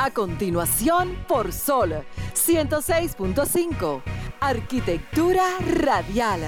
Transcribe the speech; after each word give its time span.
A 0.00 0.12
continuación, 0.12 1.16
por 1.26 1.52
Sol 1.52 2.04
106.5. 2.32 4.00
Arquitectura 4.38 5.44
radial. 5.74 6.40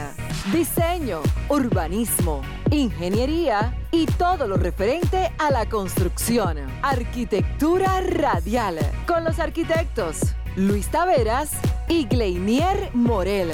Diseño, 0.52 1.20
urbanismo, 1.48 2.42
ingeniería 2.70 3.76
y 3.90 4.06
todo 4.06 4.46
lo 4.46 4.56
referente 4.56 5.32
a 5.38 5.50
la 5.50 5.68
construcción. 5.68 6.58
Arquitectura 6.82 8.00
radial. 8.00 8.78
Con 9.08 9.24
los 9.24 9.40
arquitectos 9.40 10.20
Luis 10.54 10.88
Taveras 10.88 11.50
y 11.88 12.04
Gleinier 12.04 12.90
Morel. 12.94 13.50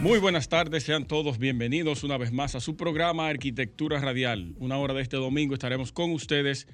Muy 0.00 0.18
buenas 0.18 0.48
tardes, 0.48 0.84
sean 0.84 1.06
todos 1.06 1.38
bienvenidos 1.38 2.02
una 2.02 2.16
vez 2.16 2.32
más 2.32 2.54
a 2.54 2.60
su 2.60 2.76
programa 2.76 3.28
Arquitectura 3.28 4.00
Radial. 4.00 4.54
Una 4.58 4.78
hora 4.78 4.94
de 4.94 5.02
este 5.02 5.18
domingo 5.18 5.52
estaremos 5.52 5.92
con 5.92 6.12
ustedes 6.12 6.66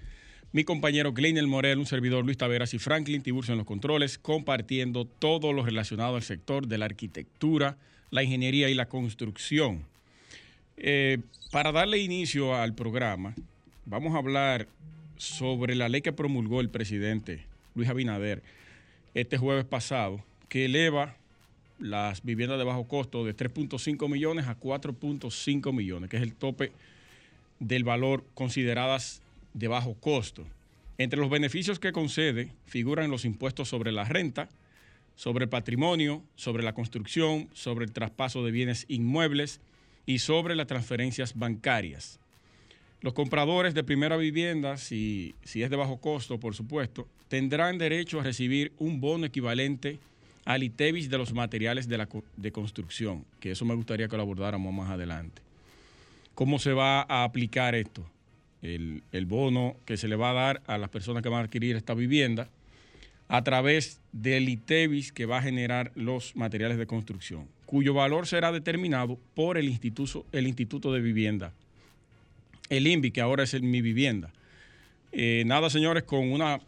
mi 0.53 0.65
compañero 0.65 1.13
Gleinel 1.13 1.47
Morel, 1.47 1.79
un 1.79 1.87
servidor 1.87 2.25
Luis 2.25 2.37
Taveras 2.37 2.75
y 2.75 2.79
Franklin 2.79 3.23
Tiburcio 3.23 3.53
en 3.53 3.59
los 3.59 3.67
controles, 3.67 4.19
compartiendo 4.19 5.07
todo 5.07 5.55
lo 5.55 5.65
relacionado 5.65 6.17
al 6.17 6.23
sector 6.23 6.67
de 6.67 6.77
la 6.77 6.85
arquitectura, 6.85 7.79
la 8.11 8.23
ingeniería 8.23 8.69
y 8.69 8.75
la 8.75 8.87
construcción. 8.87 9.85
Eh, 10.77 11.19
para 11.51 11.73
darle 11.73 11.99
inicio 11.99 12.55
al 12.55 12.75
programa, 12.75 13.35
vamos 13.87 14.15
a 14.15 14.19
hablar 14.19 14.69
sobre 15.17 15.75
la 15.75 15.89
ley 15.89 16.03
que 16.03 16.13
promulgó 16.13 16.61
el 16.61 16.69
presidente 16.69 17.47
Luis 17.75 17.89
Abinader 17.89 18.43
este 19.15 19.39
jueves 19.39 19.65
pasado, 19.65 20.23
que 20.51 20.67
eleva 20.67 21.17
las 21.79 22.23
viviendas 22.23 22.59
de 22.59 22.65
bajo 22.65 22.87
costo 22.87 23.25
de 23.25 23.35
3.5 23.35 24.09
millones 24.09 24.47
a 24.47 24.59
4.5 24.59 25.73
millones, 25.73 26.11
que 26.11 26.19
es 26.19 26.23
el 26.23 26.35
tope 26.35 26.73
del 27.59 27.85
valor 27.85 28.25
consideradas 28.35 29.23
de 29.55 29.69
bajo 29.69 29.95
costo. 29.95 30.47
Entre 30.99 31.19
los 31.19 31.31
beneficios 31.31 31.79
que 31.79 31.93
concede 31.93 32.53
figuran 32.67 33.11
los 33.11 33.25
impuestos 33.25 33.69
sobre 33.69 33.93
la 33.93 34.05
renta, 34.05 34.49
sobre 35.17 35.45
el 35.45 35.51
patrimonio, 35.51 36.23
sobre 36.37 36.63
la 36.63 36.75
construcción, 36.75 37.49
sobre 37.53 37.85
el 37.85 37.93
traspaso 37.93 38.45
de 38.45 38.51
bienes 38.51 38.85
inmuebles 38.89 39.61
y 40.07 40.19
sobre 40.19 40.57
las 40.57 40.67
transferencias 40.67 41.39
bancarias. 41.39 42.19
Los 43.01 43.15
compradores 43.15 43.75
de 43.75 43.83
primera 43.83 44.17
vivienda, 44.17 44.77
si, 44.77 45.35
si 45.43 45.63
es 45.63 45.71
de 45.71 45.77
bajo 45.77 45.97
costo, 45.97 46.39
por 46.39 46.55
supuesto, 46.55 47.09
tendrán 47.29 47.79
derecho 47.79 48.21
a 48.21 48.23
recibir 48.23 48.73
un 48.79 49.01
bono 49.01 49.27
equivalente 49.27 49.99
al 50.45 50.63
ITEVIS 50.63 51.11
de 51.11 51.19
los 51.19 51.33
materiales 51.33 51.89
de, 51.89 51.99
la, 51.99 52.09
de 52.37 52.53
construcción, 52.53 53.25
que 53.41 53.53
eso 53.53 53.65
me 53.65 53.75
gustaría 53.75 54.09
que 54.09 54.17
lo 54.17 54.23
abordáramos 54.23 54.73
más 54.73 54.91
adelante. 54.91 55.43
¿Cómo 56.35 56.59
se 56.59 56.73
va 56.73 57.03
a 57.03 57.25
aplicar 57.25 57.75
esto? 57.75 58.05
El, 58.63 59.27
bono 59.27 59.77
que 59.85 59.97
se 59.97 60.09
le 60.09 60.17
va 60.17 60.31
a 60.31 60.35
dar 60.35 60.63
a 60.67 60.79
las 60.79 60.89
personas 60.89 61.23
que 61.23 61.29
van 61.29 61.41
a 61.41 61.45
adquirir 61.45 61.77
esta 61.77 61.95
vivienda 61.95 62.49
a 63.29 63.43
través 63.43 64.01
del 64.13 64.49
ITEVIS 64.49 65.13
que 65.13 65.27
va 65.27 65.39
a 65.39 65.43
generar 65.43 65.91
los 65.95 66.37
materiales 66.37 66.79
de 66.79 66.87
construcción, 66.87 67.49
cuyo 67.67 67.95
valor 67.95 68.27
será 68.27 68.53
determinado 68.53 69.19
por 69.35 69.59
el 69.59 69.69
Instituto, 69.69 70.27
el 70.33 70.47
instituto 70.47 70.93
de 70.93 71.01
Vivienda, 71.01 71.53
el 72.69 72.87
INVI, 72.87 73.11
que 73.11 73.21
ahora 73.21 73.43
es 73.43 73.55
el 73.55 73.63
Mi 73.63 73.83
Vivienda. 73.83 74.33
Eh, 75.13 75.43
nada, 75.47 75.69
señores, 75.69 76.05
con 76.05 76.31
una, 76.31 76.61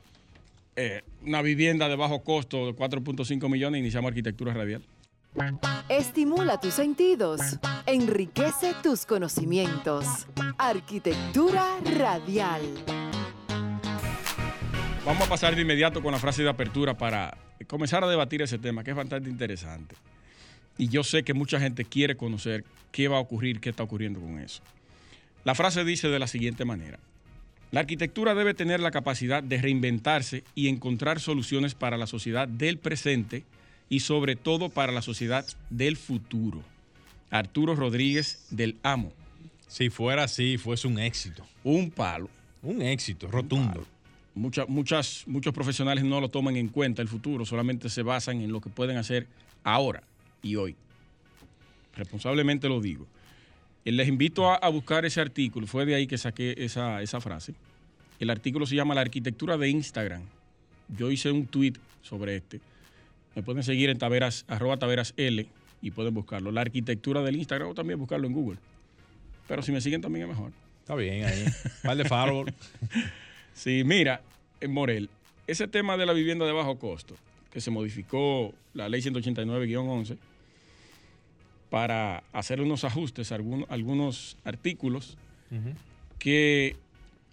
eh, 0.76 1.02
una 1.24 1.40
vivienda 1.42 1.88
de 1.88 1.96
bajo 1.96 2.22
costo 2.22 2.66
de 2.66 2.72
4.5 2.72 3.48
millones 3.48 3.78
iniciamos 3.78 4.08
arquitectura 4.08 4.52
radial. 4.52 4.82
Estimula 5.88 6.60
tus 6.60 6.74
sentidos, 6.74 7.40
enriquece 7.86 8.72
tus 8.82 9.04
conocimientos. 9.04 10.26
Arquitectura 10.58 11.76
radial. 11.98 12.62
Vamos 15.04 15.26
a 15.26 15.28
pasar 15.28 15.56
de 15.56 15.62
inmediato 15.62 16.02
con 16.02 16.12
la 16.12 16.18
frase 16.18 16.42
de 16.42 16.48
apertura 16.48 16.96
para 16.96 17.36
comenzar 17.66 18.04
a 18.04 18.08
debatir 18.08 18.42
ese 18.42 18.58
tema, 18.58 18.84
que 18.84 18.92
es 18.92 18.96
bastante 18.96 19.28
interesante. 19.28 19.96
Y 20.78 20.88
yo 20.88 21.02
sé 21.02 21.24
que 21.24 21.34
mucha 21.34 21.58
gente 21.58 21.84
quiere 21.84 22.16
conocer 22.16 22.64
qué 22.92 23.08
va 23.08 23.16
a 23.16 23.20
ocurrir, 23.20 23.60
qué 23.60 23.70
está 23.70 23.82
ocurriendo 23.82 24.20
con 24.20 24.38
eso. 24.38 24.62
La 25.42 25.54
frase 25.54 25.84
dice 25.84 26.08
de 26.08 26.18
la 26.18 26.26
siguiente 26.26 26.64
manera. 26.64 26.98
La 27.72 27.80
arquitectura 27.80 28.34
debe 28.34 28.54
tener 28.54 28.78
la 28.78 28.92
capacidad 28.92 29.42
de 29.42 29.60
reinventarse 29.60 30.44
y 30.54 30.68
encontrar 30.68 31.18
soluciones 31.18 31.74
para 31.74 31.96
la 31.96 32.06
sociedad 32.06 32.46
del 32.46 32.78
presente 32.78 33.42
y 33.88 34.00
sobre 34.00 34.36
todo 34.36 34.68
para 34.68 34.92
la 34.92 35.02
sociedad 35.02 35.46
del 35.70 35.96
futuro. 35.96 36.62
Arturo 37.30 37.74
Rodríguez 37.74 38.46
del 38.50 38.76
Amo. 38.82 39.12
Si 39.68 39.90
fuera 39.90 40.24
así, 40.24 40.56
fuese 40.56 40.86
un 40.86 40.98
éxito. 40.98 41.44
Un 41.64 41.90
palo. 41.90 42.28
Un 42.62 42.80
éxito 42.80 43.28
rotundo. 43.28 43.86
muchas, 44.34 45.26
muchos 45.26 45.52
profesionales 45.52 46.04
no 46.04 46.20
lo 46.20 46.28
toman 46.28 46.56
en 46.56 46.68
cuenta 46.68 47.02
el 47.02 47.08
futuro, 47.08 47.44
solamente 47.44 47.88
se 47.88 48.02
basan 48.02 48.40
en 48.40 48.52
lo 48.52 48.60
que 48.60 48.70
pueden 48.70 48.96
hacer 48.96 49.26
ahora 49.64 50.02
y 50.42 50.56
hoy. 50.56 50.76
Responsablemente 51.94 52.68
lo 52.68 52.80
digo. 52.80 53.06
Eh, 53.84 53.92
les 53.92 54.08
invito 54.08 54.50
a, 54.50 54.68
buscar 54.68 55.04
ese 55.04 55.20
artículo, 55.20 55.66
fue 55.66 55.84
de 55.84 55.94
ahí 55.94 56.06
que 56.06 56.18
saqué 56.18 56.54
esa, 56.58 57.02
esa 57.02 57.20
frase. 57.20 57.54
El 58.18 58.30
artículo 58.30 58.64
se 58.66 58.76
llama 58.76 58.94
La 58.94 59.02
arquitectura 59.02 59.58
de 59.58 59.68
Instagram. 59.68 60.22
Yo 60.96 61.10
hice 61.10 61.30
un 61.30 61.46
tweet 61.46 61.74
sobre 62.02 62.36
este 62.36 62.60
me 63.34 63.42
pueden 63.42 63.62
seguir 63.62 63.90
en 63.90 63.98
taveras, 63.98 64.44
arroba 64.48 64.76
taveras 64.76 65.14
L 65.16 65.46
y 65.82 65.90
pueden 65.90 66.14
buscarlo. 66.14 66.52
La 66.52 66.60
arquitectura 66.60 67.22
del 67.22 67.36
Instagram 67.36 67.68
o 67.68 67.74
también 67.74 67.98
buscarlo 67.98 68.26
en 68.26 68.32
Google. 68.32 68.58
Pero 69.48 69.62
si 69.62 69.72
me 69.72 69.80
siguen 69.80 70.00
también 70.00 70.24
es 70.24 70.36
mejor. 70.36 70.52
Está 70.80 70.94
bien 70.94 71.24
ahí. 71.24 71.44
Par 71.82 71.96
de 71.96 72.04
follow. 72.04 72.46
sí, 73.54 73.82
mira, 73.84 74.22
en 74.60 74.72
Morel, 74.72 75.10
ese 75.46 75.68
tema 75.68 75.96
de 75.96 76.06
la 76.06 76.12
vivienda 76.12 76.46
de 76.46 76.52
bajo 76.52 76.78
costo, 76.78 77.16
que 77.52 77.60
se 77.60 77.70
modificó 77.70 78.54
la 78.72 78.88
ley 78.88 79.00
189-11 79.00 80.16
para 81.70 82.22
hacer 82.32 82.60
unos 82.60 82.84
ajustes 82.84 83.32
a 83.32 83.34
algunos, 83.34 83.68
algunos 83.70 84.36
artículos, 84.44 85.16
que 86.18 86.76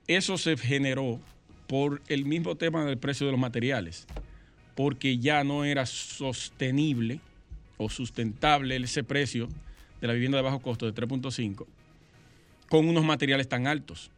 eso 0.07 0.38
se 0.38 0.57
generó 0.57 1.19
por 1.67 2.01
el 2.07 2.25
mismo 2.25 2.56
tema 2.56 2.85
del 2.85 2.97
precio 2.97 3.25
de 3.25 3.31
los 3.31 3.40
materiales 3.40 4.07
porque 4.76 5.18
ya 5.18 5.44
no 5.44 5.66
era 5.66 5.86
sostenible 5.86 7.20
o 7.78 7.90
sustentable 7.90 8.76
ese 8.76 9.04
precio 9.04 9.50
de 10.00 10.08
la 10.08 10.14
vivienda 10.14 10.38
de 10.38 10.44
bajo 10.44 10.59
costo 10.59 10.90
de 10.90 10.94
3.5 10.94 11.66
con 12.70 12.88
unos 12.88 13.04
materiales 13.04 13.50
tan 13.50 13.68
altos 13.68 14.12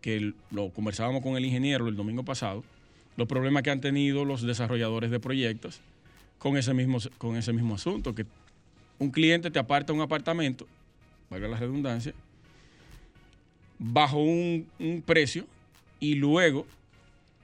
que 0.00 0.34
lo 0.50 0.68
conversábamos 0.68 1.22
con 1.22 1.36
el 1.36 1.46
ingeniero 1.46 1.88
el 1.88 1.96
domingo 1.96 2.24
pasado, 2.24 2.62
los 3.16 3.26
problemas 3.26 3.62
que 3.62 3.70
han 3.70 3.80
tenido 3.80 4.26
los 4.26 4.42
desarrolladores 4.42 5.10
de 5.10 5.18
proyectos 5.18 5.80
con 6.38 6.58
ese 6.58 6.74
mismo, 6.74 6.98
con 7.16 7.36
ese 7.36 7.54
mismo 7.54 7.76
asunto, 7.76 8.14
que 8.14 8.26
un 8.98 9.10
cliente 9.10 9.50
te 9.50 9.58
aparta 9.58 9.94
un 9.94 10.02
apartamento, 10.02 10.66
valga 11.30 11.48
la 11.48 11.56
redundancia, 11.56 12.12
bajo 13.78 14.18
un, 14.18 14.66
un 14.78 15.00
precio 15.00 15.46
y 16.00 16.16
luego 16.16 16.66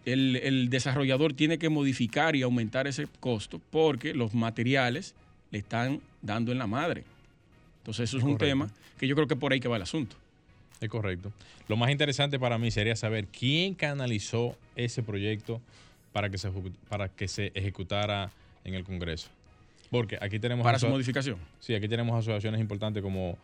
el, 0.05 0.69
desarrollador 0.71 1.33
tiene 1.33 1.59
que 1.59 1.69
modificar 1.69 2.37
y 2.37 2.43
aumentar 2.43 2.87
ese 2.87 3.07
costo 3.21 3.61
porque 3.71 4.15
los 4.15 4.35
materiales 4.35 5.15
le 5.51 5.59
están 5.59 6.01
dando 6.23 6.53
en 6.53 6.59
la 6.59 6.67
madre. 6.67 7.05
Entonces 7.79 8.09
eso 8.11 8.19
es, 8.19 8.25
un 8.25 8.39
tema 8.39 8.71
que 8.99 9.07
yo 9.07 9.15
creo 9.15 9.27
que 9.27 9.37
por 9.37 9.53
ahí 9.53 9.61
que 9.61 9.69
va 9.69 9.77
el 9.77 9.83
asunto. 9.83 10.17
Es 10.81 10.89
correcto. 10.89 11.33
Lo 11.69 11.77
más 11.77 11.91
interesante 11.91 12.39
para 12.39 12.59
mí 12.59 12.71
sería 12.71 12.97
saber 12.97 13.27
quién 13.27 13.75
canalizó 13.75 14.57
ese 14.77 15.03
proyecto 15.03 15.61
para 16.13 16.31
que 16.31 16.39
se, 16.39 16.51
para 16.89 17.09
que 17.09 17.29
se 17.29 17.53
ejecutara 17.55 18.31
en 18.65 18.75
el 18.75 18.85
Congreso. 18.85 19.29
Porque 19.91 20.19
aquí 20.21 20.39
tenemos... 20.39 20.65
Para 20.65 20.79
su 20.79 20.89
modificación. 20.89 21.37
Sí, 21.59 21.75
aquí 21.75 21.89
tenemos 21.89 22.17
asociaciones 22.17 22.61
importantes 22.61 23.03
como 23.03 23.37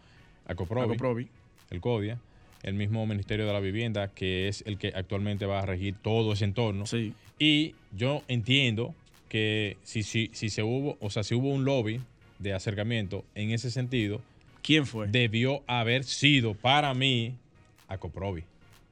Acoprovi, 0.46 0.84
Acoprovi. 0.84 1.28
el 1.70 1.80
CODIA, 1.80 2.18
el 2.62 2.74
mismo 2.74 3.06
Ministerio 3.06 3.46
de 3.46 3.52
la 3.52 3.60
Vivienda, 3.60 4.08
que 4.08 4.48
es 4.48 4.62
el 4.66 4.78
que 4.78 4.92
actualmente 4.94 5.46
va 5.46 5.60
a 5.60 5.66
regir 5.66 5.94
todo 6.00 6.32
ese 6.32 6.44
entorno. 6.44 6.86
Sí. 6.86 7.12
Y 7.38 7.74
yo 7.96 8.22
entiendo 8.28 8.94
que 9.28 9.76
si, 9.82 10.02
si, 10.02 10.30
si 10.32 10.48
se 10.48 10.62
hubo, 10.62 10.96
o 11.00 11.10
sea, 11.10 11.22
si 11.22 11.34
hubo 11.34 11.50
un 11.50 11.64
lobby 11.64 12.00
de 12.38 12.52
acercamiento 12.54 13.24
en 13.34 13.50
ese 13.50 13.70
sentido, 13.70 14.20
¿quién 14.62 14.86
fue? 14.86 15.08
Debió 15.08 15.62
haber 15.66 16.04
sido 16.04 16.54
para 16.54 16.92
mí 16.94 17.34
Acoprovi. 17.88 18.44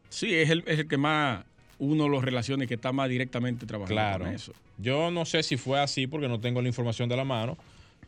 Sí, 0.08 0.34
es 0.34 0.50
el, 0.50 0.62
es 0.66 0.78
el 0.78 0.88
que 0.88 0.96
más 0.96 1.44
uno 1.78 2.08
lo 2.08 2.20
relaciona 2.20 2.64
y 2.64 2.66
que 2.66 2.74
está 2.74 2.92
más 2.92 3.08
directamente 3.08 3.66
trabajando 3.66 3.94
claro. 3.94 4.24
con 4.24 4.34
eso. 4.34 4.52
Yo 4.78 5.10
no 5.10 5.24
sé 5.24 5.42
si 5.42 5.56
fue 5.56 5.80
así 5.80 6.06
porque 6.06 6.28
no 6.28 6.40
tengo 6.40 6.62
la 6.62 6.68
información 6.68 7.08
de 7.08 7.16
la 7.16 7.24
mano, 7.24 7.56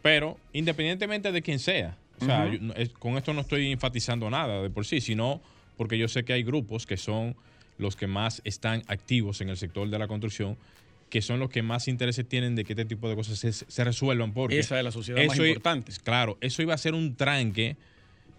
pero 0.03 0.39
independientemente 0.53 1.33
de 1.33 1.43
quién 1.43 1.59
sea, 1.59 1.97
o 2.21 2.25
sea, 2.25 2.51
con 2.99 3.17
esto 3.17 3.33
no 3.33 3.41
estoy 3.43 3.73
enfatizando 3.73 4.29
nada 4.31 4.63
de 4.63 4.71
por 4.71 4.87
sí, 4.87 5.01
sino 5.01 5.41
porque 5.77 5.99
yo 5.99 6.09
sé 6.09 6.25
que 6.25 6.33
hay 6.33 6.43
grupos 6.43 6.87
que 6.87 6.97
son 6.97 7.37
los 7.79 7.97
que 7.97 8.07
más 8.07 8.41
están 8.45 8.83
activos 8.87 9.41
en 9.41 9.51
el 9.51 9.57
sector 9.57 9.89
de 9.89 9.99
la 9.99 10.09
construcción, 10.09 10.57
que 11.11 11.23
son 11.23 11.39
los 11.39 11.51
que 11.51 11.63
más 11.63 11.89
intereses 11.89 12.27
tienen 12.29 12.55
de 12.57 12.65
que 12.65 12.73
este 12.73 12.85
tipo 12.85 13.09
de 13.09 13.15
cosas 13.15 13.39
se, 13.39 13.85
resuelvan. 13.85 14.33
Porque 14.33 14.59
Esa 14.59 14.79
es 14.79 14.85
la 14.85 14.91
sociedad 14.91 15.25
más 15.25 15.39
importante. 15.39 15.93
Claro, 16.03 16.39
eso 16.41 16.63
iba 16.63 16.75
a 16.75 16.79
ser 16.79 16.95
un 16.95 17.15
tranque 17.15 17.77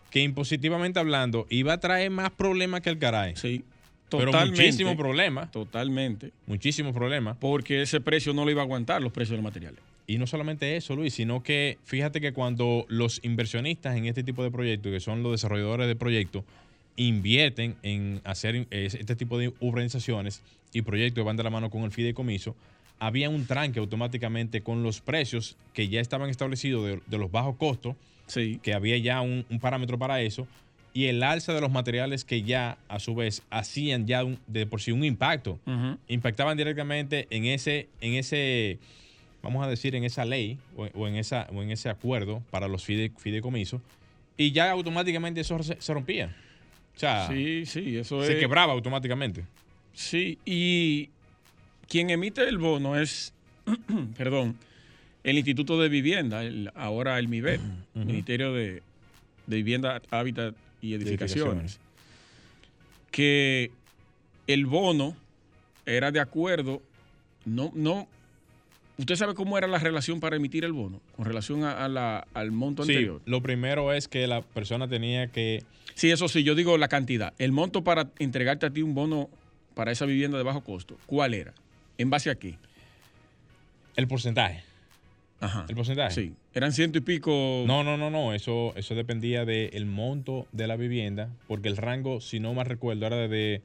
que 0.09 0.21
impositivamente 0.21 0.99
hablando 0.99 1.45
iba 1.49 1.73
a 1.73 1.79
traer 1.79 2.09
más 2.09 2.31
problemas 2.31 2.81
que 2.81 2.89
el 2.89 2.97
caray. 2.97 3.35
Sí. 3.35 3.63
Pero 4.09 4.31
Totalmente. 4.31 4.61
muchísimo 4.61 4.95
problema, 4.95 5.51
Totalmente. 5.51 6.31
muchísimos 6.45 6.93
problemas. 6.93 7.37
Porque 7.37 7.81
ese 7.81 7.99
precio 7.99 8.33
no 8.33 8.45
lo 8.45 8.51
iba 8.51 8.61
a 8.61 8.63
aguantar, 8.63 9.01
los 9.01 9.11
precios 9.11 9.31
de 9.31 9.37
los 9.37 9.43
materiales. 9.43 9.81
Y 10.09 10.17
no 10.19 10.25
solamente 10.25 10.77
eso, 10.77 10.95
Luis, 10.95 11.13
sino 11.13 11.43
que 11.43 11.77
fíjate 11.83 12.21
que 12.21 12.31
cuando 12.31 12.85
los 12.87 13.19
inversionistas 13.23 13.97
en 13.97 14.05
este 14.05 14.23
tipo 14.23 14.41
de 14.41 14.49
proyectos, 14.51 14.91
que 14.91 15.01
son 15.01 15.21
los 15.21 15.33
desarrolladores 15.33 15.87
de 15.87 15.95
proyectos, 15.97 16.45
invierten 16.95 17.75
en 17.83 18.21
hacer 18.23 18.65
este 18.71 19.15
tipo 19.15 19.37
de 19.37 19.53
urbanizaciones 19.59 20.41
y 20.73 20.81
proyectos 20.81 21.21
que 21.21 21.25
van 21.25 21.37
de 21.37 21.43
la 21.43 21.49
mano 21.49 21.69
con 21.69 21.83
el 21.83 21.91
fideicomiso, 21.91 22.55
había 22.99 23.29
un 23.29 23.45
tranque 23.45 23.79
automáticamente 23.79 24.61
con 24.61 24.81
los 24.81 25.01
precios 25.01 25.57
que 25.73 25.89
ya 25.89 25.99
estaban 25.99 26.29
establecidos 26.29 26.85
de, 26.87 26.99
de 27.05 27.17
los 27.17 27.29
bajos 27.31 27.55
costos, 27.57 27.95
Sí. 28.27 28.59
que 28.63 28.73
había 28.73 28.97
ya 28.97 29.21
un, 29.21 29.45
un 29.49 29.59
parámetro 29.59 29.97
para 29.99 30.21
eso, 30.21 30.47
y 30.93 31.05
el 31.05 31.21
alza 31.23 31.53
de 31.53 31.61
los 31.61 31.71
materiales 31.71 32.25
que 32.25 32.41
ya 32.43 32.77
a 32.89 32.99
su 32.99 33.13
vez 33.13 33.43
hacían 33.51 34.07
ya 34.07 34.23
un- 34.23 34.39
de 34.47 34.65
por 34.65 34.81
sí 34.81 34.91
un 34.91 35.03
impacto 35.05 35.59
impactaban 36.07 36.57
directamente 36.57 37.27
en 37.29 37.45
ese, 37.45 37.87
en 38.01 38.15
ese, 38.15 38.79
vamos 39.43 39.65
a 39.65 39.69
decir, 39.69 39.95
en 39.95 40.03
esa 40.03 40.25
ley 40.25 40.57
o, 40.75 40.85
o 40.93 41.07
en 41.07 41.15
esa, 41.15 41.47
o 41.53 41.61
en 41.63 41.71
ese 41.71 41.89
acuerdo 41.89 42.41
para 42.51 42.67
los 42.67 42.87
fide- 42.87 43.11
fideicomisos, 43.17 43.81
y 44.37 44.51
ya 44.51 44.71
automáticamente 44.71 45.41
eso 45.41 45.61
se, 45.63 45.79
se 45.81 45.93
rompía. 45.93 46.35
O 46.95 46.99
sea, 46.99 47.27
Sí, 47.27 47.65
sí, 47.65 47.97
eso 47.97 48.21
es. 48.21 48.27
se 48.27 48.39
quebraba 48.39 48.73
automáticamente. 48.73 49.45
Sí, 49.93 50.37
y 50.45 51.09
quien 51.87 52.09
emite 52.09 52.47
el 52.47 52.57
bono 52.57 52.99
es, 52.99 53.33
perdón, 54.17 54.57
el 55.23 55.37
Instituto 55.37 55.79
de 55.79 55.89
Vivienda, 55.89 56.43
el- 56.43 56.71
ahora 56.75 57.17
el 57.19 57.27
MIBET, 57.27 57.61
Ministerio 57.93 58.53
de, 58.53 58.81
de 59.47 59.55
Vivienda, 59.57 60.01
Hábitat 60.11 60.55
y 60.81 60.93
Edificaciones, 60.93 61.79
que 63.11 63.71
el 64.47 64.65
bono 64.65 65.15
era 65.85 66.11
de 66.11 66.19
acuerdo, 66.19 66.81
no, 67.45 67.71
no, 67.75 68.07
¿usted 68.97 69.15
sabe 69.15 69.33
cómo 69.33 69.57
era 69.57 69.67
la 69.67 69.79
relación 69.79 70.19
para 70.19 70.35
emitir 70.35 70.65
el 70.65 70.73
bono 70.73 71.01
con 71.15 71.25
relación 71.25 71.63
a, 71.63 71.85
a 71.85 71.87
la- 71.87 72.27
al 72.33 72.51
monto 72.51 72.83
Sí, 72.83 72.91
anterior? 72.93 73.21
lo 73.25 73.41
primero 73.41 73.93
es 73.93 74.07
que 74.07 74.27
la 74.27 74.41
persona 74.41 74.87
tenía 74.87 75.27
que, 75.27 75.63
Sí, 75.95 76.11
eso 76.11 76.27
sí, 76.27 76.43
yo 76.43 76.53
digo 76.53 76.77
la 76.77 76.87
cantidad. 76.89 77.33
El 77.39 77.51
monto 77.51 77.83
para 77.83 78.09
entregarte 78.19 78.65
a 78.67 78.69
ti 78.69 78.81
un 78.83 78.93
bono 78.93 79.29
para 79.73 79.91
esa 79.91 80.05
vivienda 80.05 80.37
de 80.37 80.43
bajo 80.43 80.61
costo, 80.63 80.97
¿cuál 81.07 81.33
era? 81.33 81.53
¿En 81.97 82.09
base 82.09 82.29
a 82.29 82.35
qué? 82.35 82.55
el 83.95 84.07
porcentaje. 84.07 84.63
Ajá. 85.39 85.65
¿El 85.67 85.75
porcentaje? 85.75 86.13
Sí. 86.13 86.33
Eran 86.53 86.71
ciento 86.71 86.97
y 86.99 87.01
pico. 87.01 87.63
No, 87.65 87.83
no, 87.83 87.97
no, 87.97 88.09
no, 88.11 88.33
eso, 88.33 88.73
eso 88.75 88.93
dependía 88.95 89.43
del 89.45 89.85
monto 89.87 90.47
de 90.51 90.67
la 90.67 90.75
vivienda, 90.75 91.29
porque 91.47 91.67
el 91.67 91.77
rango, 91.77 92.21
si 92.21 92.39
no 92.39 92.53
mal 92.53 92.65
recuerdo, 92.67 93.05
era 93.07 93.27
de 93.27 93.61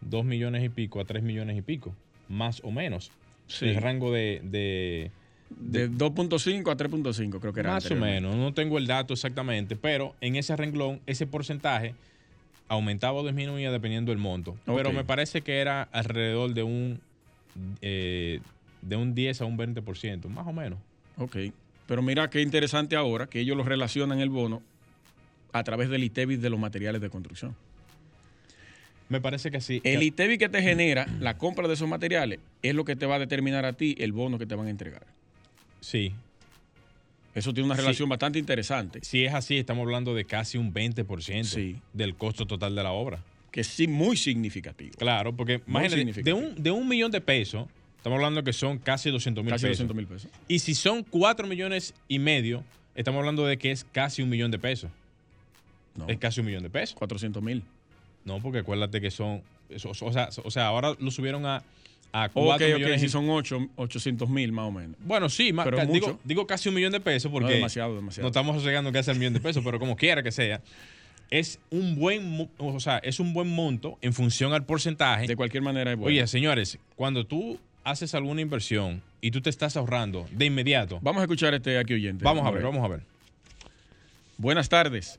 2 0.00 0.24
millones 0.24 0.62
y 0.64 0.68
pico 0.68 1.00
a 1.00 1.04
3 1.04 1.22
millones 1.24 1.56
y 1.58 1.62
pico, 1.62 1.92
más 2.28 2.60
o 2.64 2.70
menos. 2.70 3.10
Sí. 3.46 3.66
El 3.66 3.76
rango 3.76 4.12
de, 4.12 4.40
de, 4.42 5.10
De 5.50 5.90
2.5 5.90 6.70
a 6.70 6.76
3.5, 6.76 7.40
creo 7.40 7.52
que 7.52 7.60
era. 7.60 7.72
Más 7.72 7.90
o 7.90 7.94
menos, 7.94 8.34
no 8.36 8.52
tengo 8.54 8.78
el 8.78 8.86
dato 8.86 9.14
exactamente, 9.14 9.76
pero 9.76 10.14
en 10.20 10.36
ese 10.36 10.56
renglón, 10.56 11.00
ese 11.06 11.26
porcentaje 11.26 11.94
aumentaba 12.68 13.20
o 13.20 13.24
disminuía 13.24 13.70
dependiendo 13.70 14.12
del 14.12 14.18
monto. 14.18 14.56
Pero 14.64 14.92
me 14.92 15.04
parece 15.04 15.42
que 15.42 15.58
era 15.58 15.82
alrededor 15.92 16.54
de 16.54 16.62
un, 16.62 17.00
eh, 17.82 18.40
de 18.82 18.96
un 18.96 19.14
10 19.14 19.40
a 19.42 19.44
un 19.44 19.58
20%, 19.58 20.28
más 20.28 20.46
o 20.46 20.52
menos. 20.52 20.78
Ok. 21.18 21.36
Pero 21.86 22.02
mira 22.02 22.30
qué 22.30 22.40
interesante 22.40 22.96
ahora 22.96 23.26
que 23.26 23.40
ellos 23.40 23.56
lo 23.56 23.62
relacionan 23.62 24.20
el 24.20 24.30
bono 24.30 24.62
a 25.52 25.62
través 25.62 25.88
del 25.88 26.02
ITEVIS 26.02 26.40
de 26.40 26.50
los 26.50 26.58
materiales 26.58 27.00
de 27.00 27.10
construcción. 27.10 27.54
Me 29.08 29.20
parece 29.20 29.50
que 29.50 29.60
sí. 29.60 29.80
El 29.84 30.02
ITEVIS 30.02 30.38
que 30.38 30.48
te 30.48 30.62
genera 30.62 31.06
la 31.20 31.36
compra 31.36 31.68
de 31.68 31.74
esos 31.74 31.88
materiales 31.88 32.40
es 32.62 32.74
lo 32.74 32.84
que 32.84 32.96
te 32.96 33.06
va 33.06 33.16
a 33.16 33.18
determinar 33.18 33.64
a 33.64 33.74
ti 33.74 33.94
el 33.98 34.12
bono 34.12 34.38
que 34.38 34.46
te 34.46 34.54
van 34.54 34.66
a 34.66 34.70
entregar. 34.70 35.06
Sí. 35.80 36.12
Eso 37.34 37.52
tiene 37.52 37.66
una 37.66 37.74
Sí. 37.74 37.82
relación 37.82 38.08
bastante 38.08 38.38
interesante, 38.38 39.00
Si 39.02 39.24
es 39.24 39.34
así, 39.34 39.58
estamos 39.58 39.82
hablando 39.82 40.14
de 40.14 40.24
casi 40.24 40.56
un 40.56 40.72
20% 40.72 41.44
Sí. 41.56 41.76
del 41.92 42.14
costo 42.14 42.46
total 42.46 42.74
de 42.74 42.82
la 42.82 42.92
obra. 42.92 43.18
que 43.50 43.62
sí 43.62 43.86
muy 43.86 44.16
significativo. 44.16 44.90
Claro, 44.98 45.32
porque 45.36 45.60
imagínate, 45.68 46.22
de 46.24 46.32
un, 46.32 46.60
de 46.60 46.72
un 46.72 46.88
millón 46.88 47.12
de 47.12 47.20
pesos, 47.20 47.68
estamos 47.98 48.16
hablando 48.16 48.42
que 48.42 48.52
son 48.52 48.78
casi 48.78 49.10
200 49.10 49.44
mil 49.44 49.52
pesos. 49.52 49.68
200 49.68 49.96
mil 49.96 50.06
pesos. 50.08 50.28
Y 50.48 50.58
si 50.58 50.74
son 50.74 51.04
4 51.04 51.46
millones 51.46 51.94
y 52.08 52.18
medio, 52.18 52.64
estamos 52.96 53.20
hablando 53.20 53.46
de 53.46 53.56
que 53.56 53.70
es 53.70 53.84
casi 53.84 54.22
un 54.22 54.28
millón 54.28 54.50
de 54.50 54.58
pesos. 54.58 54.90
No, 55.94 56.08
Es 56.08 56.18
casi 56.18 56.40
un 56.40 56.46
millón 56.46 56.64
de 56.64 56.70
pesos. 56.70 56.96
400 56.96 57.40
mil. 57.44 57.62
No, 58.24 58.40
porque 58.40 58.58
acuérdate 58.58 59.00
que 59.00 59.10
son. 59.10 59.42
o, 59.84 60.12
sea, 60.12 60.28
o 60.44 60.50
sea, 60.50 60.66
ahora 60.66 60.94
lo 60.98 61.10
subieron 61.10 61.44
a, 61.46 61.62
a 62.12 62.26
Ok, 62.26 62.30
4 62.34 62.66
ok, 62.68 62.74
millones. 62.74 63.00
si 63.00 63.06
y- 63.06 63.10
son 63.10 63.28
8, 63.28 63.68
800 63.76 64.28
mil 64.28 64.52
más 64.52 64.66
o 64.66 64.70
menos. 64.72 64.96
Bueno, 65.00 65.28
sí, 65.28 65.52
ma- 65.52 65.64
Pero 65.64 65.78
digo, 65.86 65.92
mucho. 66.08 66.20
digo 66.24 66.46
casi 66.46 66.68
un 66.68 66.74
millón 66.76 66.92
de 66.92 67.00
pesos 67.00 67.30
porque. 67.30 67.48
No, 67.48 67.54
demasiado, 67.54 67.94
demasiado. 67.96 68.24
No 68.24 68.28
estamos 68.28 68.64
llegando 68.64 68.92
casi 68.92 69.10
al 69.10 69.18
millón 69.18 69.34
de 69.34 69.40
pesos, 69.40 69.62
pero 69.64 69.78
como 69.78 69.96
quiera 69.96 70.22
que 70.22 70.32
sea. 70.32 70.60
Es 71.30 71.58
un 71.70 71.96
buen, 71.96 72.48
o 72.58 72.78
sea, 72.80 72.98
es 72.98 73.18
un 73.18 73.32
buen 73.32 73.48
monto 73.48 73.98
en 74.02 74.12
función 74.12 74.52
al 74.52 74.64
porcentaje. 74.66 75.26
De 75.26 75.34
cualquier 75.36 75.62
manera 75.62 75.90
es 75.92 75.96
bueno. 75.98 76.08
Oye, 76.14 76.26
señores, 76.26 76.78
cuando 76.96 77.26
tú 77.26 77.58
haces 77.82 78.14
alguna 78.14 78.40
inversión 78.42 79.02
y 79.20 79.30
tú 79.30 79.40
te 79.40 79.50
estás 79.50 79.76
ahorrando 79.76 80.26
de 80.30 80.44
inmediato, 80.44 81.00
Vamos 81.02 81.20
a 81.20 81.24
escuchar 81.24 81.52
este 81.54 81.78
aquí 81.78 81.94
oyente. 81.94 82.24
vamos 82.24 82.46
a 82.46 82.50
ver, 82.50 82.62
vamos 82.62 82.84
a 82.84 82.88
ver. 82.88 83.00
Buenas 84.36 84.68
tardes. 84.68 85.18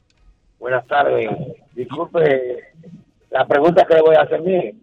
Buenas 0.66 0.88
tardes. 0.88 1.30
Disculpe 1.76 2.60
la 3.30 3.46
pregunta 3.46 3.86
que 3.86 3.94
le 3.94 4.02
voy 4.02 4.16
a 4.16 4.22
hacer. 4.22 4.42
Mire, 4.42 4.74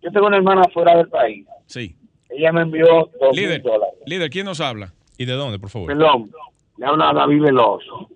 yo 0.00 0.12
tengo 0.12 0.28
una 0.28 0.36
hermana 0.36 0.62
fuera 0.72 0.96
del 0.96 1.08
país. 1.08 1.44
Sí. 1.66 1.96
Ella 2.30 2.52
me 2.52 2.60
envió 2.60 3.10
dos 3.20 3.36
mil 3.36 3.60
dólares. 3.60 3.94
líder, 4.06 4.30
¿quién 4.30 4.46
nos 4.46 4.60
habla? 4.60 4.92
¿Y 5.18 5.24
de 5.24 5.32
dónde, 5.32 5.58
por 5.58 5.68
favor? 5.68 5.88
Perdón, 5.88 6.30
le 6.76 6.86
habla 6.86 7.12
David 7.12 7.42
Veloso, 7.42 8.08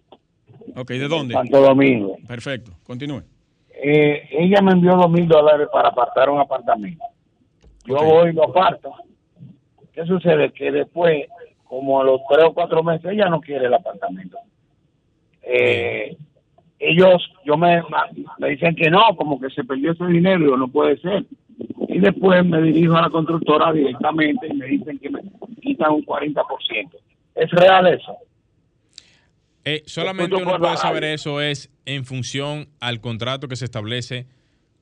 Ok, 0.76 0.90
¿de 0.90 1.08
dónde? 1.08 1.34
Santo 1.34 1.60
Domingo. 1.60 2.16
Perfecto, 2.28 2.70
continúe. 2.84 3.24
Eh, 3.70 4.28
ella 4.30 4.62
me 4.62 4.70
envió 4.70 4.92
dos 4.94 5.10
mil 5.10 5.26
dólares 5.26 5.66
para 5.72 5.88
apartar 5.88 6.30
un 6.30 6.38
apartamento. 6.38 7.04
Yo 7.86 7.96
voy 8.04 8.30
y 8.30 8.34
lo 8.34 8.44
aparto. 8.44 8.92
¿Qué 9.92 10.04
sucede? 10.04 10.52
Que 10.52 10.70
después, 10.70 11.26
como 11.64 12.00
a 12.02 12.04
los 12.04 12.20
tres 12.30 12.44
o 12.46 12.54
cuatro 12.54 12.84
meses, 12.84 13.10
ella 13.10 13.28
no 13.28 13.40
quiere 13.40 13.66
el 13.66 13.74
apartamento. 13.74 14.38
Eh, 15.42 16.16
ellos, 16.80 17.22
yo 17.44 17.56
me, 17.56 17.82
me 18.38 18.48
dicen 18.50 18.74
que 18.74 18.90
no, 18.90 19.14
como 19.16 19.38
que 19.40 19.50
se 19.50 19.62
perdió 19.64 19.92
ese 19.92 20.06
dinero, 20.06 20.44
y 20.44 20.48
yo, 20.48 20.56
no 20.56 20.66
puede 20.68 20.98
ser. 21.00 21.24
Y 21.88 21.98
después 22.00 22.44
me 22.44 22.62
dirijo 22.62 22.96
a 22.96 23.02
la 23.02 23.10
constructora 23.10 23.72
directamente 23.72 24.46
y 24.48 24.54
me 24.54 24.66
dicen 24.66 24.98
que 24.98 25.10
me 25.10 25.20
quitan 25.60 25.92
un 25.92 26.04
40%. 26.04 26.36
¿Es 27.34 27.50
real 27.50 27.86
eso? 27.86 28.16
Eh, 29.64 29.82
solamente 29.86 30.34
uno 30.36 30.58
puede 30.58 30.76
saber 30.78 31.04
eso 31.04 31.40
es 31.40 31.70
en 31.84 32.04
función 32.04 32.68
al 32.80 33.00
contrato 33.00 33.46
que 33.46 33.56
se 33.56 33.66
establece 33.66 34.26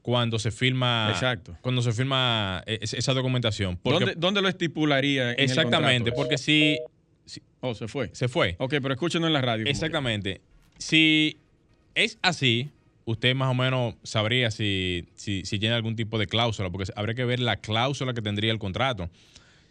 cuando 0.03 0.39
se 0.39 0.53
firma 0.53 1.09
Exacto. 1.11 1.57
cuando 1.61 1.83
se 1.83 1.93
firma 1.93 2.63
eh, 2.67 2.79
es- 2.81 2.95
esa 2.95 3.13
documentación. 3.13 3.77
Porque- 3.77 3.99
¿Dónde, 3.99 4.15
dónde 4.17 4.43
lo 4.43 4.49
estipularía? 4.49 5.33
en 5.33 5.41
exactamente, 5.41 6.13
porque 6.13 6.39
si, 6.39 6.79
si- 7.25 7.43
Oh, 7.61 7.75
se 7.75 7.89
fue. 7.89 8.11
se 8.15 8.29
fue. 8.29 8.55
Ok, 8.59 8.75
pero 8.81 8.95
escúchenos 8.95 9.27
en 9.27 9.33
la 9.33 9.43
radio. 9.43 9.67
Exactamente. 9.67 10.41
Si 10.79 11.37
es 12.05 12.19
así, 12.23 12.71
usted 13.05 13.35
más 13.35 13.51
o 13.51 13.55
menos 13.55 13.95
sabría 14.03 14.51
si, 14.51 15.07
si, 15.15 15.45
si 15.45 15.59
tiene 15.59 15.75
algún 15.75 15.97
tipo 15.97 16.19
de 16.19 16.27
cláusula, 16.27 16.71
porque 16.71 16.91
habría 16.97 17.15
que 17.15 17.25
ver 17.25 17.41
la 17.41 17.57
cláusula 17.57 18.15
que 18.15 18.23
tendría 18.23 18.53
el 18.53 18.59
contrato. 18.59 19.09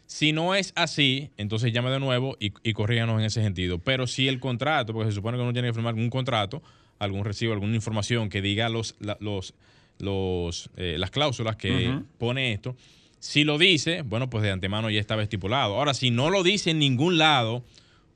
Si 0.06 0.32
no 0.32 0.56
es 0.56 0.72
así, 0.76 1.32
entonces 1.38 1.74
llame 1.74 1.90
de 1.92 2.00
nuevo 2.00 2.38
y, 2.40 2.54
y 2.64 2.74
corríganos 2.74 3.20
en 3.20 3.26
ese 3.26 3.42
sentido. 3.44 3.80
Pero 3.80 4.08
si 4.08 4.28
el 4.28 4.40
contrato, 4.40 4.94
porque 4.94 5.12
se 5.12 5.16
supone 5.16 5.38
que 5.38 5.44
uno 5.44 5.52
tiene 5.54 5.68
que 5.68 5.74
firmar 5.74 5.94
algún 5.94 6.10
contrato, 6.10 6.64
algún 7.00 7.26
recibo, 7.26 7.54
alguna 7.54 7.76
información 7.76 8.30
que 8.30 8.42
diga 8.42 8.70
los, 8.70 8.96
la- 9.00 9.18
los, 9.20 9.54
los, 10.00 10.70
eh, 10.78 10.96
las 10.98 11.12
cláusulas 11.12 11.56
que 11.58 11.88
pone 12.18 12.54
esto, 12.54 12.76
si 13.20 13.44
lo 13.44 13.58
dice, 13.58 14.04
bueno, 14.04 14.30
pues 14.30 14.44
de 14.44 14.52
antemano 14.52 14.90
ya 14.90 15.00
estaba 15.00 15.24
estipulado. 15.24 15.76
Ahora, 15.76 15.94
si 15.94 16.10
no 16.12 16.30
lo 16.30 16.44
dice 16.44 16.72
en 16.72 16.80
ningún 16.80 17.18
lado, 17.18 17.64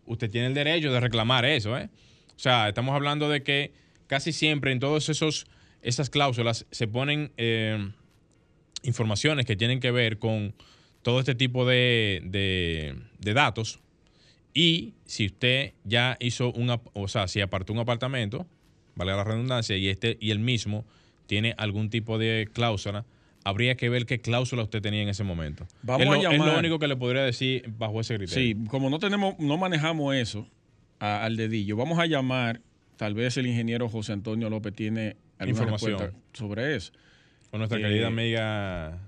usted 0.05 0.29
tiene 0.29 0.47
el 0.47 0.53
derecho 0.53 0.91
de 0.93 0.99
reclamar 0.99 1.43
eso, 1.43 1.77
¿eh? 1.77 1.89
O 2.35 2.39
sea, 2.39 2.69
estamos 2.69 2.95
hablando 2.95 3.27
de 3.29 3.43
que 3.43 3.71
casi 4.11 4.33
siempre 4.33 4.73
en 4.73 4.81
todas 4.81 5.09
esas 5.81 6.09
cláusulas 6.09 6.65
se 6.69 6.85
ponen 6.85 7.31
eh, 7.37 7.91
informaciones 8.83 9.45
que 9.45 9.55
tienen 9.55 9.79
que 9.79 9.89
ver 9.89 10.19
con 10.19 10.53
todo 11.01 11.19
este 11.19 11.33
tipo 11.33 11.65
de, 11.65 12.21
de- 12.25 12.93
de 13.19 13.33
datos. 13.33 13.79
Y 14.53 14.95
si 15.05 15.27
usted 15.27 15.71
ya 15.85 16.17
hizo 16.19 16.51
un, 16.51 16.77
o 16.91 17.07
sea, 17.07 17.29
si 17.29 17.39
apartó 17.39 17.71
un 17.71 17.79
apartamento, 17.79 18.45
vale 18.95 19.13
la 19.13 19.23
redundancia, 19.23 19.77
y 19.77 19.87
este 19.87 20.17
y 20.19 20.31
el 20.31 20.39
mismo 20.39 20.83
tiene 21.25 21.55
algún 21.57 21.89
tipo 21.89 22.17
de 22.17 22.49
cláusula, 22.51 23.05
habría 23.45 23.75
que 23.77 23.87
ver 23.87 24.05
qué 24.05 24.19
cláusula 24.19 24.63
usted 24.63 24.81
tenía 24.81 25.03
en 25.03 25.07
ese 25.09 25.23
momento. 25.23 25.65
Vamos 25.83 26.01
es, 26.01 26.07
lo, 26.07 26.13
a 26.13 26.17
es 26.17 26.23
llamar- 26.39 26.51
lo 26.53 26.59
único 26.59 26.79
que 26.79 26.87
le 26.89 26.97
podría 26.97 27.23
decir 27.23 27.63
bajo 27.77 28.01
ese 28.01 28.17
criterio. 28.17 28.43
Sí, 28.61 28.67
como 28.69 28.89
no 28.89 28.99
tenemos, 28.99 29.39
no 29.39 29.57
manejamos 29.57 30.13
eso 30.15 30.45
a- 30.99 31.23
al 31.23 31.37
dedillo, 31.37 31.77
vamos 31.77 31.97
a 31.97 32.05
llamar, 32.07 32.59
tal 33.01 33.15
vez 33.15 33.35
el 33.37 33.47
ingeniero 33.47 33.89
José 33.89 34.13
Antonio 34.13 34.47
López 34.47 34.75
tiene 34.75 35.15
alguna 35.39 35.59
Información. 35.63 36.11
sobre 36.33 36.75
eso. 36.75 36.91
Con 37.49 37.57
nuestra 37.61 37.79
Eh, 37.79 37.81
querida 37.81 38.05
amiga 38.05 38.99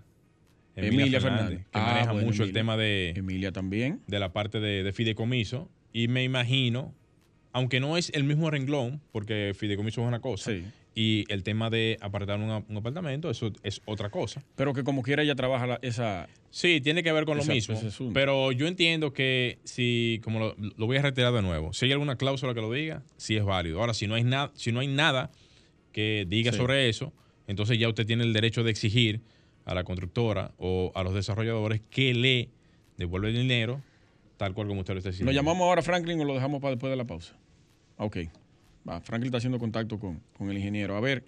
Emilia 0.76 1.22
Fernández. 1.22 1.60
que 1.60 1.66
Ah, 1.74 1.86
maneja 1.94 2.12
bueno, 2.14 2.26
mucho 2.26 2.44
el 2.44 2.54
tema 2.54 2.76
de, 2.76 3.12
Emilia 3.16 3.52
también. 3.52 4.02
de 4.08 4.18
la 4.20 4.34
parte 4.34 4.60
de, 4.60 4.82
de 4.82 4.92
fideicomiso. 4.94 5.70
Y 5.94 6.08
me 6.08 6.24
imagino, 6.24 6.92
aunque 7.52 7.80
no 7.80 7.96
es 7.96 8.10
el 8.16 8.24
mismo 8.24 8.50
renglón, 8.50 9.00
porque 9.12 9.54
fideicomiso 9.56 10.02
es 10.02 10.08
una 10.08 10.22
cosa, 10.22 10.50
Sí. 10.50 10.64
Y 10.96 11.26
el 11.34 11.44
tema 11.44 11.70
de 11.70 11.98
apartar 12.02 12.40
un, 12.40 12.50
un 12.68 12.78
apartamento, 12.78 13.30
eso 13.30 13.52
es 13.64 13.82
otra 13.86 14.10
cosa. 14.10 14.44
Pero 14.56 14.74
que 14.74 14.84
como 14.84 15.02
quiera 15.02 15.24
ella 15.24 15.36
trabaja 15.36 15.66
la- 15.68 15.80
esa... 15.82 16.28
Sí, 16.52 16.82
tiene 16.82 17.02
que 17.02 17.12
ver 17.12 17.26
con 17.26 17.38
lo 17.38 17.44
mismo. 17.46 17.76
Pero 18.14 18.52
yo 18.52 18.68
entiendo 18.68 19.12
que 19.12 19.58
si, 19.64 20.22
como 20.24 20.40
lo, 20.40 20.56
lo 20.78 20.86
voy 20.86 20.98
a 20.98 21.02
retirar 21.02 21.34
de 21.34 21.42
nuevo, 21.42 21.74
si 21.74 21.86
hay 21.86 21.92
alguna 21.94 22.16
cláusula 22.16 22.54
que 22.54 22.62
lo 22.62 22.72
diga, 22.72 23.02
sí 23.18 23.36
es 23.36 23.44
válido. 23.44 23.80
Ahora, 23.80 23.96
si 23.96 24.06
no 24.06 24.14
hay, 24.16 24.24
nada 24.24 24.52
si 24.54 24.72
no 24.72 24.80
hay 24.82 24.88
nada 24.88 25.32
que 25.92 26.26
diga 26.28 26.52
Sí. 26.52 26.58
sobre 26.60 26.90
eso, 26.90 27.12
entonces 27.48 27.80
ya 27.80 27.90
usted 27.90 28.06
tiene 28.06 28.24
el 28.24 28.34
derecho 28.34 28.64
de 28.64 28.70
exigir 28.70 29.22
a 29.66 29.74
la 29.74 29.84
constructora 29.84 30.52
o 30.58 30.92
a 30.94 31.04
los 31.04 31.14
desarrolladores 31.16 31.82
que 31.90 32.14
le 32.14 32.50
devuelva 32.98 33.30
el 33.30 33.36
dinero, 33.36 33.82
tal 34.38 34.54
cual 34.54 34.68
como 34.68 34.82
usted 34.82 34.94
lo 34.94 35.00
está 35.00 35.10
diciendo. 35.10 35.32
¿Lo 35.32 35.36
llamamos 35.36 35.66
ahora 35.66 35.82
Franklin 35.82 36.20
o 36.22 36.26
lo 36.26 36.36
dejamos 36.36 36.62
para 36.62 36.72
después 36.76 36.92
de 36.92 36.98
la 36.98 37.06
pausa? 37.06 37.36
Ok. 37.98 38.18
Va, 38.88 39.00
Franklin 39.02 39.28
está 39.28 39.38
haciendo 39.38 39.60
contacto 39.60 40.00
con, 40.00 40.20
con 40.38 40.50
el 40.50 40.58
ingeniero. 40.58 40.96
A 40.96 41.00
ver 41.00 41.24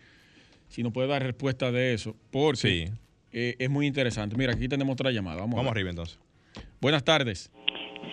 si 0.67 0.83
nos 0.83 0.91
puede 0.91 1.07
dar 1.07 1.23
respuesta 1.23 1.71
de 1.71 1.93
eso, 1.93 2.15
porque 2.31 2.57
Sí. 2.57 2.85
eh, 3.31 3.55
es 3.59 3.69
muy 3.69 3.85
interesante. 3.87 4.35
Mira, 4.35 4.53
aquí 4.53 4.67
tenemos 4.67 4.93
otra 4.93 5.11
llamada. 5.11 5.37
Vamos, 5.41 5.55
a 5.55 5.57
Vamos 5.57 5.71
arriba 5.71 5.89
entonces. 5.89 6.19
Buenas 6.81 7.03
tardes. 7.03 7.51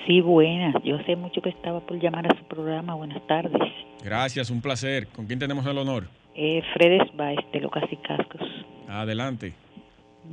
Sí, 0.07 0.21
buenas. 0.21 0.75
Yo 0.85 0.99
sé 1.07 1.17
mucho 1.17 1.41
que 1.43 1.51
estaba 1.51 1.81
por 1.85 2.01
llamar 2.01 2.27
a 2.27 2.37
su 2.39 2.45
programa. 2.45 2.95
Buenas 2.95 3.25
tardes. 3.27 3.61
Gracias, 4.05 4.51
un 4.51 4.61
placer. 4.61 5.07
¿Con 5.09 5.27
quién 5.27 5.39
tenemos 5.39 5.65
el 5.67 5.79
honor? 5.79 6.09
Eh, 6.35 6.63
Fredes 6.75 7.15
Baez, 7.15 7.39
de 7.53 7.61
Locas 7.61 7.85
y 7.91 7.97
Cascos. 7.97 8.41
Adelante. 8.89 9.53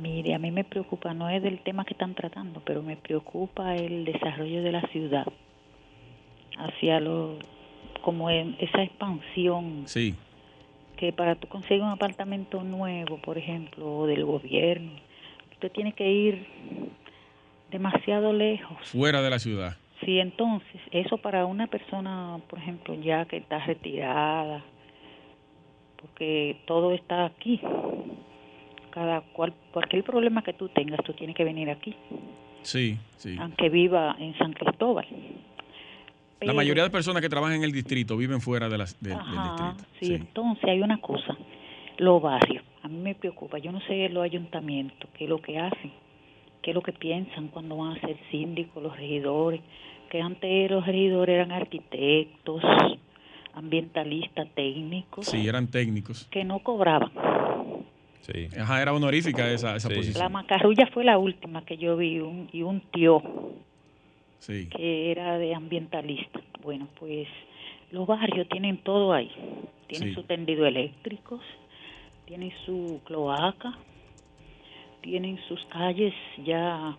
Mire, 0.00 0.34
a 0.34 0.38
mí 0.38 0.50
me 0.50 0.64
preocupa, 0.64 1.12
no 1.14 1.28
es 1.28 1.42
del 1.42 1.60
tema 1.62 1.84
que 1.84 1.94
están 1.94 2.14
tratando, 2.14 2.62
pero 2.64 2.80
me 2.82 2.96
preocupa 2.96 3.74
el 3.76 4.04
desarrollo 4.04 4.62
de 4.62 4.72
la 4.72 4.82
ciudad 4.92 5.26
hacia 6.58 7.00
lo 7.00 7.38
como 8.00 8.30
en 8.30 8.56
esa 8.60 8.82
expansión 8.82 9.82
Sí, 9.86 10.14
que 10.96 11.12
para 11.12 11.34
tú 11.36 11.48
conseguir 11.48 11.82
un 11.82 11.90
apartamento 11.90 12.62
nuevo, 12.62 13.18
por 13.18 13.38
ejemplo, 13.38 13.98
o 13.98 14.06
del 14.06 14.24
gobierno, 14.24 14.92
usted 15.52 15.70
tiene 15.72 15.92
que 15.92 16.10
ir 16.10 16.46
demasiado 17.70 18.32
lejos. 18.32 18.76
fuera 18.82 19.22
de 19.22 19.30
la 19.30 19.38
ciudad. 19.38 19.76
Sí, 20.04 20.18
entonces, 20.18 20.80
eso 20.92 21.18
para 21.18 21.44
una 21.46 21.66
persona, 21.66 22.38
por 22.48 22.58
ejemplo, 22.58 22.94
ya 22.94 23.26
que 23.26 23.36
está 23.36 23.58
retirada, 23.64 24.64
porque 26.00 26.56
todo 26.66 26.92
está 26.92 27.26
aquí. 27.26 27.60
Cada 28.90 29.20
cual, 29.20 29.52
cualquier 29.72 30.02
problema 30.02 30.42
que 30.42 30.52
tú 30.52 30.68
tengas, 30.68 30.98
tú 31.04 31.12
tienes 31.12 31.36
que 31.36 31.44
venir 31.44 31.70
aquí, 31.70 31.94
Sí, 32.62 32.98
sí. 33.16 33.36
aunque 33.38 33.68
viva 33.68 34.16
en 34.18 34.36
San 34.36 34.52
Cristóbal. 34.52 35.06
La 36.40 36.52
mayoría 36.54 36.82
de 36.84 36.90
personas 36.90 37.20
que 37.22 37.28
trabajan 37.28 37.56
en 37.56 37.64
el 37.64 37.72
distrito 37.72 38.16
viven 38.16 38.40
fuera 38.40 38.68
de 38.68 38.78
las, 38.78 38.98
del- 39.00 39.12
del 39.12 39.20
Ajá, 39.20 39.74
distrito. 39.74 39.84
sí, 40.00 40.14
entonces 40.14 40.64
hay 40.64 40.80
una 40.80 40.98
cosa, 41.00 41.36
los 41.98 42.22
barrios, 42.22 42.64
a 42.82 42.88
mí 42.88 42.96
me 42.98 43.14
preocupa, 43.14 43.58
yo 43.58 43.72
no 43.72 43.80
sé 43.82 44.08
los 44.08 44.24
ayuntamientos, 44.24 45.10
qué 45.16 45.24
es 45.24 45.30
lo 45.30 45.40
que 45.42 45.58
hacen, 45.58 45.92
qué 46.62 46.70
es 46.70 46.74
lo 46.74 46.80
que 46.82 46.92
piensan 46.92 47.48
cuando 47.48 47.76
van 47.76 47.96
a 47.96 48.00
ser 48.00 48.16
síndicos, 48.30 48.82
los 48.82 48.96
regidores, 48.96 49.60
que 50.10 50.20
antes 50.22 50.70
los 50.70 50.86
regidores 50.86 51.34
eran 51.34 51.52
arquitectos, 51.52 52.62
ambientalistas, 53.54 54.48
técnicos, 54.54 55.26
Sí, 55.26 55.46
eran 55.46 55.68
técnicos. 55.68 56.26
que 56.30 56.44
no 56.44 56.60
cobraban. 56.60 57.10
Sí. 58.20 58.48
Ajá, 58.58 58.80
era 58.82 58.92
honorífica 58.92 59.50
esa, 59.50 59.76
esa 59.76 59.88
Sí. 59.88 59.94
posición. 59.94 60.22
La 60.22 60.28
macarrulla 60.28 60.86
fue 60.92 61.04
la 61.04 61.18
última 61.18 61.64
que 61.64 61.76
yo 61.76 61.96
vi 61.96 62.20
un, 62.20 62.48
y 62.52 62.62
un 62.62 62.80
tío 62.92 63.22
Sí. 64.40 64.68
que 64.68 65.10
era 65.12 65.38
de 65.38 65.54
ambientalista. 65.54 66.40
Bueno, 66.62 66.88
pues 66.98 67.28
los 67.92 68.06
barrios 68.06 68.48
tienen 68.48 68.78
todo 68.78 69.12
ahí. 69.12 69.30
Tienen 69.86 70.08
Sí. 70.10 70.14
sus 70.14 70.26
tendidos 70.26 70.66
eléctricos, 70.68 71.40
tienen 72.26 72.52
su 72.66 73.00
cloaca, 73.04 73.78
tienen 75.02 75.38
sus 75.48 75.64
calles 75.66 76.12
ya 76.44 76.96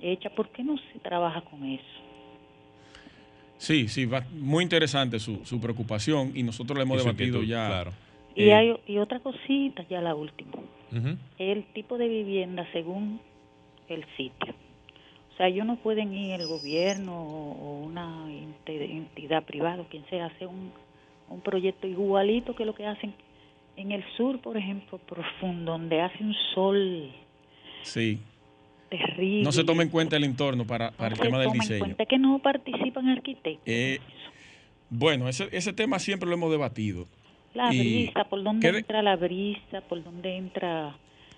hechas. 0.00 0.32
¿Por 0.32 0.48
qué 0.50 0.62
no 0.62 0.76
se 0.92 0.98
trabaja 1.00 1.40
con 1.42 1.64
eso? 1.64 1.84
Sí, 3.58 3.88
sí, 3.88 4.04
va- 4.04 4.26
muy 4.32 4.62
interesante 4.64 5.18
su, 5.18 5.44
su 5.44 5.60
preocupación 5.60 6.32
y 6.34 6.42
nosotros 6.42 6.76
le 6.76 6.82
hemos 6.84 7.00
su 7.00 7.06
debatido 7.08 7.42
ya. 7.42 7.66
Claro. 7.68 7.92
Y 8.34 8.44
Eh, 8.44 8.54
hay 8.54 8.76
y 8.86 8.98
otra 8.98 9.20
cosita, 9.20 9.82
ya 9.88 10.00
la 10.02 10.14
última. 10.14 10.52
El 11.38 11.64
tipo 11.72 11.98
de 11.98 12.06
vivienda 12.08 12.66
según 12.72 13.20
el 13.88 14.04
sitio. 14.16 14.54
O 15.36 15.38
sea, 15.38 15.48
ellos 15.48 15.66
no 15.66 15.76
pueden 15.76 16.14
ir 16.14 16.40
el 16.40 16.46
gobierno 16.46 17.12
o 17.14 17.84
una 17.84 18.26
entidad 18.32 19.42
privada, 19.44 19.82
o 19.82 19.84
quien 19.86 20.02
sea, 20.08 20.26
hacer 20.26 20.48
un, 20.48 20.72
un 21.28 21.40
proyecto 21.42 21.86
igualito 21.86 22.56
que 22.56 22.64
lo 22.64 22.74
que 22.74 22.86
hacen 22.86 23.12
en 23.76 23.92
el 23.92 24.02
sur, 24.16 24.40
por 24.40 24.56
ejemplo, 24.56 24.96
profundo, 24.96 25.72
donde 25.72 26.00
hace 26.00 26.24
un 26.24 26.34
sol 26.54 27.12
Sí. 27.82 28.18
terrible. 28.88 29.42
No 29.42 29.52
se 29.52 29.62
toma 29.62 29.82
en 29.82 29.90
cuenta 29.90 30.16
el 30.16 30.24
entorno 30.24 30.66
para, 30.66 30.90
No 30.92 30.96
para 30.96 31.10
el 31.10 31.16
se 31.16 31.22
tema 31.24 31.38
del 31.38 31.48
toma 31.48 31.54
en 31.56 31.60
diseño. 31.60 31.78
cuenta 31.80 32.06
que 32.06 32.18
no 32.18 32.38
participan 32.38 33.08
arquitectos. 33.10 33.62
Eh, 33.66 34.00
Bueno, 34.88 35.28
ese, 35.28 35.48
ese 35.52 35.72
tema 35.74 35.98
siempre 35.98 36.28
lo 36.28 36.34
hemos 36.36 36.50
debatido. 36.50 37.06
la 37.52 37.74
y- 37.74 37.78
brisa, 38.06 38.24
por 38.24 38.42
dónde 38.42 38.70
¿qué- 38.70 38.78
entra 38.78 39.02
la 39.02 39.16
brisa, 39.16 39.80
por 39.82 40.02
dónde 40.02 40.36
entra 40.36 40.96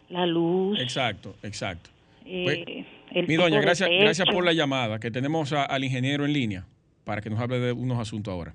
la 0.09 0.25
luz. 0.26 0.78
Exacto, 0.81 1.35
exacto. 1.43 1.90
Eh, 2.31 2.45
Pues, 2.65 2.87
el 3.17 3.23
Mi 3.23 3.27
tipo 3.29 3.43
doña, 3.43 3.57
de 3.57 3.63
gracias, 3.63 3.89
gracias 3.91 4.29
por 4.31 4.45
la 4.45 4.53
llamada, 4.53 4.99
que 5.01 5.11
tenemos 5.11 5.53
a- 5.53 5.65
al 5.65 5.83
ingeniero 5.85 6.25
en 6.27 6.33
línea 6.35 6.67
para 7.05 7.21
que 7.23 7.31
nos 7.31 7.41
hable 7.41 7.59
de 7.59 7.73
unos 7.73 7.99
asuntos 7.99 8.33
ahora. 8.33 8.55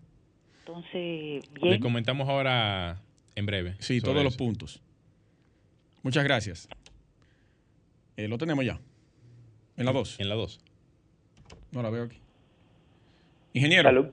Entonces, 0.59 0.93
Le 0.93 1.69
bien. 1.69 1.81
comentamos 1.81 2.29
ahora 2.29 3.01
en 3.35 3.45
breve. 3.45 3.75
Sí, 3.79 3.99
todos 3.99 4.23
los 4.23 4.37
puntos. 4.37 4.81
Muchas 6.03 6.23
gracias. 6.23 6.67
Eh, 8.15 8.27
lo 8.27 8.37
tenemos 8.37 8.63
ya. 8.63 8.79
En 9.75 9.85
la 9.85 9.91
2. 9.91 10.19
En 10.19 10.29
la 10.29 10.35
2. 10.35 10.59
No 11.71 11.81
la 11.81 11.89
veo 11.89 12.03
aquí. 12.03 12.17
Ingeniero, 13.53 13.89
Salud. 13.89 14.07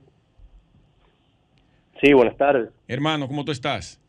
Sí, 2.01 2.13
buenas 2.13 2.35
tardes. 2.37 2.69
hermano, 2.87 3.27
¿cómo 3.27 3.45
tú 3.45 3.51
estás? 3.51 3.99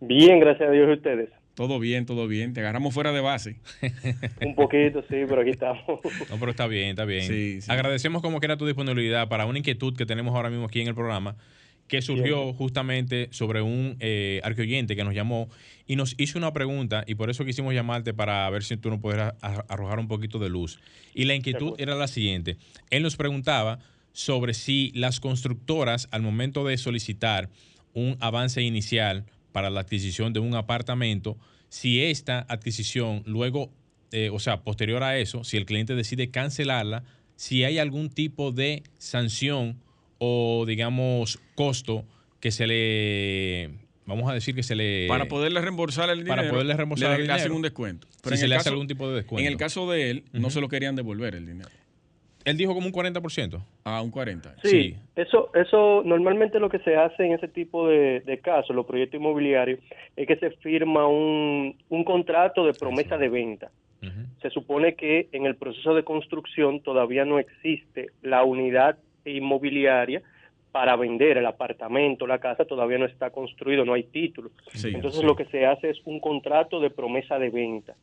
Bien, 0.00 0.40
gracias 0.40 0.68
a 0.68 0.72
Dios 0.72 0.88
y 0.88 0.92
ustedes. 0.94 1.28
Todo 1.60 1.78
bien, 1.78 2.06
todo 2.06 2.26
bien. 2.26 2.54
Te 2.54 2.60
agarramos 2.60 2.94
fuera 2.94 3.12
de 3.12 3.20
base. 3.20 3.56
Un 4.40 4.54
poquito, 4.54 5.02
sí, 5.02 5.16
pero 5.28 5.42
aquí 5.42 5.50
estamos. 5.50 5.82
No, 6.30 6.38
pero 6.40 6.52
está 6.52 6.66
bien, 6.66 6.88
está 6.88 7.04
bien. 7.04 7.20
Sí, 7.26 7.60
sí. 7.60 7.70
Agradecemos 7.70 8.22
como 8.22 8.38
quiera 8.40 8.56
tu 8.56 8.64
disponibilidad 8.64 9.28
para 9.28 9.44
una 9.44 9.58
inquietud 9.58 9.94
que 9.94 10.06
tenemos 10.06 10.34
ahora 10.34 10.48
mismo 10.48 10.64
aquí 10.64 10.80
en 10.80 10.88
el 10.88 10.94
programa, 10.94 11.36
que 11.86 12.00
surgió 12.00 12.54
justamente 12.54 13.28
sobre 13.30 13.60
un 13.60 13.96
eh, 14.00 14.40
arqueoyente 14.42 14.96
que 14.96 15.04
nos 15.04 15.14
llamó 15.14 15.50
y 15.86 15.96
nos 15.96 16.14
hizo 16.16 16.38
una 16.38 16.50
pregunta 16.54 17.04
y 17.06 17.14
por 17.16 17.28
eso 17.28 17.44
quisimos 17.44 17.74
llamarte 17.74 18.14
para 18.14 18.48
ver 18.48 18.62
si 18.64 18.78
tú 18.78 18.88
nos 18.88 19.00
pudieras 19.00 19.34
a- 19.42 19.62
arrojar 19.68 19.98
un 19.98 20.08
poquito 20.08 20.38
de 20.38 20.48
luz. 20.48 20.80
Y 21.12 21.26
la 21.26 21.34
inquietud 21.34 21.74
era 21.76 21.94
la 21.94 22.08
siguiente. 22.08 22.56
Él 22.88 23.02
nos 23.02 23.16
preguntaba 23.16 23.80
sobre 24.12 24.54
si 24.54 24.92
las 24.94 25.20
constructoras 25.20 26.08
al 26.10 26.22
momento 26.22 26.64
de 26.64 26.78
solicitar 26.78 27.50
un 27.92 28.16
avance 28.20 28.62
inicial 28.62 29.26
para 29.52 29.70
la 29.70 29.80
adquisición 29.80 30.32
de 30.32 30.40
un 30.40 30.54
apartamento, 30.54 31.36
si 31.68 32.02
esta 32.02 32.44
adquisición 32.48 33.22
luego, 33.26 33.70
eh, 34.12 34.30
o 34.32 34.38
sea, 34.38 34.62
posterior 34.62 35.02
a 35.02 35.18
eso, 35.18 35.44
si 35.44 35.56
el 35.56 35.66
cliente 35.66 35.94
decide 35.94 36.30
cancelarla, 36.30 37.04
si 37.36 37.64
hay 37.64 37.78
algún 37.78 38.10
tipo 38.10 38.52
de 38.52 38.82
sanción 38.98 39.80
o, 40.18 40.64
digamos, 40.66 41.40
costo 41.54 42.04
que 42.40 42.50
se 42.50 42.66
le, 42.66 43.70
vamos 44.04 44.30
a 44.30 44.34
decir 44.34 44.54
que 44.54 44.62
se 44.62 44.74
le... 44.74 45.06
Para 45.08 45.26
poderle 45.26 45.60
reembolsar 45.60 46.10
el 46.10 46.18
dinero. 46.18 46.36
Para 46.36 46.50
poderle 46.50 46.74
reembolsar 46.74 47.10
le, 47.10 47.22
el 47.22 47.26
le 47.26 47.32
hacen 47.32 47.52
un 47.52 47.62
descuento. 47.62 48.08
si 48.28 48.36
se 48.36 48.48
le 48.48 48.56
hace 48.56 48.68
algún 48.68 48.86
tipo 48.86 49.08
de 49.08 49.16
descuento. 49.16 49.40
En 49.40 49.50
el 49.50 49.56
caso 49.56 49.90
de 49.90 50.10
él, 50.10 50.24
no 50.32 50.50
se 50.50 50.60
lo 50.60 50.68
querían 50.68 50.96
devolver 50.96 51.34
el 51.34 51.46
dinero. 51.46 51.70
Él 52.44 52.56
dijo 52.56 52.72
como 52.74 52.86
un 52.86 52.92
40%. 52.92 53.60
A 53.84 54.00
un 54.02 54.10
40. 54.10 54.54
Sí, 54.62 54.68
Sí. 54.68 54.96
eso, 55.16 55.50
eso 55.54 56.02
normalmente 56.04 56.58
lo 56.58 56.68
que 56.70 56.78
se 56.80 56.96
hace 56.96 57.26
en 57.26 57.32
ese 57.32 57.48
tipo 57.48 57.86
de, 57.88 58.20
de 58.20 58.38
casos, 58.38 58.74
los 58.74 58.86
proyectos 58.86 59.20
inmobiliarios, 59.20 59.78
es 60.16 60.26
que 60.26 60.36
se 60.36 60.50
firma 60.52 61.06
un, 61.06 61.76
un 61.90 62.04
contrato 62.04 62.64
de 62.64 62.72
promesa 62.72 63.16
de 63.18 63.28
venta. 63.28 63.70
Se 64.40 64.48
supone 64.48 64.94
que 64.94 65.28
en 65.32 65.44
el 65.44 65.56
proceso 65.56 65.94
de 65.94 66.02
construcción 66.04 66.80
todavía 66.80 67.26
no 67.26 67.38
existe 67.38 68.06
la 68.22 68.42
unidad 68.44 68.96
inmobiliaria 69.26 70.22
para 70.72 70.96
vender 70.96 71.36
el 71.36 71.44
apartamento, 71.46 72.26
la 72.26 72.38
casa, 72.38 72.64
todavía 72.64 72.96
no 72.96 73.04
está 73.04 73.30
construido, 73.30 73.84
no 73.84 73.92
hay 73.92 74.04
título. 74.04 74.50
Sí, 74.72 74.92
Entonces 74.94 75.20
sí. 75.20 75.26
lo 75.26 75.34
que 75.36 75.44
se 75.46 75.66
hace 75.66 75.90
es 75.90 76.00
un 76.06 76.20
contrato 76.20 76.80
de 76.80 76.88
promesa 76.90 77.38
de 77.38 77.50
venta. 77.50 77.94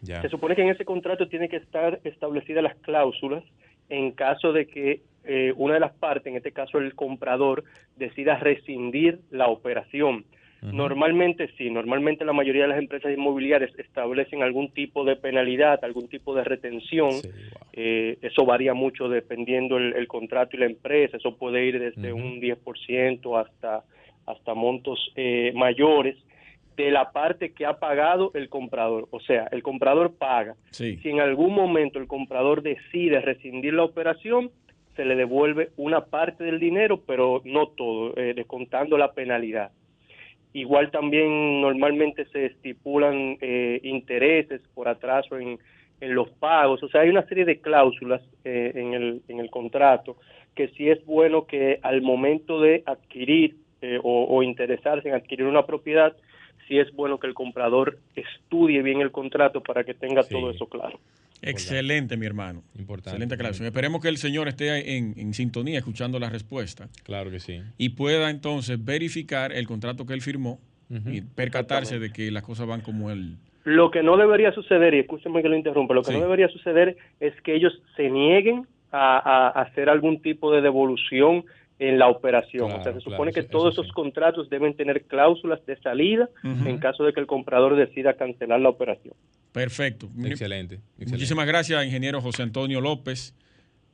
Ya. 0.00 0.22
Se 0.22 0.28
supone 0.28 0.56
que 0.56 0.62
en 0.62 0.70
ese 0.70 0.84
contrato 0.84 1.28
tiene 1.28 1.48
que 1.48 1.56
estar 1.56 2.00
establecidas 2.02 2.64
las 2.64 2.74
cláusulas 2.76 3.44
en 3.88 4.12
caso 4.12 4.52
de 4.52 4.66
que 4.66 5.00
eh, 5.24 5.52
una 5.56 5.74
de 5.74 5.80
las 5.80 5.92
partes, 5.92 6.26
en 6.26 6.36
este 6.36 6.52
caso 6.52 6.78
el 6.78 6.94
comprador, 6.94 7.64
decida 7.96 8.38
rescindir 8.38 9.20
la 9.30 9.48
operación. 9.48 10.24
Normalmente 10.72 11.50
sí, 11.58 11.68
normalmente 11.68 12.24
la 12.24 12.32
mayoría 12.32 12.62
de 12.62 12.68
las 12.68 12.78
empresas 12.78 13.12
inmobiliarias 13.12 13.70
establecen 13.78 14.42
algún 14.42 14.70
tipo 14.70 15.04
de 15.04 15.14
penalidad, 15.14 15.84
algún 15.84 16.08
tipo 16.08 16.34
de 16.34 16.42
retención. 16.42 17.10
Eh, 17.74 18.16
eso 18.22 18.46
varía 18.46 18.72
mucho 18.72 19.10
dependiendo 19.10 19.76
el, 19.76 20.08
contrato 20.08 20.56
y 20.56 20.60
la 20.60 20.66
empresa. 20.66 21.18
Eso 21.18 21.36
puede 21.36 21.66
ir 21.66 21.78
desde 21.78 22.14
un 22.14 22.40
10% 22.40 23.38
hasta, 23.38 23.84
hasta 24.24 24.54
montos 24.54 25.12
eh, 25.16 25.52
mayores 25.54 26.16
de 26.76 26.90
la 26.90 27.12
parte 27.12 27.52
que 27.52 27.66
ha 27.66 27.78
pagado 27.78 28.30
el 28.34 28.48
comprador. 28.48 29.08
O 29.10 29.20
sea, 29.20 29.48
el 29.52 29.62
comprador 29.62 30.14
paga. 30.16 30.56
Si 30.70 30.98
en 31.04 31.20
algún 31.20 31.54
momento 31.54 31.98
el 31.98 32.06
comprador 32.06 32.62
decide 32.62 33.20
rescindir 33.20 33.74
la 33.74 33.84
operación, 33.84 34.50
se 34.96 35.04
le 35.04 35.16
devuelve 35.16 35.70
una 35.76 36.04
parte 36.04 36.44
del 36.44 36.58
dinero, 36.58 37.00
pero 37.06 37.42
no 37.44 37.68
todo, 37.68 38.16
eh, 38.16 38.34
descontando 38.34 38.96
la 38.96 39.12
penalidad. 39.12 39.70
Igual 40.52 40.90
también 40.90 41.60
normalmente 41.60 42.26
se 42.26 42.46
estipulan 42.46 43.36
eh, 43.40 43.80
intereses 43.82 44.60
por 44.74 44.88
atraso 44.88 45.36
en, 45.38 45.58
en, 46.00 46.14
los 46.14 46.30
pagos. 46.30 46.82
O 46.82 46.88
sea, 46.88 47.00
hay 47.00 47.08
una 47.08 47.26
serie 47.26 47.44
de 47.44 47.60
cláusulas 47.60 48.22
eh, 48.44 48.72
en, 48.74 48.94
el, 48.94 49.22
en 49.28 49.40
el 49.40 49.50
contrato 49.50 50.16
que 50.54 50.68
sí 50.68 50.88
es 50.88 51.04
bueno 51.04 51.46
que 51.46 51.80
al 51.82 52.00
momento 52.00 52.60
de 52.60 52.84
adquirir 52.86 53.56
o, 54.02 54.24
o 54.30 54.42
interesarse 54.42 55.08
en 55.08 55.14
adquirir 55.14 55.44
una 55.44 55.66
propiedad, 55.66 56.16
sí 56.68 56.78
es 56.78 56.92
bueno 56.92 57.18
que 57.18 57.26
el 57.26 57.34
comprador 57.34 57.98
estudie 58.14 58.82
bien 58.82 59.00
el 59.00 59.10
contrato 59.10 59.62
para 59.62 59.84
que 59.84 59.94
tenga 59.94 60.22
todo 60.22 60.50
eso 60.50 60.66
claro. 60.66 60.98
Excelente, 61.42 62.16
mi 62.16 62.26
hermano. 62.26 62.62
Importante. 62.78 63.10
Excelente 63.10 63.34
aclaración. 63.34 63.66
Esperemos 63.66 64.00
que 64.00 64.08
el 64.08 64.16
señor 64.16 64.48
esté 64.48 64.96
en, 64.96 65.34
sintonía 65.34 65.78
escuchando 65.78 66.18
la 66.18 66.30
respuesta. 66.30 66.88
Claro 67.02 67.30
que 67.30 67.38
sí. 67.38 67.60
Y 67.76 67.90
pueda 67.90 68.30
entonces 68.30 68.82
verificar 68.82 69.52
el 69.52 69.66
contrato 69.66 70.06
que 70.06 70.14
él 70.14 70.22
firmó 70.22 70.58
y 70.88 71.22
percatarse 71.22 71.98
de 71.98 72.12
que 72.12 72.30
las 72.30 72.42
cosas 72.42 72.66
van 72.66 72.80
como 72.80 73.10
él. 73.10 73.36
Lo 73.64 73.90
que 73.90 74.02
no 74.02 74.16
debería 74.16 74.52
suceder, 74.52 74.94
y 74.94 75.00
escúcheme 75.00 75.42
que 75.42 75.48
lo 75.48 75.56
interrumpa, 75.56 75.92
lo 75.92 76.02
que 76.02 76.12
no 76.12 76.20
debería 76.20 76.48
suceder 76.48 76.96
es 77.20 77.38
que 77.42 77.54
ellos 77.54 77.72
se 77.96 78.08
nieguen 78.10 78.66
a 78.92 79.48
hacer 79.48 79.88
algún 79.88 80.22
tipo 80.22 80.52
de 80.52 80.60
devolución 80.60 81.44
en 81.78 81.98
la 81.98 82.08
operación. 82.08 82.70
o 82.70 82.82
sea, 82.82 82.92
se 82.92 83.00
supone 83.00 83.32
que 83.32 83.42
todos 83.42 83.74
esos 83.74 83.90
contratos 83.92 84.48
deben 84.48 84.74
tener 84.76 85.04
cláusulas 85.04 85.64
de 85.66 85.76
salida 85.80 86.28
en 86.42 86.78
caso 86.78 87.04
de 87.04 87.12
que 87.12 87.20
el 87.20 87.26
comprador 87.26 87.76
decida 87.76 88.14
cancelar 88.14 88.60
la 88.60 88.68
operación. 88.68 89.14
Perfecto. 89.52 90.08
Excelente. 90.24 90.80
Muchísimas 90.98 91.46
gracias, 91.46 91.84
ingeniero 91.84 92.20
José 92.20 92.42
Antonio 92.42 92.80
López. 92.80 93.34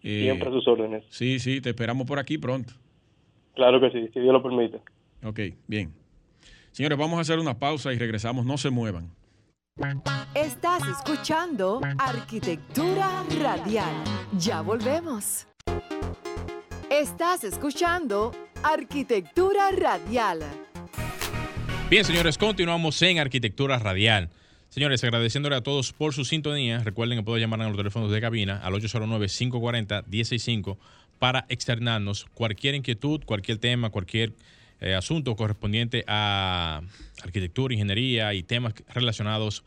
Eh, 0.02 0.22
Siempre 0.22 0.48
a 0.48 0.52
sus 0.52 0.66
órdenes. 0.66 1.04
Sí, 1.10 1.38
sí, 1.38 1.60
te 1.60 1.70
esperamos 1.70 2.06
por 2.06 2.18
aquí 2.18 2.38
pronto. 2.38 2.72
Claro 3.54 3.80
que 3.80 3.90
sí, 3.90 4.08
si 4.14 4.20
Dios 4.20 4.32
lo 4.32 4.42
permite. 4.42 4.80
Ok, 5.22 5.40
bien. 5.66 5.92
Señores, 6.72 6.96
vamos 6.96 7.18
a 7.18 7.22
hacer 7.22 7.38
una 7.38 7.58
pausa 7.58 7.92
y 7.92 7.98
regresamos. 7.98 8.46
No 8.46 8.56
se 8.56 8.70
muevan. 8.70 9.10
Estás 10.34 10.82
escuchando 10.88 11.80
Arquitectura 11.98 13.24
Radial. 13.40 14.04
Ya 14.38 14.60
volvemos. 14.60 15.49
Estás 16.90 17.44
escuchando 17.44 18.32
Arquitectura 18.64 19.70
Radial. 19.70 20.40
Bien, 21.88 22.04
señores, 22.04 22.36
continuamos 22.36 23.00
en 23.02 23.20
Arquitectura 23.20 23.78
Radial. 23.78 24.28
Señores, 24.70 25.04
agradeciéndole 25.04 25.54
a 25.54 25.60
todos 25.60 25.92
por 25.92 26.14
su 26.14 26.24
sintonía. 26.24 26.80
Recuerden 26.80 27.18
que 27.18 27.22
pueden 27.22 27.42
llamar 27.42 27.62
a 27.62 27.68
los 27.68 27.76
teléfonos 27.76 28.10
de 28.10 28.20
cabina 28.20 28.58
al 28.58 28.74
809-540-165 28.74 30.78
para 31.20 31.46
externarnos 31.48 32.26
cualquier 32.34 32.74
inquietud, 32.74 33.22
cualquier 33.24 33.58
tema, 33.58 33.90
cualquier 33.90 34.32
eh, 34.80 34.96
asunto 34.96 35.36
correspondiente 35.36 36.02
a 36.08 36.82
arquitectura, 37.22 37.72
ingeniería 37.72 38.34
y 38.34 38.42
temas 38.42 38.74
relacionados 38.92 39.62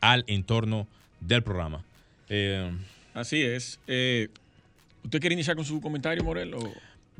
al 0.00 0.24
entorno 0.26 0.88
del 1.20 1.42
programa. 1.42 1.84
Eh, 2.30 2.72
Así 3.12 3.42
es. 3.42 3.78
Eh, 3.86 4.28
¿Usted 5.04 5.20
quiere 5.20 5.34
iniciar 5.34 5.56
con 5.56 5.64
su 5.64 5.80
comentario, 5.80 6.24
Morel? 6.24 6.54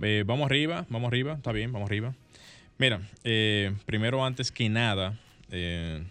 Eh, 0.01 0.25
vamos 0.27 0.47
arriba, 0.47 0.87
vamos 0.89 1.09
arriba, 1.09 1.35
está 1.35 1.53
bien, 1.53 1.73
vamos 1.73 1.91
arriba. 1.91 2.15
Mira, 2.79 3.01
eh, 3.25 3.73
primero, 3.87 4.25
antes 4.25 4.51
que 4.51 4.69
nada, 4.69 5.19
eh, 5.51 6.03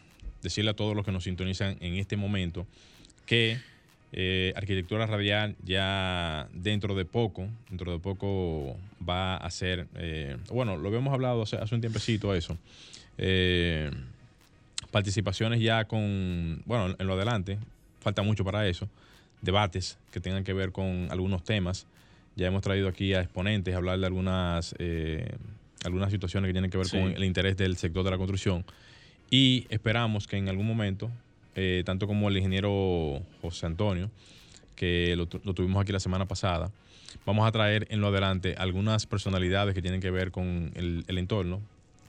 decirle 0.41 0.71
a 0.71 0.73
todos 0.75 0.95
los 0.95 1.05
que 1.05 1.11
nos 1.11 1.23
sintonizan 1.23 1.77
en 1.79 1.95
este 1.95 2.17
momento 2.17 2.67
que 3.25 3.57
Arquitectura 4.55 5.05
Radial 5.05 5.55
ya 5.63 6.49
dentro 6.53 6.95
de 6.95 7.05
poco, 7.05 7.47
dentro 7.69 7.93
de 7.93 7.99
poco 7.99 8.75
va 9.07 9.37
a 9.37 9.49
ser, 9.49 9.87
bueno, 10.49 10.75
lo 10.75 10.89
habíamos 10.89 11.13
hablado 11.13 11.43
hace, 11.43 11.55
hace 11.55 11.73
un 11.73 11.79
tiempecito 11.79 12.35
eso, 12.35 12.57
participaciones 14.91 15.61
ya 15.61 15.85
con, 15.85 16.61
bueno, 16.65 16.93
en 16.99 17.07
lo 17.07 17.13
adelante, 17.13 17.57
falta 18.01 18.21
mucho 18.21 18.43
para 18.43 18.67
eso 18.67 18.89
debates 19.41 19.97
que 20.11 20.19
tengan 20.19 20.43
que 20.43 20.53
ver 20.53 20.71
con 20.71 21.07
algunos 21.11 21.43
temas. 21.43 21.87
Ya 22.35 22.47
hemos 22.47 22.61
traído 22.61 22.87
aquí 22.87 23.13
a 23.13 23.21
exponentes 23.21 23.73
a 23.73 23.77
hablar 23.77 23.99
de 23.99 24.05
algunas, 24.05 24.75
eh, 24.79 25.35
algunas 25.83 26.11
situaciones 26.11 26.47
que 26.47 26.53
tienen 26.53 26.71
que 26.71 26.77
ver 26.77 26.89
con 26.89 26.99
el 26.99 27.23
interés 27.23 27.57
del 27.57 27.75
sector 27.77 28.03
de 28.03 28.11
la 28.11 28.17
construcción. 28.17 28.63
Y 29.29 29.65
esperamos 29.69 30.27
que 30.27 30.37
en 30.37 30.49
algún 30.49 30.67
momento, 30.67 31.09
eh, 31.55 31.83
tanto 31.85 32.07
como 32.07 32.29
el 32.29 32.37
ingeniero 32.37 33.21
José 33.41 33.65
Antonio, 33.65 34.09
que 34.75 35.15
lo, 35.15 35.27
tuvimos 35.27 35.81
aquí 35.81 35.91
la 35.91 35.99
semana 35.99 36.25
pasada, 36.25 36.71
vamos 37.25 37.47
a 37.47 37.51
traer 37.51 37.87
en 37.89 38.01
lo 38.01 38.07
adelante 38.07 38.55
algunas 38.57 39.05
personalidades 39.05 39.75
que 39.75 39.81
tienen 39.81 40.01
que 40.01 40.11
ver 40.11 40.31
con 40.31 40.71
el, 40.75 41.03
el 41.07 41.17
entorno 41.17 41.61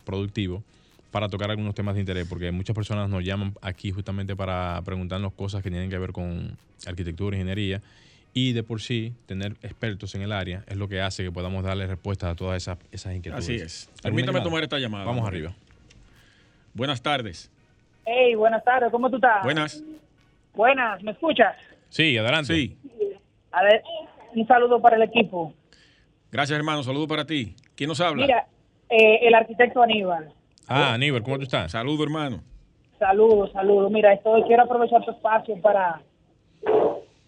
productivo 0.04 0.62
para 1.12 1.29
tocar 1.29 1.51
algunos 1.51 1.75
temas 1.75 1.94
de 1.94 2.01
interés, 2.01 2.27
porque 2.27 2.51
muchas 2.51 2.75
personas 2.75 3.09
nos 3.09 3.22
llaman 3.22 3.55
aquí 3.61 3.92
justamente 3.92 4.35
para 4.35 4.81
preguntarnos 4.85 5.35
cosas 5.35 5.62
que 5.62 5.70
tienen 5.70 5.90
que 5.90 5.98
ver 5.98 6.11
con 6.11 6.57
arquitectura, 6.87 7.37
ingeniería, 7.37 7.83
y 8.35 8.55
de 8.55 8.62
por 8.62 8.81
sí 8.81 9.12
tener 9.27 9.53
expertos 9.62 10.14
en 10.14 10.22
el 10.22 10.33
área 10.33 10.64
es 10.66 10.77
lo 10.79 10.88
que 10.88 11.03
hace 11.03 11.22
que 11.22 11.31
podamos 11.31 11.62
darle 11.62 11.87
respuesta 11.87 12.31
a 12.31 12.35
todas 12.35 12.57
esas, 12.57 12.79
esas 12.90 13.14
inquietudes. 13.14 13.44
Así 13.44 13.57
es. 13.57 13.90
Permítame 14.03 14.40
tomar 14.40 14.62
esta 14.62 14.79
llamada. 14.79 15.05
Vamos 15.05 15.29
arriba. 15.29 15.53
Buenas 16.72 17.03
tardes. 17.03 17.51
Hey, 18.07 18.35
buenas 18.35 18.64
tardes, 18.64 18.90
¿cómo 18.90 19.11
tú 19.11 19.16
estás? 19.16 19.44
Buenas. 19.44 19.85
Buenas, 20.55 21.03
¿me 21.03 21.12
escuchas? 21.12 21.55
Sí, 21.90 22.16
adelante. 22.16 22.55
Sí. 22.55 22.77
A 23.53 23.62
ver, 23.62 23.83
un 24.35 24.46
saludo 24.46 24.81
para 24.81 24.96
el 24.96 25.03
equipo. 25.03 25.53
Gracias, 26.31 26.57
hermano. 26.57 26.83
Saludo 26.83 27.07
para 27.07 27.27
ti. 27.27 27.55
¿Quién 27.77 27.88
nos 27.88 28.01
habla? 28.01 28.22
Mira, 28.22 28.46
eh, 28.88 29.20
el 29.27 29.35
arquitecto 29.35 29.83
Aníbal. 29.83 30.33
Ah, 30.68 30.94
Aníbal, 30.94 31.22
¿cómo 31.22 31.37
tú 31.37 31.44
estás? 31.44 31.72
Saludo, 31.72 32.05
hermano. 32.05 32.42
Saludos, 32.98 33.51
saludos. 33.53 33.90
Mira, 33.90 34.12
estoy, 34.12 34.42
quiero 34.44 34.62
aprovechar 34.62 35.05
tu 35.05 35.11
espacio 35.11 35.61
para 35.61 36.01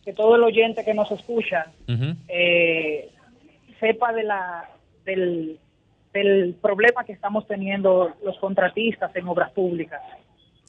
que 0.04 0.12
todo 0.12 0.36
el 0.36 0.44
oyente 0.44 0.84
que 0.84 0.94
nos 0.94 1.10
escucha 1.10 1.66
eh, 2.28 3.10
sepa 3.80 4.12
de 4.12 4.22
la 4.22 4.68
del, 5.04 5.58
del 6.12 6.54
problema 6.60 7.04
que 7.04 7.12
estamos 7.12 7.46
teniendo 7.46 8.12
los 8.24 8.38
contratistas 8.38 9.14
en 9.16 9.26
obras 9.26 9.50
públicas. 9.50 10.00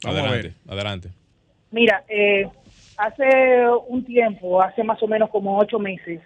Adelante, 0.04 0.54
adelante. 0.68 1.10
Mira, 1.70 2.04
eh, 2.08 2.48
hace 2.96 3.68
un 3.88 4.04
tiempo, 4.04 4.60
hace 4.60 4.82
más 4.82 5.02
o 5.02 5.06
menos 5.06 5.30
como 5.30 5.58
ocho 5.58 5.78
meses, 5.78 6.20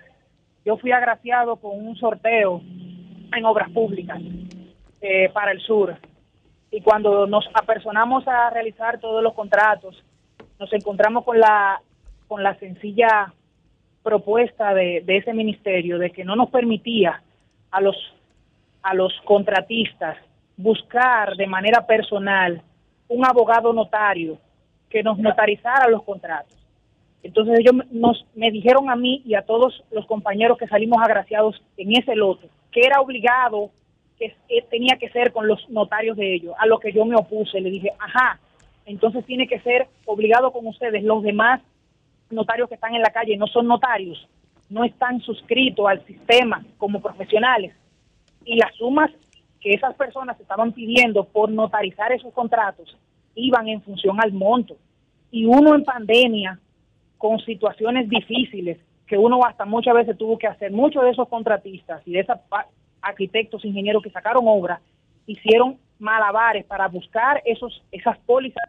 yo 0.64 0.76
fui 0.76 0.92
agraciado 0.92 1.57
con 1.57 1.87
un 1.87 1.96
sorteo 1.96 2.62
en 3.37 3.44
obras 3.44 3.70
públicas 3.70 4.20
eh, 5.00 5.29
para 5.33 5.53
el 5.53 5.61
sur 5.61 5.96
y 6.70 6.80
cuando 6.83 7.26
nos 7.26 7.48
apersonamos 7.54 8.26
a 8.28 8.50
realizar 8.50 8.98
todos 9.00 9.22
los 9.22 9.35
contratos, 9.35 10.02
nos 10.59 10.72
encontramos 10.72 11.24
con 11.24 11.38
la, 11.38 11.80
con 12.28 12.42
la 12.42 12.56
sencilla 12.59 13.33
propuesta 14.02 14.72
de, 14.74 15.04
ese 15.06 15.33
ministerio 15.33 15.98
de 15.98 16.11
que 16.11 16.24
no 16.24 16.37
nos 16.37 16.50
permitía 16.50 17.22
a 17.70 17.80
los, 17.80 17.96
a 18.83 18.94
los 18.94 19.12
contratistas 19.24 20.16
buscar 20.56 21.37
de 21.37 21.46
manera 21.46 21.87
personal 21.87 22.62
un 23.09 23.24
abogado 23.26 23.72
notario 23.72 24.38
que 24.88 25.02
nos 25.02 25.18
notarizara 25.18 25.88
los 25.88 26.02
contratos. 26.02 26.56
Entonces 27.22 27.59
ellos 27.59 27.74
nos, 27.90 28.24
me 28.35 28.50
dijeron 28.50 28.88
a 28.90 28.96
mí 28.96 29.22
y 29.26 29.35
a 29.35 29.42
todos 29.42 29.85
los 29.90 30.06
compañeros 30.06 30.56
que 30.56 30.68
salimos 30.68 31.02
agraciados 31.02 31.62
en 31.76 31.96
ese 31.96 32.14
lote 32.14 32.48
que 32.70 32.83
era 32.85 33.00
obligado 33.00 33.70
que 34.20 34.62
tenía 34.68 34.96
que 34.98 35.09
ser 35.09 35.33
con 35.33 35.48
los 35.48 35.68
notarios 35.70 36.16
de 36.16 36.35
ellos, 36.35 36.54
a 36.59 36.66
lo 36.66 36.78
que 36.78 36.92
yo 36.92 37.04
me 37.06 37.16
opuse. 37.16 37.61
Le 37.61 37.70
dije, 37.70 37.90
ajá, 37.98 38.38
entonces 38.85 39.24
tiene 39.24 39.48
que 39.48 39.61
ser 39.61 39.88
obligado 40.04 40.52
con 40.52 40.66
ustedes. 40.66 41.02
Los 41.02 41.22
demás 41.22 41.62
notarios 42.28 42.68
que 42.68 42.74
están 42.74 42.94
en 42.94 43.02
la 43.02 43.11
calle 43.11 43.37
no 43.37 43.46
son 43.46 43.66
notarios, 43.66 44.28
no 44.68 44.85
están 44.85 45.20
suscritos 45.20 45.87
al 45.88 46.04
sistema 46.06 46.64
como 46.76 47.00
profesionales. 47.00 47.74
Y 48.44 48.56
las 48.56 48.74
sumas 48.76 49.11
que 49.61 49.72
esas 49.72 49.94
personas 49.94 50.38
estaban 50.38 50.72
pidiendo 50.72 51.24
por 51.24 51.50
notarizar 51.50 52.12
esos 52.12 52.33
contratos 52.33 52.96
iban 53.35 53.68
en 53.68 53.80
función 53.83 54.18
al 54.20 54.33
monto. 54.33 54.76
Y 55.30 55.46
uno 55.46 55.74
en 55.74 55.85
pandemia, 55.85 56.59
con 57.16 57.38
situaciones 57.40 58.09
difíciles, 58.09 58.78
que 59.06 59.16
uno 59.16 59.40
hasta 59.44 59.64
muchas 59.64 59.94
veces 59.94 60.16
tuvo 60.18 60.38
que 60.38 60.46
hacer, 60.46 60.72
muchos 60.72 61.02
de 61.04 61.11
esos 61.11 61.28
contratistas 61.28 62.02
y 62.06 62.12
de 62.12 62.20
esa 62.20 62.40
arquitectos, 63.02 63.64
ingenieros 63.64 64.02
que 64.02 64.10
sacaron 64.10 64.44
obra, 64.46 64.80
hicieron 65.26 65.78
malabares 65.98 66.64
para 66.64 66.88
buscar 66.88 67.42
esos 67.44 67.82
esas 67.92 68.18
pólizas, 68.18 68.64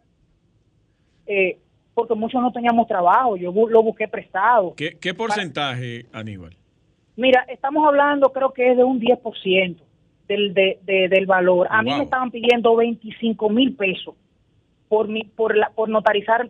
eh, 1.25 1.57
porque 1.93 2.15
muchos 2.15 2.41
no 2.41 2.51
teníamos 2.51 2.87
trabajo, 2.87 3.37
yo 3.37 3.51
lo 3.51 3.83
busqué 3.83 4.07
prestado. 4.07 4.73
¿Qué, 4.75 4.97
qué 4.99 5.13
porcentaje, 5.13 6.05
Aníbal? 6.13 6.55
Mira, 7.15 7.45
estamos 7.49 7.85
hablando 7.85 8.31
creo 8.31 8.51
que 8.53 8.71
es 8.71 8.77
de 8.77 8.83
un 8.83 8.99
10% 8.99 9.77
del, 10.27 10.53
de, 10.53 11.07
del 11.09 11.25
valor. 11.25 11.67
A 11.69 11.81
mí 11.81 11.93
me 11.93 12.03
estaban 12.03 12.31
pidiendo 12.31 12.75
25 12.75 13.49
mil 13.49 13.75
pesos 13.75 14.15
por, 14.87 15.07
mi, 15.07 15.23
por, 15.23 15.57
la, 15.57 15.69
por 15.69 15.89
notarizar 15.89 16.49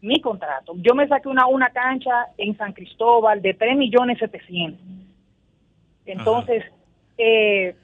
mi 0.00 0.20
contrato. 0.20 0.74
Yo 0.76 0.94
me 0.94 1.08
saqué 1.08 1.28
una, 1.28 1.46
una 1.46 1.70
cancha 1.70 2.26
en 2.36 2.56
San 2.56 2.74
Cristóbal 2.74 3.40
de 3.40 3.54
3 3.54 3.76
millones 3.76 4.18
700. 4.18 4.78
Entonces, 6.06 6.64
eh, 7.18 7.74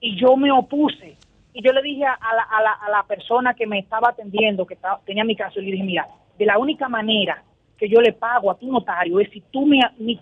y 0.00 0.16
yo 0.16 0.36
me 0.36 0.50
opuse. 0.50 1.16
Y 1.52 1.62
yo 1.62 1.72
le 1.72 1.82
dije 1.82 2.04
a 2.04 2.34
la, 2.34 2.42
a 2.42 2.62
la, 2.62 2.72
a 2.72 2.90
la 2.90 3.02
persona 3.02 3.54
que 3.54 3.66
me 3.66 3.78
estaba 3.80 4.10
atendiendo, 4.10 4.66
que 4.66 4.74
estaba, 4.74 5.00
tenía 5.04 5.24
mi 5.24 5.34
caso, 5.34 5.60
le 5.60 5.70
dije, 5.70 5.82
mira, 5.82 6.06
de 6.38 6.46
la 6.46 6.58
única 6.58 6.88
manera 6.88 7.42
que 7.76 7.88
yo 7.88 8.00
le 8.00 8.12
pago 8.12 8.50
a 8.50 8.58
tu 8.58 8.70
notario 8.70 9.18
es 9.20 9.30
si 9.30 9.40
tú 9.50 9.66
me, 9.66 9.80
me, 9.98 10.20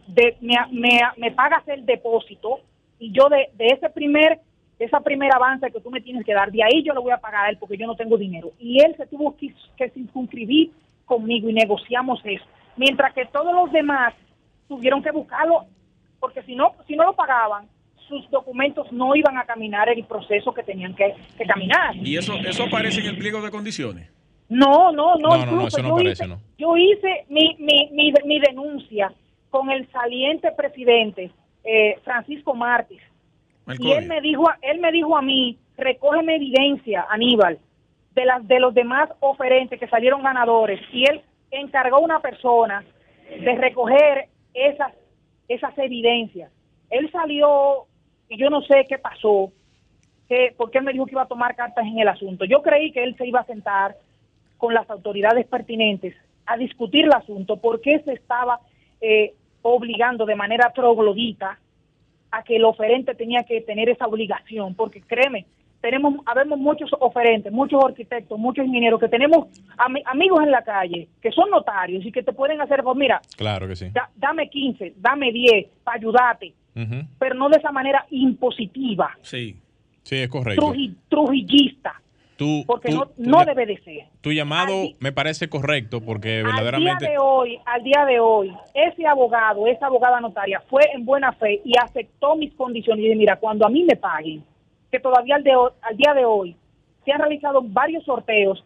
me, 1.16 1.30
pagas 1.32 1.66
el 1.66 1.84
depósito 1.84 2.60
y 3.00 3.10
yo 3.12 3.28
de, 3.28 3.50
de 3.54 3.66
ese 3.66 3.90
primer 3.90 4.40
esa 4.78 5.00
primera 5.00 5.34
avance 5.34 5.72
que 5.72 5.80
tú 5.80 5.90
me 5.90 6.00
tienes 6.00 6.24
que 6.24 6.32
dar, 6.32 6.52
de 6.52 6.62
ahí 6.62 6.84
yo 6.84 6.94
le 6.94 7.00
voy 7.00 7.10
a 7.10 7.18
pagar 7.18 7.46
a 7.46 7.50
él 7.50 7.56
porque 7.58 7.76
yo 7.76 7.84
no 7.84 7.96
tengo 7.96 8.16
dinero. 8.16 8.52
Y 8.60 8.80
él 8.80 8.94
se 8.96 9.06
tuvo 9.06 9.36
que, 9.36 9.52
que 9.76 9.90
circunscribir 9.90 10.70
conmigo 11.04 11.50
y 11.50 11.52
negociamos 11.52 12.20
eso. 12.24 12.44
Mientras 12.76 13.12
que 13.12 13.26
todos 13.26 13.52
los 13.52 13.72
demás 13.72 14.14
tuvieron 14.68 15.02
que 15.02 15.10
buscarlo, 15.10 15.64
porque 16.20 16.42
si 16.42 16.54
no, 16.54 16.74
si 16.86 16.94
no 16.94 17.06
lo 17.06 17.14
pagaban, 17.14 17.66
sus 18.08 18.28
documentos 18.30 18.90
no 18.92 19.14
iban 19.14 19.36
a 19.36 19.44
caminar 19.44 19.88
el 19.88 20.04
proceso 20.04 20.52
que 20.52 20.62
tenían 20.62 20.94
que, 20.94 21.14
caminar. 21.46 21.94
¿Y 21.96 22.16
eso, 22.16 22.34
eso 22.36 22.64
aparece 22.64 23.00
en 23.00 23.06
el 23.06 23.18
pliego 23.18 23.40
de 23.42 23.50
condiciones? 23.50 24.10
No, 24.48 24.90
no, 24.92 25.16
no, 25.16 25.36
incluso 25.36 25.82
yo, 25.82 26.00
hice, 26.00 26.26
yo 26.56 26.76
hice 26.76 27.26
mi, 27.28 27.54
mi, 27.58 27.90
mi, 28.24 28.40
denuncia 28.40 29.12
con 29.50 29.70
el 29.70 29.86
saliente 29.90 30.50
presidente 30.52 31.30
eh, 31.64 31.98
Francisco 32.02 32.54
Martins 32.54 33.02
y 33.78 33.92
él 33.92 34.06
me 34.06 34.20
dijo, 34.20 34.44
él 34.62 34.80
me 34.80 34.92
dijo 34.92 35.16
a 35.16 35.22
mí, 35.22 35.58
recógeme 35.76 36.36
evidencia, 36.36 37.06
Aníbal, 37.10 37.58
de 38.14 38.24
las 38.24 38.46
de 38.48 38.60
los 38.60 38.72
demás 38.72 39.10
oferentes 39.20 39.78
que 39.78 39.88
salieron 39.88 40.22
ganadores 40.22 40.80
y 40.92 41.04
él 41.04 41.20
encargó 41.50 41.96
a 41.96 42.00
una 42.00 42.20
persona 42.20 42.84
de 43.28 43.54
recoger 43.56 44.28
esas 44.54 44.92
esas 45.48 45.76
evidencias. 45.78 46.50
Él 46.90 47.10
salió 47.12 47.86
y 48.28 48.36
yo 48.36 48.50
no 48.50 48.62
sé 48.62 48.86
qué 48.88 48.98
pasó, 48.98 49.52
que, 50.28 50.54
porque 50.56 50.78
él 50.78 50.84
me 50.84 50.92
dijo 50.92 51.06
que 51.06 51.12
iba 51.12 51.22
a 51.22 51.28
tomar 51.28 51.56
cartas 51.56 51.86
en 51.86 51.98
el 51.98 52.08
asunto. 52.08 52.44
Yo 52.44 52.62
creí 52.62 52.92
que 52.92 53.02
él 53.02 53.16
se 53.16 53.26
iba 53.26 53.40
a 53.40 53.46
sentar 53.46 53.96
con 54.58 54.74
las 54.74 54.88
autoridades 54.90 55.46
pertinentes 55.46 56.14
a 56.46 56.56
discutir 56.56 57.04
el 57.04 57.12
asunto, 57.12 57.56
porque 57.56 58.00
se 58.00 58.12
estaba 58.12 58.60
eh, 59.00 59.34
obligando 59.62 60.26
de 60.26 60.34
manera 60.34 60.72
troglodita 60.74 61.58
a 62.30 62.42
que 62.42 62.56
el 62.56 62.64
oferente 62.64 63.14
tenía 63.14 63.44
que 63.44 63.60
tener 63.60 63.88
esa 63.88 64.06
obligación, 64.06 64.74
porque 64.74 65.00
créeme, 65.00 65.46
tenemos, 65.80 66.14
habemos 66.26 66.58
muchos 66.58 66.90
oferentes, 66.98 67.52
muchos 67.52 67.82
arquitectos, 67.84 68.38
muchos 68.38 68.66
ingenieros 68.66 69.00
que 69.00 69.08
tenemos 69.08 69.46
amigos 70.06 70.42
en 70.42 70.50
la 70.50 70.62
calle 70.62 71.08
que 71.20 71.30
son 71.30 71.50
notarios 71.50 72.04
y 72.04 72.12
que 72.12 72.22
te 72.22 72.32
pueden 72.32 72.60
hacer, 72.60 72.82
pues 72.82 72.96
mira, 72.96 73.20
claro 73.36 73.68
que 73.68 73.76
sí. 73.76 73.90
dame 74.16 74.48
15, 74.48 74.94
dame 74.96 75.32
10 75.32 75.66
para 75.84 75.96
ayudarte, 75.96 76.54
pero 77.18 77.34
no 77.34 77.48
de 77.48 77.58
esa 77.58 77.72
manera 77.72 78.06
impositiva. 78.10 79.16
Sí, 79.22 79.56
sí, 80.02 80.16
es 80.16 80.28
correcto. 80.28 80.72
trujillista. 81.08 82.00
porque 82.66 82.92
no, 82.92 83.10
no 83.16 83.44
debe 83.44 83.66
de 83.66 83.78
ser. 83.78 84.06
Tu 84.20 84.32
llamado 84.32 84.72
me 85.00 85.12
parece 85.12 85.48
correcto 85.48 86.00
porque 86.00 86.42
verdaderamente... 86.42 86.90
Al 86.90 86.98
día 86.98 87.10
de 87.10 87.18
hoy, 87.18 87.58
al 87.66 87.82
día 87.82 88.04
de 88.04 88.20
hoy, 88.20 88.52
ese 88.74 89.06
abogado, 89.06 89.66
esa 89.66 89.86
abogada 89.86 90.20
notaria 90.20 90.60
fue 90.68 90.82
en 90.92 91.04
buena 91.04 91.32
fe 91.32 91.60
y 91.64 91.72
aceptó 91.80 92.36
mis 92.36 92.52
condiciones 92.54 93.00
y 93.00 93.08
dije, 93.08 93.16
mira, 93.16 93.36
cuando 93.36 93.66
a 93.66 93.70
mí 93.70 93.84
me 93.84 93.96
paguen, 93.96 94.44
que 94.90 95.00
todavía 95.00 95.36
al, 95.36 95.44
de, 95.44 95.52
al 95.52 95.96
día 95.96 96.14
de 96.14 96.24
hoy 96.24 96.56
se 97.04 97.12
han 97.12 97.20
realizado 97.20 97.62
varios 97.62 98.04
sorteos 98.04 98.64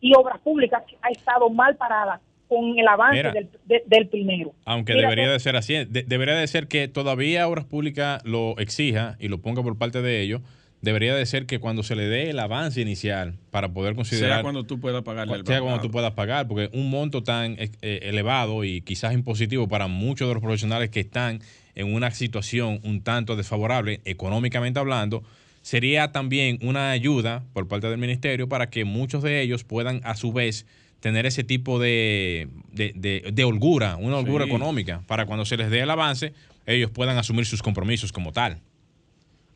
y 0.00 0.12
obras 0.14 0.38
públicas 0.40 0.82
que 0.86 0.96
ha 1.00 1.08
estado 1.10 1.48
mal 1.50 1.76
parada 1.76 2.20
con 2.48 2.78
el 2.78 2.86
avance 2.86 3.48
del, 3.86 4.08
primero. 4.08 4.52
Aunque 4.64 4.92
debería 4.92 5.30
de 5.30 5.40
ser 5.40 5.56
así, 5.56 5.84
debería 5.86 6.34
de 6.34 6.46
ser 6.46 6.68
que 6.68 6.88
todavía 6.88 7.48
Obras 7.48 7.64
Públicas 7.64 8.22
lo 8.24 8.58
exija 8.58 9.16
y 9.18 9.28
lo 9.28 9.38
ponga 9.38 9.62
por 9.62 9.78
parte 9.78 10.02
de 10.02 10.20
ellos, 10.20 10.42
debería 10.82 11.14
de 11.14 11.24
ser 11.24 11.46
que 11.46 11.58
cuando 11.58 11.82
se 11.82 11.96
le 11.96 12.04
dé 12.04 12.30
el 12.30 12.38
avance 12.38 12.80
inicial 12.80 13.38
para 13.50 13.70
poder 13.70 13.94
considerar... 13.94 14.36
Sea 14.36 14.42
cuando 14.42 14.64
tú 14.64 14.78
puedas 14.78 15.02
pagar. 15.02 15.26
Sea 15.46 15.60
cuando 15.62 15.80
tú 15.80 15.90
puedas 15.90 16.12
pagar, 16.12 16.46
porque 16.46 16.68
un 16.74 16.90
monto 16.90 17.22
tan 17.22 17.56
eh, 17.58 17.70
elevado 18.02 18.62
y 18.64 18.82
quizás 18.82 19.14
impositivo 19.14 19.66
para 19.66 19.86
muchos 19.86 20.28
de 20.28 20.34
los 20.34 20.42
profesionales 20.42 20.90
que 20.90 21.00
están 21.00 21.40
en 21.74 21.92
una 21.92 22.10
situación 22.10 22.80
un 22.82 23.02
tanto 23.02 23.36
desfavorable, 23.36 24.00
económicamente 24.04 24.78
hablando, 24.78 25.22
sería 25.62 26.12
también 26.12 26.58
una 26.62 26.90
ayuda 26.90 27.44
por 27.52 27.66
parte 27.68 27.88
del 27.88 27.98
ministerio 27.98 28.48
para 28.48 28.70
que 28.70 28.84
muchos 28.84 29.22
de 29.22 29.40
ellos 29.40 29.64
puedan 29.64 30.00
a 30.04 30.14
su 30.14 30.32
vez 30.32 30.66
tener 31.00 31.26
ese 31.26 31.44
tipo 31.44 31.78
de, 31.78 32.48
de, 32.72 33.44
holgura, 33.44 33.96
una 33.96 34.16
holgura 34.16 34.46
económica, 34.46 35.02
para 35.06 35.26
cuando 35.26 35.44
se 35.44 35.56
les 35.56 35.70
dé 35.70 35.80
el 35.80 35.90
avance, 35.90 36.32
ellos 36.66 36.90
puedan 36.90 37.18
asumir 37.18 37.44
sus 37.46 37.62
compromisos 37.62 38.10
como 38.10 38.32
tal. 38.32 38.60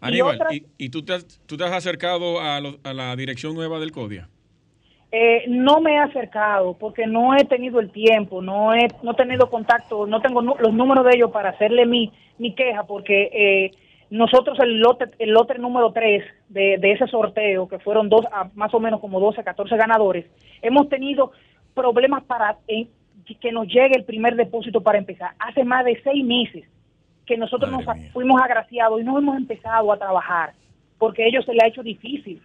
Aníbal, 0.00 0.38
¿y, 0.76 0.88
tú, 0.90 1.02
te 1.02 1.14
has, 1.14 1.26
tú 1.46 1.56
te 1.56 1.64
has 1.64 1.72
acercado 1.72 2.40
a, 2.40 2.56
a 2.56 2.94
la 2.94 3.16
dirección 3.16 3.54
nueva 3.54 3.80
del 3.80 3.92
CODIA? 3.92 4.28
Eh, 5.10 5.44
no 5.48 5.80
me 5.80 5.94
he 5.94 5.98
acercado 5.98 6.76
porque 6.76 7.06
no 7.06 7.34
he 7.34 7.44
tenido 7.44 7.80
el 7.80 7.90
tiempo, 7.90 8.42
no 8.42 8.74
he 8.74 8.88
no 9.02 9.14
tenido 9.14 9.48
contacto, 9.48 10.06
no 10.06 10.20
tengo 10.20 10.42
los 10.42 10.74
números 10.74 11.06
de 11.06 11.12
ellos 11.14 11.30
para 11.30 11.50
hacerle 11.50 11.86
mi, 11.86 12.12
mi 12.36 12.54
queja 12.54 12.84
porque 12.84 13.30
eh, 13.32 13.70
nosotros 14.10 14.58
el 14.60 14.80
lote, 14.80 15.06
el 15.18 15.30
lote 15.30 15.58
número 15.58 15.92
3 15.92 16.24
de, 16.50 16.76
de 16.78 16.92
ese 16.92 17.06
sorteo, 17.06 17.68
que 17.68 17.78
fueron 17.78 18.10
dos, 18.10 18.26
más 18.54 18.74
o 18.74 18.80
menos 18.80 19.00
como 19.00 19.18
12, 19.18 19.42
14 19.42 19.76
ganadores, 19.78 20.26
hemos 20.60 20.90
tenido 20.90 21.32
problemas 21.72 22.24
para 22.24 22.58
eh, 22.68 22.88
que 23.40 23.52
nos 23.52 23.66
llegue 23.66 23.96
el 23.96 24.04
primer 24.04 24.36
depósito 24.36 24.82
para 24.82 24.98
empezar. 24.98 25.32
Hace 25.38 25.64
más 25.64 25.86
de 25.86 25.98
seis 26.02 26.24
meses 26.24 26.64
que 27.24 27.36
nosotros 27.36 27.70
nos 27.70 27.84
fuimos 28.12 28.40
agraciados 28.42 29.00
y 29.00 29.04
no 29.04 29.18
hemos 29.18 29.36
empezado 29.36 29.90
a 29.92 29.98
trabajar 29.98 30.52
porque 30.98 31.24
a 31.24 31.26
ellos 31.26 31.44
se 31.44 31.52
le 31.52 31.60
ha 31.62 31.68
hecho 31.68 31.82
difícil 31.82 32.42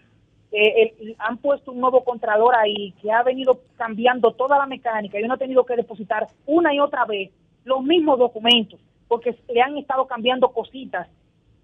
eh, 0.54 1.16
han 1.18 1.38
puesto 1.38 1.72
un 1.72 1.80
nuevo 1.82 2.04
contralor 2.04 2.56
ahí 2.56 2.94
que 3.02 3.12
ha 3.12 3.24
venido 3.24 3.62
cambiando 3.76 4.32
toda 4.32 4.58
la 4.58 4.68
mecánica 4.68 5.20
y 5.20 5.24
uno 5.24 5.34
ha 5.34 5.38
tenido 5.38 5.66
que 5.66 5.76
depositar 5.76 6.28
una 6.46 6.74
y 6.74 6.80
otra 6.80 7.06
vez 7.06 7.32
los 7.66 7.84
mismos 7.84 8.20
documentos 8.20 8.80
porque 9.08 9.36
le 9.52 9.62
han 9.62 9.78
estado 9.78 10.06
cambiando 10.06 10.50
cositas 10.50 11.08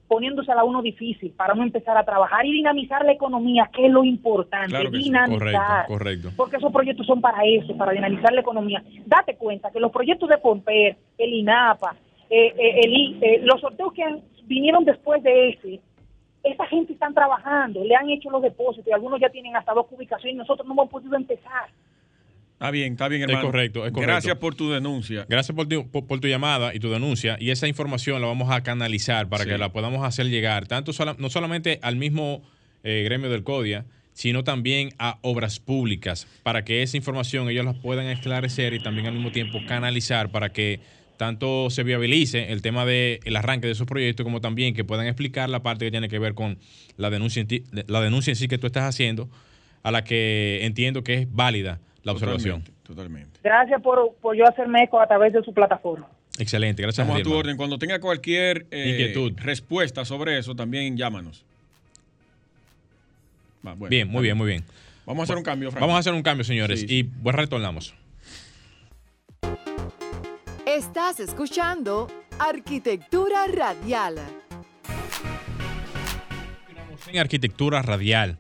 poniéndose 0.10 0.52
a 0.52 0.64
uno 0.64 0.82
difícil 0.82 1.32
para 1.32 1.54
no 1.54 1.62
empezar 1.62 1.96
a 1.96 2.04
trabajar 2.04 2.46
y 2.46 2.52
dinamizar 2.52 3.06
la 3.06 3.12
economía, 3.12 3.70
que 3.72 3.86
es 3.86 3.92
lo 3.92 4.04
importante, 4.04 4.76
dinamizar. 4.90 5.86
Correcto, 5.86 6.30
Porque 6.36 6.58
esos 6.58 6.74
proyectos 6.74 7.06
son 7.06 7.22
para 7.22 7.46
eso, 7.46 7.78
para 7.78 7.92
dinamizar 7.92 8.34
la 8.34 8.42
economía. 8.42 8.84
Date 9.06 9.38
cuenta 9.38 9.70
que 9.70 9.80
los 9.80 9.92
proyectos 9.92 10.28
de 10.28 10.40
Pomper, 10.40 10.98
el 11.16 11.34
INAPA, 11.34 11.96
eh, 12.30 12.54
eh, 12.58 12.82
el, 12.84 13.24
eh, 13.24 13.42
los 13.44 13.62
sorteos 13.62 13.94
que 13.94 14.04
vinieron 14.46 14.84
después 14.84 15.22
de 15.22 15.50
ese, 15.50 15.80
esa 16.44 16.66
gente 16.68 16.94
están 16.94 17.14
trabajando, 17.14 17.84
le 17.84 17.96
han 17.96 18.10
hecho 18.10 18.30
los 18.30 18.42
depósitos 18.42 18.88
y 18.88 18.92
algunos 18.92 19.20
ya 19.20 19.30
tienen 19.30 19.56
hasta 19.56 19.74
dos 19.74 19.88
ubicaciones 19.92 20.36
y 20.36 20.38
nosotros 20.38 20.66
no 20.68 20.74
hemos 20.74 20.90
podido 20.90 21.16
empezar. 21.16 21.70
Está 22.54 22.72
bien, 22.72 22.94
está 22.94 23.08
bien, 23.08 23.22
hermano. 23.22 23.40
Es 23.40 23.46
correcto, 23.46 23.86
es 23.86 23.94
correcto. 23.94 24.12
Gracias 24.12 24.38
por 24.38 24.54
tu 24.54 24.70
denuncia. 24.70 25.26
Gracias 25.30 25.56
por 25.56 25.68
tu, 25.68 25.90
por, 25.90 26.20
tu, 26.20 26.28
llamada 26.28 26.76
y 26.76 26.80
tu 26.80 26.90
denuncia. 26.90 27.38
Y 27.40 27.52
esa 27.52 27.68
información 27.70 28.20
la 28.20 28.28
vamos 28.28 28.52
a 28.52 28.64
canalizar 28.64 29.30
para 29.30 29.46
que 29.46 29.58
la 29.58 29.72
podamos 29.72 30.06
hacer 30.06 30.26
llegar, 30.26 30.68
tanto 30.68 30.92
no 31.18 31.30
solamente 31.30 31.80
al 31.82 31.96
mismo 31.96 32.42
eh, 32.84 33.04
gremio 33.06 33.30
del 33.30 33.44
CODIA, 33.44 33.86
sino 34.12 34.44
también 34.44 34.90
a 35.00 35.20
obras 35.22 35.62
públicas, 35.62 36.28
para 36.44 36.66
que 36.66 36.84
esa 36.84 36.98
información 36.98 37.50
ellos 37.50 37.64
la 37.64 37.72
puedan 37.72 38.08
esclarecer 38.08 38.74
y 38.74 38.80
también 38.80 39.08
al 39.08 39.14
mismo 39.14 39.32
tiempo 39.32 39.60
canalizar 39.66 40.30
para 40.30 40.50
que 40.50 40.82
tanto 41.20 41.70
se 41.70 41.84
viabilice 41.84 42.54
el 42.54 42.62
tema 42.62 42.86
del 42.86 43.36
arranque 43.36 43.68
de 43.68 43.74
esos 43.74 43.86
proyectos, 43.86 44.24
como 44.24 44.40
también 44.40 44.74
que 44.74 44.86
puedan 44.86 45.06
explicar 45.06 45.50
la 45.50 45.62
parte 45.62 45.84
que 45.84 45.92
tiene 45.92 46.08
que 46.08 46.18
ver 46.18 46.34
con 46.34 46.58
la 46.96 47.10
denuncia, 47.10 47.46
la 47.88 48.00
denuncia 48.00 48.32
en 48.32 48.38
sí 48.38 48.48
que 48.48 48.58
tú 48.58 48.68
estás 48.68 48.86
haciendo, 48.86 49.28
a 49.84 49.92
la 49.92 50.06
que 50.06 50.60
entiendo 50.62 51.04
que 51.04 51.16
es 51.16 51.28
válida 51.30 51.82
la 52.04 52.14
observación. 52.14 52.64
Totalmente. 52.84 53.38
Gracias 53.44 53.82
por, 53.82 54.16
yo 54.34 54.48
hacerme 54.48 54.84
eco 54.84 55.02
a 55.02 55.08
través 55.08 55.34
de 55.34 55.44
su 55.44 55.54
plataforma. 55.54 56.08
Excelente, 56.40 56.84
gracias. 56.84 57.06
Estamos 57.06 57.20
a, 57.20 57.24
tu 57.24 57.34
orden. 57.34 57.58
Cuando 57.58 57.78
tenga 57.78 58.00
cualquier 58.00 58.66
eh, 58.72 58.92
Inquietud. 58.92 59.34
respuesta 59.44 60.06
sobre 60.06 60.38
eso, 60.38 60.56
también 60.56 60.96
llámanos. 60.96 61.44
bien, 63.90 64.08
muy 64.08 64.24
bien, 64.24 64.38
muy 64.38 64.48
bien. 64.48 64.64
Vamos 65.06 65.24
a 65.24 65.24
hacer 65.24 65.36
un 65.36 65.44
cambio, 65.44 65.70
Vamos 65.72 65.96
a 65.96 65.98
hacer 65.98 66.14
un 66.14 66.24
cambio, 66.24 66.46
señores, 66.46 66.86
y 66.88 67.04
pues 67.04 67.36
retornamos. 67.36 67.94
Estás 70.80 71.20
escuchando 71.20 72.08
Arquitectura 72.40 73.48
Radial. 73.54 74.16
en 77.06 77.20
arquitectura 77.20 77.82
radial. 77.82 78.38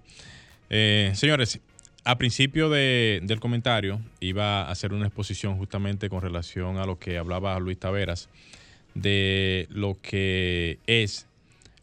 Eh, 0.69 1.11
señores, 1.15 1.59
a 2.05 2.17
principio 2.17 2.69
del 2.69 3.39
comentario 3.41 3.99
iba 4.21 4.61
a 4.61 4.71
hacer 4.71 4.93
una 4.93 5.07
exposición 5.07 5.57
justamente 5.57 6.07
con 6.07 6.21
relación 6.21 6.77
a 6.77 6.85
lo 6.85 6.97
que 6.97 7.17
hablaba 7.17 7.59
Luis 7.59 7.77
Taveras 7.77 8.29
de 8.93 9.67
lo 9.69 9.97
que 10.01 10.79
es 10.87 11.27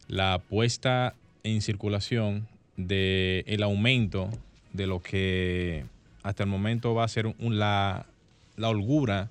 la 0.07 0.39
puesta 0.39 1.13
en 1.43 1.61
circulación 1.61 2.47
del 2.77 3.43
el 3.45 3.61
aumento 3.61 4.31
de 4.73 4.87
lo 4.87 5.03
que 5.03 5.85
hasta 6.23 6.41
el 6.41 6.49
momento 6.49 6.95
va 6.95 7.03
a 7.03 7.07
ser 7.09 7.31
la, 7.37 8.07
holgura 8.59 9.29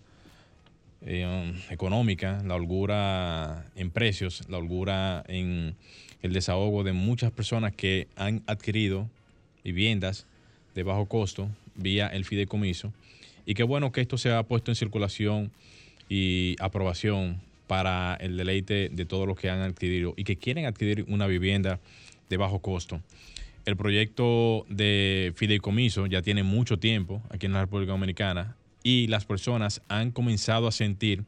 eh, 1.06 1.54
económica, 1.70 2.42
la 2.44 2.56
holgura 2.56 3.64
en 3.76 3.90
precios, 3.90 4.42
la 4.48 4.58
holgura 4.58 5.24
en 5.28 5.76
el 6.22 6.32
desahogo 6.32 6.82
de 6.82 6.92
muchas 6.92 7.30
personas 7.30 7.72
que 7.74 8.08
han 8.16 8.42
adquirido 8.46 9.08
viviendas 9.62 10.26
de 10.74 10.82
bajo 10.82 11.06
costo 11.06 11.48
vía 11.76 12.08
el 12.08 12.24
fideicomiso. 12.24 12.92
Y 13.46 13.54
qué 13.54 13.62
bueno 13.62 13.92
que 13.92 14.00
esto 14.00 14.18
se 14.18 14.32
ha 14.32 14.42
puesto 14.42 14.70
en 14.70 14.74
circulación 14.74 15.52
y 16.08 16.56
aprobación 16.58 17.40
para 17.66 18.16
el 18.16 18.36
deleite 18.36 18.88
de 18.90 19.04
todos 19.04 19.26
los 19.26 19.38
que 19.38 19.50
han 19.50 19.60
adquirido 19.60 20.14
y 20.16 20.24
que 20.24 20.36
quieren 20.36 20.66
adquirir 20.66 21.04
una 21.08 21.26
vivienda 21.26 21.78
de 22.28 22.36
bajo 22.36 22.60
costo. 22.60 23.00
El 23.64 23.76
proyecto 23.76 24.66
de 24.68 25.32
fideicomiso 25.36 26.06
ya 26.06 26.22
tiene 26.22 26.42
mucho 26.42 26.78
tiempo 26.78 27.22
aquí 27.30 27.46
en 27.46 27.52
la 27.52 27.60
República 27.60 27.92
Dominicana 27.92 28.56
y 28.86 29.08
las 29.08 29.24
personas 29.24 29.82
han 29.88 30.12
comenzado 30.12 30.68
a 30.68 30.70
sentir 30.70 31.24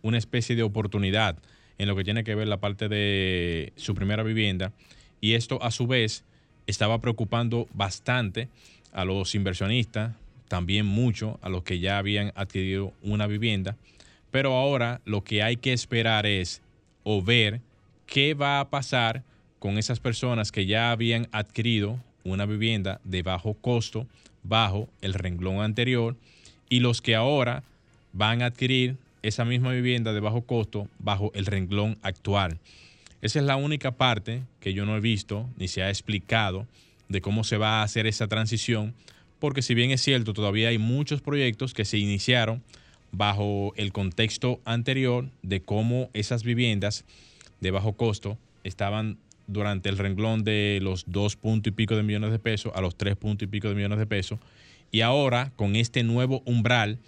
una 0.00 0.16
especie 0.16 0.56
de 0.56 0.62
oportunidad 0.62 1.36
en 1.76 1.86
lo 1.86 1.94
que 1.94 2.04
tiene 2.04 2.24
que 2.24 2.34
ver 2.34 2.48
la 2.48 2.56
parte 2.56 2.88
de 2.88 3.74
su 3.76 3.94
primera 3.94 4.22
vivienda. 4.22 4.72
Y 5.20 5.34
esto 5.34 5.62
a 5.62 5.70
su 5.70 5.86
vez 5.86 6.24
estaba 6.66 7.02
preocupando 7.02 7.68
bastante 7.74 8.48
a 8.94 9.04
los 9.04 9.34
inversionistas, 9.34 10.14
también 10.48 10.86
mucho 10.86 11.38
a 11.42 11.50
los 11.50 11.64
que 11.64 11.80
ya 11.80 11.98
habían 11.98 12.32
adquirido 12.34 12.94
una 13.02 13.26
vivienda, 13.26 13.76
pero 14.30 14.54
ahora 14.54 15.02
lo 15.04 15.22
que 15.22 15.42
hay 15.42 15.58
que 15.58 15.74
esperar 15.74 16.24
es 16.24 16.62
o 17.04 17.22
ver 17.22 17.60
qué 18.06 18.32
va 18.32 18.58
a 18.58 18.70
pasar 18.70 19.22
con 19.58 19.76
esas 19.76 20.00
personas 20.00 20.50
que 20.50 20.64
ya 20.64 20.90
habían 20.90 21.28
adquirido 21.30 22.00
una 22.24 22.46
vivienda 22.46 23.02
de 23.04 23.22
bajo 23.22 23.52
costo, 23.52 24.06
bajo 24.42 24.88
el 25.02 25.12
renglón 25.12 25.60
anterior, 25.60 26.16
y 26.72 26.80
los 26.80 27.02
que 27.02 27.14
ahora 27.14 27.64
van 28.14 28.40
a 28.40 28.46
adquirir 28.46 28.96
esa 29.22 29.44
misma 29.44 29.72
vivienda 29.72 30.14
de 30.14 30.20
bajo 30.20 30.40
costo 30.40 30.88
bajo 30.98 31.30
el 31.34 31.44
renglón 31.44 31.98
actual. 32.00 32.60
Esa 33.20 33.40
es 33.40 33.44
la 33.44 33.56
única 33.56 33.90
parte 33.90 34.40
que 34.58 34.72
yo 34.72 34.86
no 34.86 34.96
he 34.96 35.00
visto 35.00 35.46
ni 35.58 35.68
se 35.68 35.82
ha 35.82 35.90
explicado 35.90 36.66
de 37.10 37.20
cómo 37.20 37.44
se 37.44 37.58
va 37.58 37.80
a 37.80 37.82
hacer 37.82 38.06
esa 38.06 38.26
transición, 38.26 38.94
porque 39.38 39.60
si 39.60 39.74
bien 39.74 39.90
es 39.90 40.00
cierto, 40.00 40.32
todavía 40.32 40.70
hay 40.70 40.78
muchos 40.78 41.20
proyectos 41.20 41.74
que 41.74 41.84
se 41.84 41.98
iniciaron 41.98 42.62
bajo 43.10 43.74
el 43.76 43.92
contexto 43.92 44.58
anterior 44.64 45.28
de 45.42 45.60
cómo 45.60 46.08
esas 46.14 46.42
viviendas 46.42 47.04
de 47.60 47.70
bajo 47.70 47.92
costo 47.92 48.38
estaban 48.64 49.18
durante 49.46 49.90
el 49.90 49.98
renglón 49.98 50.42
de 50.42 50.78
los 50.80 51.04
dos 51.06 51.36
puntos 51.36 51.70
y 51.70 51.76
pico 51.76 51.96
de 51.96 52.02
millones 52.02 52.32
de 52.32 52.38
pesos 52.38 52.72
a 52.74 52.80
los 52.80 52.96
tres 52.96 53.14
puntos 53.14 53.46
y 53.46 53.50
pico 53.50 53.68
de 53.68 53.74
millones 53.74 53.98
de 53.98 54.06
pesos. 54.06 54.38
Y 54.92 55.00
ahora, 55.00 55.52
con 55.56 55.74
este 55.74 56.04
nuevo 56.04 56.42
umbral, 56.44 56.98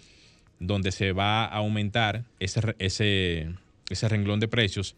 donde 0.59 0.91
se 0.91 1.11
va 1.11 1.45
a 1.45 1.57
aumentar 1.57 2.25
ese, 2.39 2.75
ese, 2.79 3.53
ese 3.89 4.09
renglón 4.09 4.39
de 4.39 4.47
precios, 4.47 4.95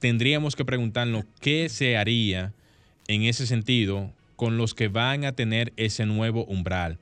tendríamos 0.00 0.56
que 0.56 0.64
preguntarnos 0.64 1.24
qué 1.40 1.68
se 1.68 1.96
haría 1.96 2.52
en 3.06 3.22
ese 3.22 3.46
sentido 3.46 4.12
con 4.34 4.56
los 4.56 4.74
que 4.74 4.88
van 4.88 5.24
a 5.24 5.32
tener 5.32 5.72
ese 5.76 6.04
nuevo 6.04 6.44
umbral. 6.46 6.98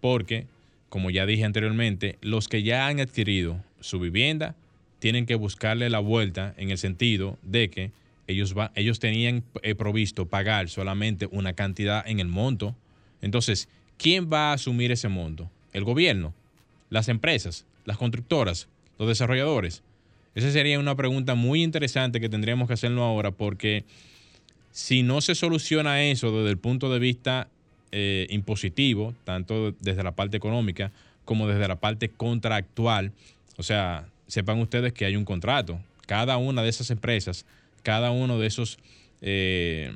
Porque, 0.00 0.46
como 0.88 1.10
ya 1.10 1.26
dije 1.26 1.44
anteriormente, 1.44 2.18
los 2.20 2.48
que 2.48 2.62
ya 2.62 2.86
han 2.86 3.00
adquirido 3.00 3.62
su 3.80 3.98
vivienda 3.98 4.54
tienen 4.98 5.26
que 5.26 5.34
buscarle 5.34 5.90
la 5.90 5.98
vuelta 5.98 6.54
en 6.56 6.70
el 6.70 6.78
sentido 6.78 7.36
de 7.42 7.70
que 7.70 7.90
ellos, 8.28 8.56
va, 8.56 8.70
ellos 8.76 9.00
tenían 9.00 9.42
eh, 9.62 9.74
provisto 9.74 10.26
pagar 10.26 10.68
solamente 10.68 11.26
una 11.32 11.54
cantidad 11.54 12.06
en 12.06 12.20
el 12.20 12.28
monto. 12.28 12.76
Entonces, 13.20 13.68
¿quién 14.02 14.28
va 14.30 14.50
a 14.50 14.54
asumir 14.54 14.90
ese 14.92 15.08
monto? 15.08 15.50
¿El 15.72 15.84
gobierno? 15.84 16.34
¿Las 16.90 17.08
empresas? 17.08 17.64
¿Las 17.84 17.96
constructoras? 17.96 18.68
¿Los 18.98 19.08
desarrolladores? 19.08 19.82
Esa 20.34 20.50
sería 20.50 20.78
una 20.78 20.96
pregunta 20.96 21.34
muy 21.34 21.62
interesante 21.62 22.20
que 22.20 22.28
tendríamos 22.28 22.68
que 22.68 22.74
hacerlo 22.74 23.04
ahora 23.04 23.30
porque 23.30 23.84
si 24.70 25.02
no 25.02 25.20
se 25.20 25.34
soluciona 25.34 26.02
eso 26.02 26.36
desde 26.36 26.50
el 26.50 26.58
punto 26.58 26.92
de 26.92 26.98
vista 26.98 27.48
eh, 27.92 28.26
impositivo, 28.30 29.14
tanto 29.24 29.72
desde 29.80 30.02
la 30.02 30.12
parte 30.12 30.36
económica 30.36 30.90
como 31.24 31.46
desde 31.46 31.68
la 31.68 31.76
parte 31.76 32.08
contractual, 32.08 33.12
o 33.56 33.62
sea, 33.62 34.08
sepan 34.26 34.58
ustedes 34.58 34.92
que 34.92 35.04
hay 35.04 35.16
un 35.16 35.24
contrato. 35.24 35.78
Cada 36.06 36.36
una 36.38 36.62
de 36.62 36.70
esas 36.70 36.90
empresas 36.90 37.46
cada 37.82 38.10
uno 38.10 38.38
de 38.38 38.46
esos 38.46 38.78
eh, 39.20 39.94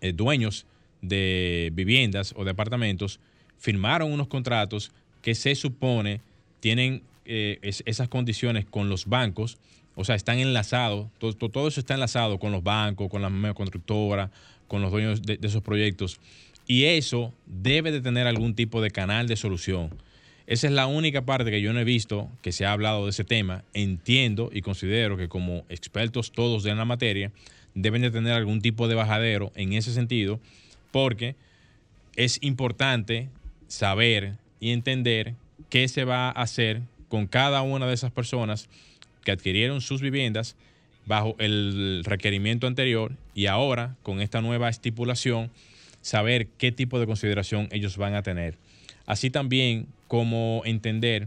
eh, 0.00 0.12
dueños 0.12 0.66
de 1.08 1.70
viviendas 1.72 2.34
o 2.36 2.44
de 2.44 2.50
apartamentos 2.50 3.20
firmaron 3.58 4.12
unos 4.12 4.28
contratos 4.28 4.92
que 5.22 5.34
se 5.34 5.54
supone 5.54 6.20
tienen 6.60 7.02
eh, 7.24 7.58
esas 7.62 8.08
condiciones 8.08 8.64
con 8.64 8.88
los 8.88 9.06
bancos, 9.06 9.58
o 9.94 10.04
sea, 10.04 10.14
están 10.14 10.38
enlazados, 10.38 11.08
todo, 11.18 11.68
eso 11.68 11.80
está 11.80 11.94
enlazado 11.94 12.38
con 12.38 12.52
los 12.52 12.62
bancos, 12.62 13.08
con 13.08 13.22
la 13.22 13.30
misma 13.30 13.54
constructora, 13.54 14.30
con 14.68 14.82
los 14.82 14.90
dueños 14.90 15.22
de, 15.22 15.36
de 15.36 15.48
esos 15.48 15.62
proyectos, 15.62 16.20
y 16.66 16.84
eso 16.84 17.32
debe 17.46 17.92
de 17.92 18.00
tener 18.00 18.26
algún 18.26 18.54
tipo 18.54 18.80
de 18.80 18.90
canal 18.90 19.28
de 19.28 19.36
solución. 19.36 19.90
Esa 20.46 20.66
es 20.66 20.74
la 20.74 20.86
única 20.86 21.24
parte 21.24 21.50
que 21.50 21.62
yo 21.62 21.72
no 21.72 21.80
he 21.80 21.84
visto 21.84 22.28
que 22.42 22.52
se 22.52 22.66
ha 22.66 22.72
hablado 22.72 23.04
de 23.04 23.10
ese 23.10 23.24
tema. 23.24 23.64
Entiendo 23.72 24.50
y 24.52 24.60
considero 24.60 25.16
que 25.16 25.28
como 25.28 25.64
expertos 25.70 26.32
todos 26.32 26.62
de 26.62 26.74
la 26.74 26.84
materia 26.84 27.32
deben 27.74 28.02
de 28.02 28.10
tener 28.10 28.34
algún 28.34 28.60
tipo 28.60 28.86
de 28.86 28.94
bajadero 28.94 29.52
en 29.54 29.72
ese 29.72 29.92
sentido 29.94 30.40
porque 30.94 31.34
es 32.14 32.38
importante 32.40 33.28
saber 33.66 34.36
y 34.60 34.70
entender 34.70 35.34
qué 35.68 35.88
se 35.88 36.04
va 36.04 36.28
a 36.28 36.30
hacer 36.30 36.82
con 37.08 37.26
cada 37.26 37.62
una 37.62 37.88
de 37.88 37.94
esas 37.94 38.12
personas 38.12 38.68
que 39.24 39.32
adquirieron 39.32 39.80
sus 39.80 40.00
viviendas 40.00 40.54
bajo 41.04 41.34
el 41.40 42.04
requerimiento 42.04 42.68
anterior 42.68 43.10
y 43.34 43.46
ahora 43.46 43.96
con 44.04 44.20
esta 44.20 44.40
nueva 44.40 44.68
estipulación 44.68 45.50
saber 46.00 46.46
qué 46.58 46.70
tipo 46.70 47.00
de 47.00 47.06
consideración 47.06 47.66
ellos 47.72 47.96
van 47.96 48.14
a 48.14 48.22
tener. 48.22 48.56
Así 49.04 49.30
también 49.30 49.88
como 50.06 50.62
entender 50.64 51.26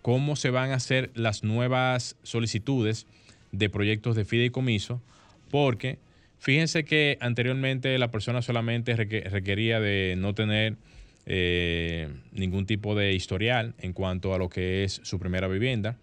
cómo 0.00 0.36
se 0.36 0.48
van 0.48 0.70
a 0.70 0.76
hacer 0.76 1.10
las 1.14 1.44
nuevas 1.44 2.16
solicitudes 2.22 3.06
de 3.50 3.68
proyectos 3.68 4.16
de 4.16 4.24
fideicomiso, 4.24 5.02
porque 5.50 5.98
fíjense 6.42 6.84
que 6.84 7.16
anteriormente 7.20 7.96
la 7.98 8.10
persona 8.10 8.42
solamente 8.42 8.94
requería 8.94 9.80
de 9.80 10.14
no 10.18 10.34
tener 10.34 10.76
eh, 11.24 12.08
ningún 12.32 12.66
tipo 12.66 12.94
de 12.94 13.14
historial 13.14 13.74
en 13.78 13.94
cuanto 13.94 14.34
a 14.34 14.38
lo 14.38 14.48
que 14.50 14.84
es 14.84 15.00
su 15.02 15.18
primera 15.18 15.48
vivienda, 15.48 15.96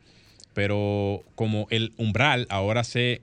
pero 0.54 1.24
como 1.36 1.68
el 1.70 1.94
umbral 1.98 2.48
ahora 2.50 2.84
se 2.84 3.22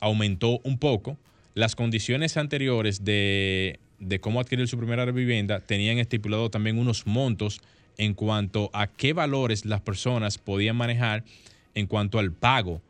aumentó 0.00 0.60
un 0.64 0.78
poco, 0.78 1.16
las 1.54 1.74
condiciones 1.74 2.36
anteriores 2.36 3.04
de 3.04 3.78
de 3.98 4.20
cómo 4.20 4.40
adquirir 4.40 4.68
su 4.68 4.76
primera 4.78 5.04
vivienda 5.06 5.60
tenían 5.60 5.98
estipulado 5.98 6.50
también 6.50 6.78
unos 6.78 7.06
montos 7.06 7.60
en 7.98 8.14
cuanto 8.14 8.70
a 8.72 8.88
qué 8.88 9.12
valores 9.12 9.64
las 9.64 9.80
personas 9.80 10.38
podían 10.38 10.76
manejar 10.76 11.24
en 11.74 11.86
cuanto 11.86 12.18
al 12.18 12.32
pago 12.32 12.82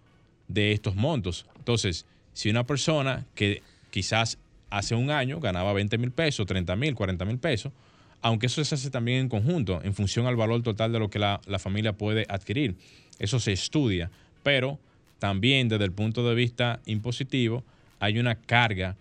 de 0.48 0.72
estos 0.72 0.96
montos. 0.96 1.46
Entonces, 1.56 2.06
si 2.36 2.50
una 2.50 2.66
persona 2.66 3.24
que 3.34 3.62
quizás 3.90 4.36
hace 4.68 4.94
un 4.94 5.10
año 5.10 5.40
ganaba 5.40 5.72
20 5.72 5.96
mil 5.96 6.10
pesos, 6.10 6.44
30 6.46 6.76
mil, 6.76 6.94
40 6.94 7.24
mil 7.24 7.38
pesos, 7.38 7.72
aunque 8.20 8.46
eso 8.46 8.62
se 8.62 8.74
hace 8.74 8.90
también 8.90 9.20
en 9.20 9.28
conjunto, 9.28 9.80
en 9.82 9.94
función 9.94 10.26
al 10.26 10.36
valor 10.36 10.62
total 10.62 10.92
de 10.92 10.98
lo 10.98 11.08
que 11.08 11.18
la, 11.18 11.40
la 11.46 11.58
familia 11.58 11.94
puede 11.94 12.26
adquirir. 12.28 12.76
Eso 13.18 13.40
se 13.40 13.52
estudia, 13.52 14.10
pero 14.42 14.78
también 15.18 15.68
desde 15.68 15.84
el 15.84 15.92
punto 15.92 16.28
de 16.28 16.34
vista 16.34 16.80
impositivo 16.84 17.64
hay 18.00 18.18
una 18.18 18.34
carga 18.34 18.96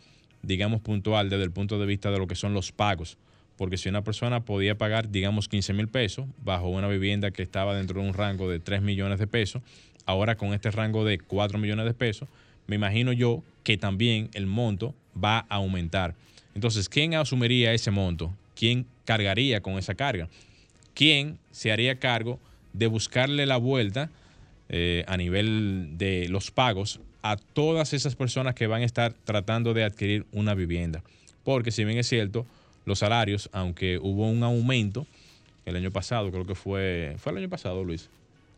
digamos, 0.45 0.82
puntual 0.82 1.30
desde 1.30 1.43
el 1.43 1.52
punto 1.52 1.80
de 1.80 1.86
vista 1.86 2.12
de 2.12 2.19
lo 2.19 2.28
que 2.28 2.36
son 2.36 2.54
los 2.54 2.71
pagos. 2.71 3.17
Porque 3.58 3.78
si 3.78 3.89
una 3.89 4.04
persona 4.04 4.41
podía 4.41 4.78
pagar, 4.78 5.10
digamos, 5.10 5.48
15 5.48 5.74
mil 5.74 5.88
pesos 5.88 6.26
bajo 6.43 6.67
una 6.67 6.88
vivienda 6.88 7.32
que 7.32 7.41
estaba 7.41 7.76
dentro 7.76 8.02
de 8.02 8.08
un 8.08 8.13
rango 8.13 8.50
de 8.50 8.60
3 8.60 8.82
millones 8.82 9.19
de 9.19 9.28
pesos, 9.28 9.62
ahora 10.06 10.36
con 10.36 10.54
este 10.54 10.71
rango 10.71 11.06
de 11.06 11.19
4 11.19 11.58
millones 11.58 11.86
de 11.86 11.93
pesos, 11.93 12.28
me 12.67 12.75
imagino 12.75 13.13
yo 13.13 13.43
que 13.63 13.78
también 13.78 14.30
el 14.34 14.45
monto 14.45 14.93
va 15.21 15.39
a 15.49 15.56
aumentar. 15.56 16.15
Entonces, 16.54 16.89
¿quién 16.89 17.15
asumiría 17.15 17.73
ese 17.73 17.91
monto? 17.91 18.34
¿Quién 18.56 18.86
cargaría 19.06 19.62
con 19.62 19.78
esa 19.78 19.95
carga? 19.95 20.30
¿Quién 20.93 21.38
se 21.51 21.71
haría 21.71 21.99
cargo 21.99 22.39
de 22.73 22.88
buscarle 22.88 23.45
la 23.45 23.58
vuelta 23.58 24.10
eh, 24.69 25.04
a 25.08 25.15
nivel 25.17 25.89
de 25.97 26.28
los 26.30 26.49
pagos 26.49 26.99
a 27.21 27.38
todas 27.38 27.93
esas 27.93 28.15
personas 28.15 28.56
que 28.56 28.67
van 28.67 28.82
a 28.82 28.86
estar 28.86 29.13
tratando 29.23 29.73
de 29.73 29.84
adquirir 29.84 30.25
una 30.32 30.54
vivienda. 30.54 31.04
Porque 31.43 31.71
si 31.71 31.84
bien 31.84 31.97
es 31.97 32.08
cierto, 32.08 32.45
los 32.86 32.99
salarios, 32.99 33.49
aunque 33.51 33.97
hubo 33.97 34.30
un 34.30 34.43
aumento 34.43 35.08
el 35.65 35.75
año 35.75 35.91
pasado, 35.91 36.30
creo 36.32 36.45
que 36.45 36.56
fue, 36.56 37.15
fue 37.17 37.32
el 37.32 37.39
año 37.39 37.49
pasado, 37.49 37.84
Luis, 37.84 38.10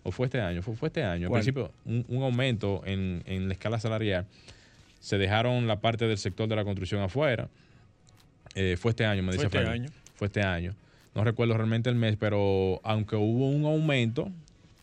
o 0.07 0.11
fue 0.11 0.27
este 0.27 0.39
año, 0.39 0.61
fue, 0.61 0.73
fue 0.73 0.87
este 0.87 1.03
año, 1.03 1.27
al 1.27 1.33
principio, 1.33 1.69
un, 1.83 2.23
aumento 2.23 2.81
en, 2.85 3.23
en, 3.25 3.49
la 3.49 3.53
escala 3.53 3.77
salarial, 3.77 4.25
se 5.01 5.17
dejaron 5.17 5.67
la 5.67 5.81
parte 5.81 6.07
del 6.07 6.17
sector 6.17 6.47
de 6.47 6.55
la 6.55 6.63
construcción 6.63 7.01
afuera. 7.01 7.49
Eh, 8.55 8.77
fue 8.79 8.91
este 8.91 9.05
año, 9.05 9.21
me 9.21 9.33
dice 9.33 9.49
Fue 9.49 9.59
este 9.59 9.69
año. 9.69 9.89
Fue 10.15 10.27
este 10.27 10.41
año. 10.43 10.75
No 11.13 11.25
recuerdo 11.25 11.55
realmente 11.55 11.89
el 11.89 11.97
mes, 11.97 12.15
pero 12.17 12.79
aunque 12.85 13.17
hubo 13.17 13.49
un 13.49 13.65
aumento 13.65 14.31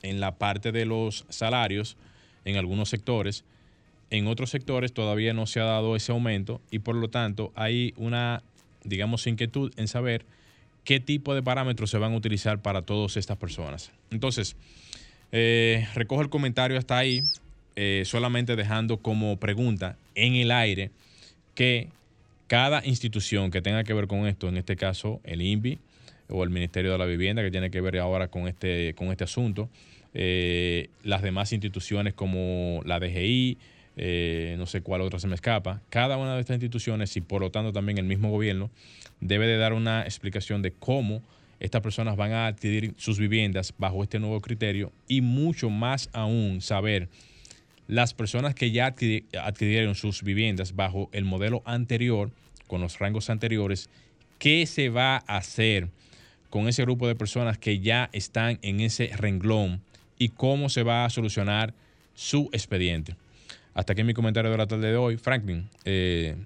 en 0.03 0.21
la 0.21 0.37
parte 0.37 0.73
de 0.73 0.85
los 0.85 1.25
salarios 1.31 1.97
en 2.45 2.59
algunos 2.59 2.91
sectores, 2.91 3.45
en 4.11 4.27
otros 4.27 4.51
sectores 4.51 4.93
todavía 4.93 5.33
no 5.33 5.47
se 5.47 5.59
ha 5.59 5.65
dado 5.65 5.97
ese 5.97 6.13
aumento 6.13 6.61
y 6.71 6.81
por 6.81 6.97
lo 6.97 7.09
tanto 7.09 7.51
hay 7.55 7.95
una, 7.97 8.43
digamos, 8.83 9.27
inquietud 9.27 9.73
en 9.79 9.89
saber 9.89 10.27
qué 10.85 11.01
tipo 11.01 11.35
de 11.35 11.43
parámetros 11.43 11.89
se 11.89 11.97
van 11.97 12.13
a 12.13 12.17
utilizar 12.17 12.61
para 12.61 12.83
todas 12.83 13.17
estas 13.17 13.39
personas. 13.39 13.91
Entonces, 14.11 14.57
eh, 15.37 15.89
recojo 15.95 16.23
el 16.23 16.29
comentario 16.29 16.79
hasta 16.79 16.97
ahí, 16.97 17.23
eh, 17.75 18.05
solamente 18.07 18.55
dejando 18.55 18.99
como 18.99 19.37
pregunta 19.37 19.97
en 20.15 20.35
el 20.37 20.53
aire 20.53 20.93
que 21.57 21.89
cada 22.47 22.87
institución 22.87 23.51
que 23.51 23.61
tenga 23.61 23.83
que 23.83 23.95
ver 23.95 24.07
con 24.07 24.29
esto, 24.29 24.49
en 24.49 24.57
este 24.57 24.77
caso 24.77 25.21
el 25.25 25.43
INVI 25.43 25.81
o 26.29 26.45
el 26.45 26.51
Ministerio 26.51 26.93
de 26.93 26.99
la 26.99 27.05
Vivienda, 27.05 27.43
que 27.43 27.51
tiene 27.51 27.73
que 27.73 27.81
ver 27.81 27.99
ahora 27.99 28.29
con 28.29 28.47
este, 28.47 28.95
con 28.95 29.09
este 29.09 29.25
asunto, 29.25 29.69
eh, 30.15 30.89
las 31.03 31.21
demás 31.21 31.53
instituciones 31.53 32.15
como 32.15 32.81
la 32.85 33.01
DGI, 33.01 33.59
eh, 33.97 34.55
no 34.57 34.67
sé 34.67 34.83
cuál 34.83 35.01
otra 35.01 35.19
se 35.19 35.27
me 35.27 35.35
escapa, 35.35 35.81
cada 35.91 36.17
una 36.17 36.37
de 36.37 36.43
estas 36.43 36.55
instituciones 36.55 37.17
y 37.17 37.21
por 37.21 37.41
lo 37.41 37.51
tanto 37.51 37.73
también 37.73 37.99
el 37.99 38.05
mismo 38.05 38.31
gobierno 38.31 38.71
debe 39.21 39.49
de 39.49 39.57
dar 39.57 39.73
una 39.73 40.05
explicación 40.05 40.63
de 40.63 40.71
cómo 40.71 41.23
estas 41.61 41.83
personas 41.83 42.17
van 42.17 42.33
a 42.33 42.47
adquirir 42.47 42.95
sus 42.97 43.19
viviendas 43.19 43.75
bajo 43.79 44.03
este 44.03 44.19
nuevo 44.19 44.41
criterio 44.41 44.93
y 45.09 45.21
mucho 45.21 45.71
más 45.71 46.11
aún 46.13 46.61
saber 46.61 47.09
las 47.87 48.15
personas 48.15 48.55
que 48.55 48.71
ya 48.71 48.87
adquirieron 48.87 49.95
sus 49.95 50.23
viviendas 50.23 50.75
bajo 50.75 51.11
el 51.13 51.25
modelo 51.25 51.63
anterior, 51.67 52.31
con 52.67 52.81
los 52.81 52.99
rangos 52.99 53.29
anteriores, 53.29 53.91
qué 54.39 54.67
se 54.67 54.89
va 54.89 55.17
a 55.27 55.37
hacer 55.37 55.89
con 56.51 56.69
ese 56.69 56.83
grupo 56.83 57.09
de 57.09 57.15
personas 57.15 57.59
que 57.59 57.81
ya 57.81 58.09
están 58.13 58.59
en 58.63 58.81
ese 58.81 59.11
renglón 59.17 59.83
y 60.19 60.31
cómo 60.31 60.69
se 60.69 60.83
va 60.83 61.05
a 61.05 61.11
solucionar 61.11 61.75
su 62.15 62.49
expediente. 62.53 63.17
Hasta 63.75 63.93
aquí 63.93 64.05
mi 64.05 64.15
comentario 64.15 64.51
de 64.51 64.57
la 64.57 64.67
tarde 64.67 64.89
de 64.89 64.97
hoy. 64.97 65.17
Franklin, 65.17 65.69
eh, 65.85 66.37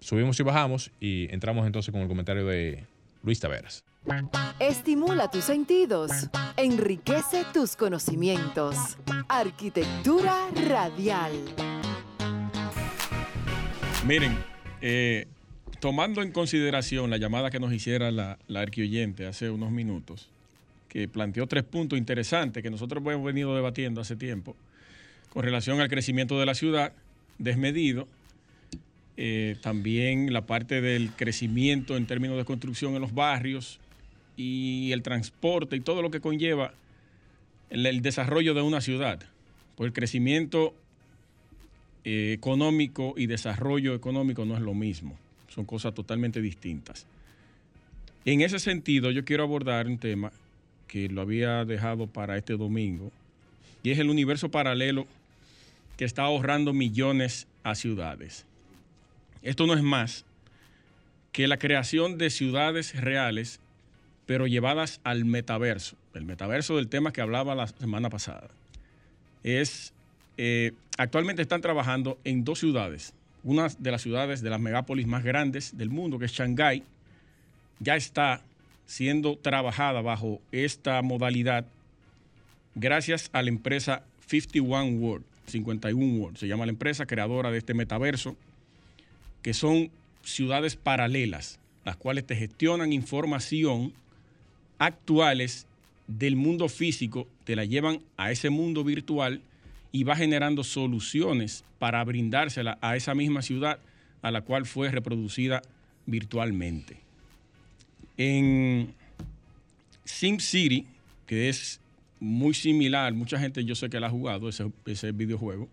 subimos 0.00 0.38
y 0.38 0.42
bajamos 0.44 0.90
y 1.00 1.26
entramos 1.32 1.66
entonces 1.66 1.92
con 1.92 2.00
el 2.00 2.08
comentario 2.08 2.46
de 2.46 2.84
Luis 3.22 3.40
Taveras. 3.40 3.82
Estimula 4.58 5.30
tus 5.30 5.44
sentidos, 5.44 6.10
enriquece 6.56 7.44
tus 7.52 7.76
conocimientos. 7.76 8.96
Arquitectura 9.28 10.48
radial. 10.68 11.32
Miren, 14.06 14.38
eh, 14.80 15.26
tomando 15.80 16.22
en 16.22 16.32
consideración 16.32 17.10
la 17.10 17.16
llamada 17.16 17.50
que 17.50 17.58
nos 17.58 17.72
hiciera 17.72 18.10
la, 18.10 18.38
la 18.46 18.60
arquioyente 18.60 19.26
hace 19.26 19.50
unos 19.50 19.70
minutos, 19.70 20.28
que 20.88 21.08
planteó 21.08 21.46
tres 21.46 21.64
puntos 21.64 21.98
interesantes 21.98 22.62
que 22.62 22.70
nosotros 22.70 23.02
hemos 23.04 23.24
venido 23.24 23.54
debatiendo 23.54 24.00
hace 24.00 24.16
tiempo 24.16 24.56
con 25.36 25.44
relación 25.44 25.80
al 25.80 25.88
crecimiento 25.88 26.40
de 26.40 26.46
la 26.46 26.54
ciudad 26.54 26.92
desmedido, 27.36 28.08
eh, 29.18 29.56
también 29.60 30.32
la 30.32 30.46
parte 30.46 30.80
del 30.80 31.10
crecimiento 31.10 31.96
en 31.96 32.06
términos 32.06 32.38
de 32.38 32.46
construcción 32.46 32.94
en 32.94 33.02
los 33.02 33.12
barrios 33.12 33.78
y 34.36 34.92
el 34.92 35.02
transporte 35.02 35.76
y 35.76 35.80
todo 35.80 36.02
lo 36.02 36.10
que 36.10 36.20
conlleva 36.20 36.72
el, 37.70 38.02
desarrollo 38.02 38.54
de 38.54 38.62
una 38.62 38.80
ciudad. 38.80 39.20
Pues 39.76 39.88
el 39.88 39.92
crecimiento 39.92 40.74
eh, 42.04 42.32
económico 42.32 43.14
y 43.16 43.26
desarrollo 43.26 43.94
económico 43.94 44.44
no 44.44 44.54
es 44.54 44.62
lo 44.62 44.74
mismo, 44.74 45.18
son 45.48 45.64
cosas 45.64 45.94
totalmente 45.94 46.40
distintas. 46.40 47.06
En 48.24 48.40
ese 48.40 48.58
sentido, 48.58 49.10
yo 49.10 49.24
quiero 49.24 49.44
abordar 49.44 49.86
un 49.86 49.98
tema 49.98 50.32
que 50.88 51.08
lo 51.08 51.20
había 51.20 51.64
dejado 51.64 52.06
para 52.06 52.36
este 52.36 52.56
domingo, 52.56 53.10
y 53.82 53.90
es 53.90 53.98
el 53.98 54.10
universo 54.10 54.50
paralelo 54.50 55.06
que 55.96 56.04
está 56.04 56.22
ahorrando 56.22 56.72
millones 56.72 57.46
a 57.62 57.74
ciudades. 57.74 58.44
Esto 59.42 59.66
no 59.66 59.74
es 59.74 59.82
más 59.82 60.24
que 61.32 61.46
la 61.46 61.58
creación 61.58 62.18
de 62.18 62.30
ciudades 62.30 63.00
reales, 63.00 63.60
pero 64.26 64.46
llevadas 64.46 65.00
al 65.04 65.24
metaverso. 65.24 65.96
El 66.14 66.24
metaverso 66.24 66.76
del 66.76 66.88
tema 66.88 67.12
que 67.12 67.20
hablaba 67.20 67.54
la 67.54 67.68
semana 67.68 68.10
pasada. 68.10 68.48
Es, 69.44 69.92
eh, 70.36 70.72
actualmente 70.98 71.42
están 71.42 71.60
trabajando 71.60 72.18
en 72.24 72.44
dos 72.44 72.58
ciudades. 72.58 73.14
Una 73.44 73.68
de 73.78 73.90
las 73.92 74.02
ciudades 74.02 74.42
de 74.42 74.50
las 74.50 74.60
megápolis 74.60 75.06
más 75.06 75.22
grandes 75.22 75.78
del 75.78 75.90
mundo, 75.90 76.18
que 76.18 76.24
es 76.24 76.32
Shanghái, 76.32 76.82
ya 77.78 77.94
está 77.94 78.42
siendo 78.86 79.36
trabajada 79.36 80.00
bajo 80.00 80.40
esta 80.52 81.00
modalidad 81.02 81.66
gracias 82.74 83.30
a 83.32 83.42
la 83.42 83.48
empresa 83.48 84.02
51 84.26 85.00
World, 85.00 85.24
51 85.46 86.20
World, 86.20 86.36
se 86.36 86.46
llama 86.46 86.66
la 86.66 86.72
empresa 86.72 87.06
creadora 87.06 87.50
de 87.50 87.58
este 87.58 87.74
metaverso, 87.74 88.36
que 89.42 89.54
son 89.54 89.90
ciudades 90.22 90.76
paralelas, 90.76 91.58
las 91.84 91.96
cuales 91.96 92.26
te 92.26 92.36
gestionan 92.36 92.92
información 92.92 93.92
actuales 94.78 95.66
del 96.06 96.36
mundo 96.36 96.68
físico, 96.68 97.26
te 97.44 97.56
la 97.56 97.64
llevan 97.64 98.00
a 98.16 98.30
ese 98.30 98.50
mundo 98.50 98.84
virtual 98.84 99.40
y 99.92 100.04
va 100.04 100.16
generando 100.16 100.62
soluciones 100.62 101.64
para 101.78 102.04
brindársela 102.04 102.78
a 102.80 102.96
esa 102.96 103.14
misma 103.14 103.42
ciudad 103.42 103.78
a 104.22 104.30
la 104.30 104.42
cual 104.42 104.66
fue 104.66 104.90
reproducida 104.90 105.62
virtualmente. 106.06 106.96
En 108.16 108.94
SimCity, 110.04 110.86
que 111.26 111.48
es 111.48 111.80
muy 112.20 112.54
similar, 112.54 113.12
mucha 113.12 113.38
gente 113.38 113.64
yo 113.64 113.74
sé 113.74 113.90
que 113.90 114.00
la 114.00 114.06
ha 114.06 114.10
jugado, 114.10 114.48
ese, 114.48 115.12
videojuego, 115.12 115.68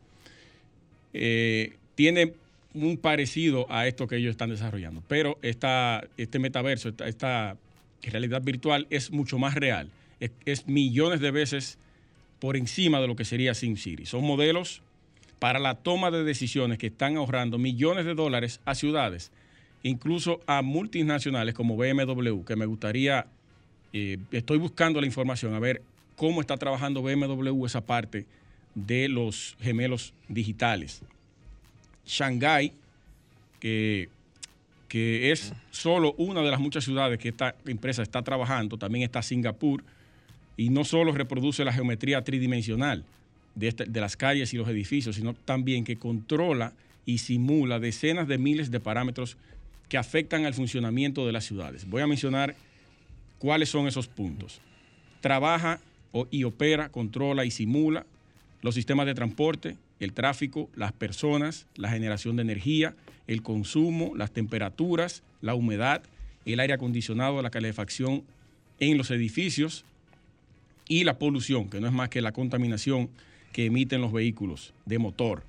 eh, 1.14 1.74
tiene 1.96 2.34
un 2.74 2.98
parecido 2.98 3.72
a 3.72 3.88
esto 3.88 4.08
que 4.08 4.18
ellos 4.18 4.32
están 4.32 4.50
desarrollando, 4.50 5.04
pero 5.08 5.38
esta, 5.42 6.04
este 6.18 6.40
metaverso, 6.40 6.90
esta, 7.06 7.56
realidad 8.12 8.42
virtual 8.42 8.88
es 8.90 9.12
mucho 9.12 9.38
más 9.38 9.54
real, 9.56 9.90
es, 10.20 10.32
es, 10.46 10.68
millones 10.68 11.20
de 11.20 11.32
veces 11.32 11.78
por 12.40 12.58
encima 12.58 13.00
de 13.00 13.08
lo 13.08 13.16
que 13.16 13.26
sería 13.26 13.54
SimCity. 13.54 14.06
Son 14.06 14.24
modelos 14.24 14.82
para 15.40 15.60
la 15.60 15.76
toma 15.76 16.12
de 16.12 16.24
decisiones 16.24 16.78
que 16.78 16.88
están 16.88 17.18
ahorrando 17.18 17.58
millones 17.58 18.06
de 18.06 18.16
dólares 18.16 18.60
a 18.66 18.76
ciudades 18.76 19.32
incluso 19.84 20.40
a 20.48 20.62
multinacionales 20.62 21.54
como 21.54 21.76
BMW, 21.76 22.44
que 22.44 22.56
me 22.56 22.66
gustaría, 22.66 23.28
eh, 23.92 24.18
estoy 24.32 24.58
buscando 24.58 25.00
la 25.00 25.06
información, 25.06 25.54
a 25.54 25.60
ver 25.60 25.82
cómo 26.16 26.42
está 26.42 26.58
trabajando 26.58 27.04
BMW 27.04 27.66
esa 27.66 27.82
parte 27.82 28.26
de 28.74 29.10
los 29.10 29.56
gemelos 29.60 30.14
digitales. 30.30 31.02
Shanghái, 32.06 32.74
que, 33.60 34.10
que 34.94 35.32
es 35.32 35.54
solo 35.72 36.14
una 36.20 36.44
de 36.44 36.52
las 36.52 36.60
muchas 36.60 36.84
ciudades 36.84 37.18
que 37.18 37.30
esta 37.30 37.56
empresa 37.66 38.04
está 38.04 38.22
trabajando, 38.22 38.78
también 38.78 39.04
está 39.04 39.24
Singapur, 39.24 39.84
y 40.56 40.70
no 40.70 40.86
solo 40.86 41.12
reproduce 41.12 41.66
la 41.66 41.74
geometría 41.74 42.24
tridimensional 42.24 43.04
de, 43.56 43.70
este, 43.70 43.86
de 43.86 44.00
las 44.00 44.16
calles 44.16 44.54
y 44.54 44.58
los 44.58 44.68
edificios, 44.68 45.16
sino 45.16 45.34
también 45.34 45.84
que 45.84 45.96
controla 45.96 46.74
y 47.08 47.18
simula 47.18 47.80
decenas 47.80 48.28
de 48.28 48.38
miles 48.38 48.70
de 48.70 48.80
parámetros 48.80 49.36
que 49.90 49.98
afectan 49.98 50.46
al 50.46 50.54
funcionamiento 50.54 51.26
de 51.26 51.32
las 51.32 51.46
ciudades. 51.46 51.90
Voy 51.90 52.04
a 52.04 52.06
mencionar 52.06 52.56
cuáles 53.40 53.70
son 53.70 53.88
esos 53.88 54.08
puntos. 54.08 54.62
Trabaja 55.22 55.80
y 56.30 56.44
opera, 56.44 56.90
controla 56.90 57.46
y 57.46 57.50
simula 57.50 58.06
los 58.62 58.76
sistemas 58.76 59.08
de 59.08 59.16
transporte, 59.16 59.76
el 60.04 60.14
tráfico, 60.14 60.70
las 60.76 60.92
personas, 60.92 61.68
la 61.76 61.90
generación 61.90 62.36
de 62.36 62.44
energía, 62.44 62.96
el 63.28 63.42
consumo, 63.42 64.14
las 64.16 64.32
temperaturas, 64.32 65.24
la 65.42 65.56
humedad, 65.56 66.04
el 66.46 66.60
aire 66.60 66.74
acondicionado, 66.74 67.42
la 67.42 67.50
calefacción 67.50 68.24
en 68.80 68.98
los 68.98 69.12
edificios 69.12 69.86
y 70.88 71.04
la 71.04 71.18
polución, 71.18 71.70
que 71.70 71.80
no 71.80 71.88
es 71.88 71.94
más 71.94 72.10
que 72.10 72.22
la 72.22 72.32
contaminación 72.32 73.10
que 73.52 73.66
emiten 73.66 74.02
los 74.02 74.12
vehículos 74.12 74.74
de 74.86 75.00
motor. 75.00 75.44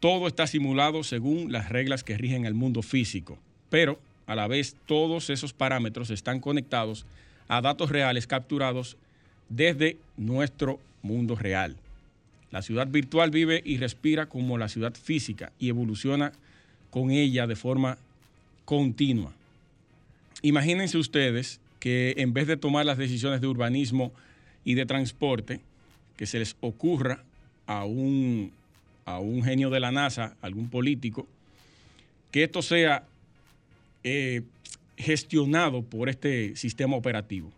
Todo 0.00 0.26
está 0.26 0.46
simulado 0.46 1.04
según 1.04 1.52
las 1.52 1.68
reglas 1.68 2.04
que 2.04 2.18
rigen 2.18 2.44
el 2.44 2.54
mundo 2.54 2.82
físico 2.82 3.38
pero 3.72 3.98
a 4.26 4.34
la 4.34 4.48
vez 4.48 4.76
todos 4.84 5.30
esos 5.30 5.54
parámetros 5.54 6.10
están 6.10 6.40
conectados 6.40 7.06
a 7.48 7.62
datos 7.62 7.88
reales 7.88 8.26
capturados 8.26 8.98
desde 9.48 9.96
nuestro 10.18 10.78
mundo 11.00 11.36
real. 11.36 11.74
La 12.52 12.62
ciudad 12.62 12.86
virtual 12.86 13.30
vive 13.30 13.62
y 13.64 13.78
respira 13.78 14.26
como 14.26 14.58
la 14.58 14.68
ciudad 14.68 14.94
física 14.94 15.52
y 15.58 15.70
evoluciona 15.70 16.32
con 16.90 17.10
ella 17.10 17.46
de 17.46 17.56
forma 17.56 17.96
continua. 18.66 19.32
Imagínense 20.42 20.98
ustedes 20.98 21.60
que 21.80 22.14
en 22.18 22.34
vez 22.34 22.46
de 22.46 22.58
tomar 22.58 22.84
las 22.84 22.98
decisiones 22.98 23.40
de 23.40 23.46
urbanismo 23.46 24.12
y 24.64 24.74
de 24.74 24.84
transporte, 24.84 25.60
que 26.16 26.26
se 26.26 26.38
les 26.38 26.54
ocurra 26.60 27.24
a 27.66 27.86
un, 27.86 28.52
a 29.06 29.18
un 29.18 29.42
genio 29.42 29.70
de 29.70 29.80
la 29.80 29.90
NASA, 29.90 30.36
algún 30.42 30.68
político, 30.68 31.26
que 32.30 32.44
esto 32.44 32.60
sea 32.60 33.04
eh, 34.04 34.42
gestionado 34.96 35.82
por 35.82 36.10
este 36.10 36.54
sistema 36.56 36.96
operativo, 36.96 37.50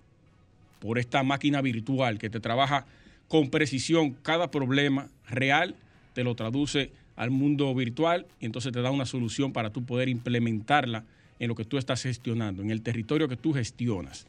por 0.79 0.99
esta 0.99 1.25
máquina 1.25 1.61
virtual 1.63 2.19
que 2.19 2.31
te 2.31 2.39
trabaja 2.39 2.87
con 3.35 3.51
precisión 3.51 4.13
cada 4.23 4.53
problema 4.53 5.09
real, 5.29 5.75
te 6.13 6.23
lo 6.23 6.37
traduce 6.37 6.93
al 7.17 7.33
mundo 7.33 7.75
virtual 7.75 8.29
y 8.39 8.47
entonces 8.47 8.71
te 8.71 8.81
da 8.81 8.93
una 8.93 9.07
solución 9.07 9.53
para 9.53 9.71
tú 9.71 9.85
poder 9.85 10.09
implementarla 10.09 11.03
en 11.41 11.49
lo 11.49 11.57
que 11.57 11.65
tú 11.65 11.77
estás 11.77 12.05
gestionando, 12.05 12.63
en 12.63 12.71
el 12.71 12.81
territorio 12.81 13.27
que 13.27 13.37
tú 13.37 13.53
gestionas. 13.53 14.29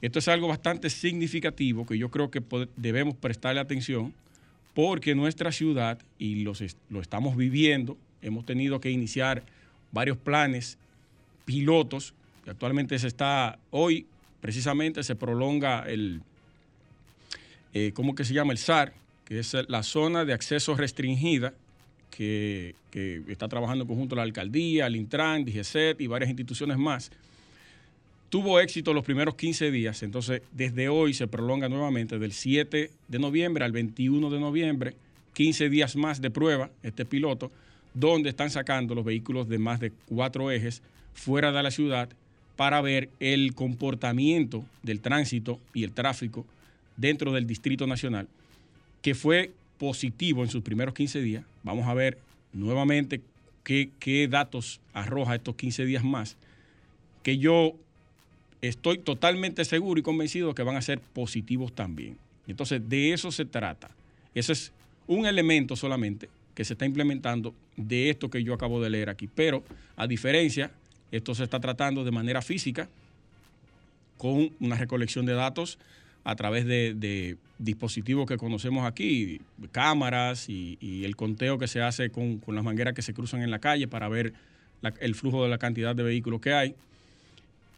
Esto 0.00 0.20
es 0.20 0.28
algo 0.28 0.48
bastante 0.48 0.88
significativo 0.88 1.84
que 1.84 1.98
yo 1.98 2.10
creo 2.10 2.30
que 2.30 2.42
debemos 2.76 3.14
prestarle 3.14 3.60
atención 3.60 4.14
porque 4.72 5.14
nuestra 5.14 5.52
ciudad, 5.52 5.98
y 6.18 6.44
los, 6.44 6.62
lo 6.88 7.02
estamos 7.02 7.36
viviendo, 7.36 7.98
hemos 8.22 8.46
tenido 8.46 8.80
que 8.80 8.90
iniciar 8.90 9.42
varios 9.92 10.16
planes 10.16 10.78
pilotos, 11.44 12.14
que 12.42 12.52
actualmente 12.52 12.98
se 12.98 13.08
está, 13.08 13.58
hoy 13.70 14.06
precisamente 14.40 15.02
se 15.02 15.14
prolonga 15.14 15.80
el, 15.86 16.22
eh, 17.74 17.92
¿cómo 17.92 18.14
que 18.14 18.24
se 18.24 18.32
llama? 18.32 18.52
El 18.52 18.58
SAR, 18.58 18.94
que 19.24 19.38
es 19.40 19.54
la 19.68 19.82
zona 19.82 20.24
de 20.24 20.32
acceso 20.32 20.74
restringida, 20.76 21.52
que, 22.10 22.74
está 23.28 23.48
trabajando 23.48 23.82
en 23.82 23.88
conjunto 23.88 24.14
la 24.14 24.22
alcaldía, 24.22 24.86
el 24.86 24.96
Intran, 24.96 25.44
DGCET 25.44 26.00
y 26.00 26.06
varias 26.06 26.30
instituciones 26.30 26.78
más 26.78 27.10
tuvo 28.34 28.58
éxito 28.58 28.92
los 28.92 29.04
primeros 29.04 29.36
15 29.36 29.70
días, 29.70 30.02
entonces 30.02 30.42
desde 30.50 30.88
hoy 30.88 31.14
se 31.14 31.28
prolonga 31.28 31.68
nuevamente 31.68 32.18
del 32.18 32.32
7 32.32 32.90
de 33.06 33.18
noviembre 33.20 33.64
al 33.64 33.70
21 33.70 34.28
de 34.28 34.40
noviembre, 34.40 34.94
15 35.34 35.68
días 35.68 35.94
más 35.94 36.20
de 36.20 36.32
prueba, 36.32 36.68
este 36.82 37.04
piloto, 37.04 37.52
donde 37.94 38.30
están 38.30 38.50
sacando 38.50 38.96
los 38.96 39.04
vehículos 39.04 39.48
de 39.48 39.58
más 39.58 39.78
de 39.78 39.92
cuatro 40.06 40.50
ejes 40.50 40.82
fuera 41.12 41.52
de 41.52 41.62
la 41.62 41.70
ciudad 41.70 42.08
para 42.56 42.80
ver 42.80 43.08
el 43.20 43.54
comportamiento 43.54 44.64
del 44.82 45.00
tránsito 45.00 45.60
y 45.72 45.84
el 45.84 45.92
tráfico 45.92 46.44
dentro 46.96 47.32
del 47.32 47.46
Distrito 47.46 47.86
Nacional, 47.86 48.28
que 49.02 49.14
fue 49.14 49.52
positivo 49.78 50.42
en 50.42 50.50
sus 50.50 50.62
primeros 50.62 50.94
15 50.94 51.20
días. 51.20 51.44
Vamos 51.62 51.86
a 51.86 51.94
ver 51.94 52.18
nuevamente 52.52 53.20
qué, 53.62 53.90
qué 53.98 54.28
datos 54.28 54.80
arroja 54.92 55.34
estos 55.34 55.56
15 55.56 55.84
días 55.84 56.04
más, 56.04 56.36
que 57.22 57.38
yo 57.38 57.74
estoy 58.60 58.98
totalmente 58.98 59.64
seguro 59.64 60.00
y 60.00 60.02
convencido 60.02 60.54
que 60.54 60.62
van 60.62 60.76
a 60.76 60.82
ser 60.82 61.00
positivos 61.00 61.74
también. 61.74 62.16
Entonces, 62.46 62.86
de 62.88 63.12
eso 63.12 63.32
se 63.32 63.44
trata. 63.44 63.90
Ese 64.34 64.52
es 64.52 64.72
un 65.06 65.26
elemento 65.26 65.76
solamente 65.76 66.28
que 66.54 66.64
se 66.64 66.74
está 66.74 66.86
implementando 66.86 67.54
de 67.76 68.10
esto 68.10 68.30
que 68.30 68.42
yo 68.42 68.54
acabo 68.54 68.80
de 68.80 68.90
leer 68.90 69.10
aquí. 69.10 69.28
Pero, 69.34 69.64
a 69.96 70.06
diferencia, 70.06 70.70
esto 71.10 71.34
se 71.34 71.44
está 71.44 71.60
tratando 71.60 72.04
de 72.04 72.10
manera 72.10 72.42
física, 72.42 72.88
con 74.18 74.50
una 74.60 74.76
recolección 74.76 75.26
de 75.26 75.34
datos 75.34 75.78
a 76.24 76.36
través 76.36 76.66
de, 76.66 77.36
dispositivos 77.58 78.26
que 78.26 78.36
conocemos 78.36 78.84
aquí, 78.84 79.40
cámaras 79.70 80.48
y, 80.48 81.04
el 81.04 81.14
conteo 81.16 81.58
que 81.58 81.68
se 81.68 81.82
hace 81.82 82.10
con, 82.10 82.40
las 82.48 82.64
mangueras 82.64 82.94
que 82.94 83.02
se 83.02 83.14
cruzan 83.14 83.42
en 83.42 83.50
la 83.50 83.58
calle 83.58 83.86
para 83.86 84.08
ver 84.08 84.32
el 85.00 85.14
flujo 85.14 85.44
de 85.44 85.50
la 85.50 85.58
cantidad 85.58 85.94
de 85.94 86.02
vehículos 86.02 86.40
que 86.40 86.52
hay. 86.52 86.74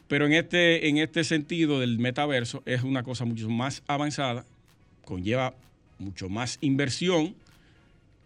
Pero 0.09 0.27
en 0.27 0.33
este, 0.33 0.89
en 0.89 0.99
este 0.99 1.25
sentido 1.25 1.81
del 1.81 1.99
metaverso 1.99 2.63
es 2.65 2.85
una 2.85 3.03
cosa 3.03 3.25
mucho 3.25 3.51
más 3.51 3.83
avanzada, 3.89 4.45
conlleva 5.05 5.55
mucho 5.99 6.29
más 6.29 6.59
inversión 6.61 7.35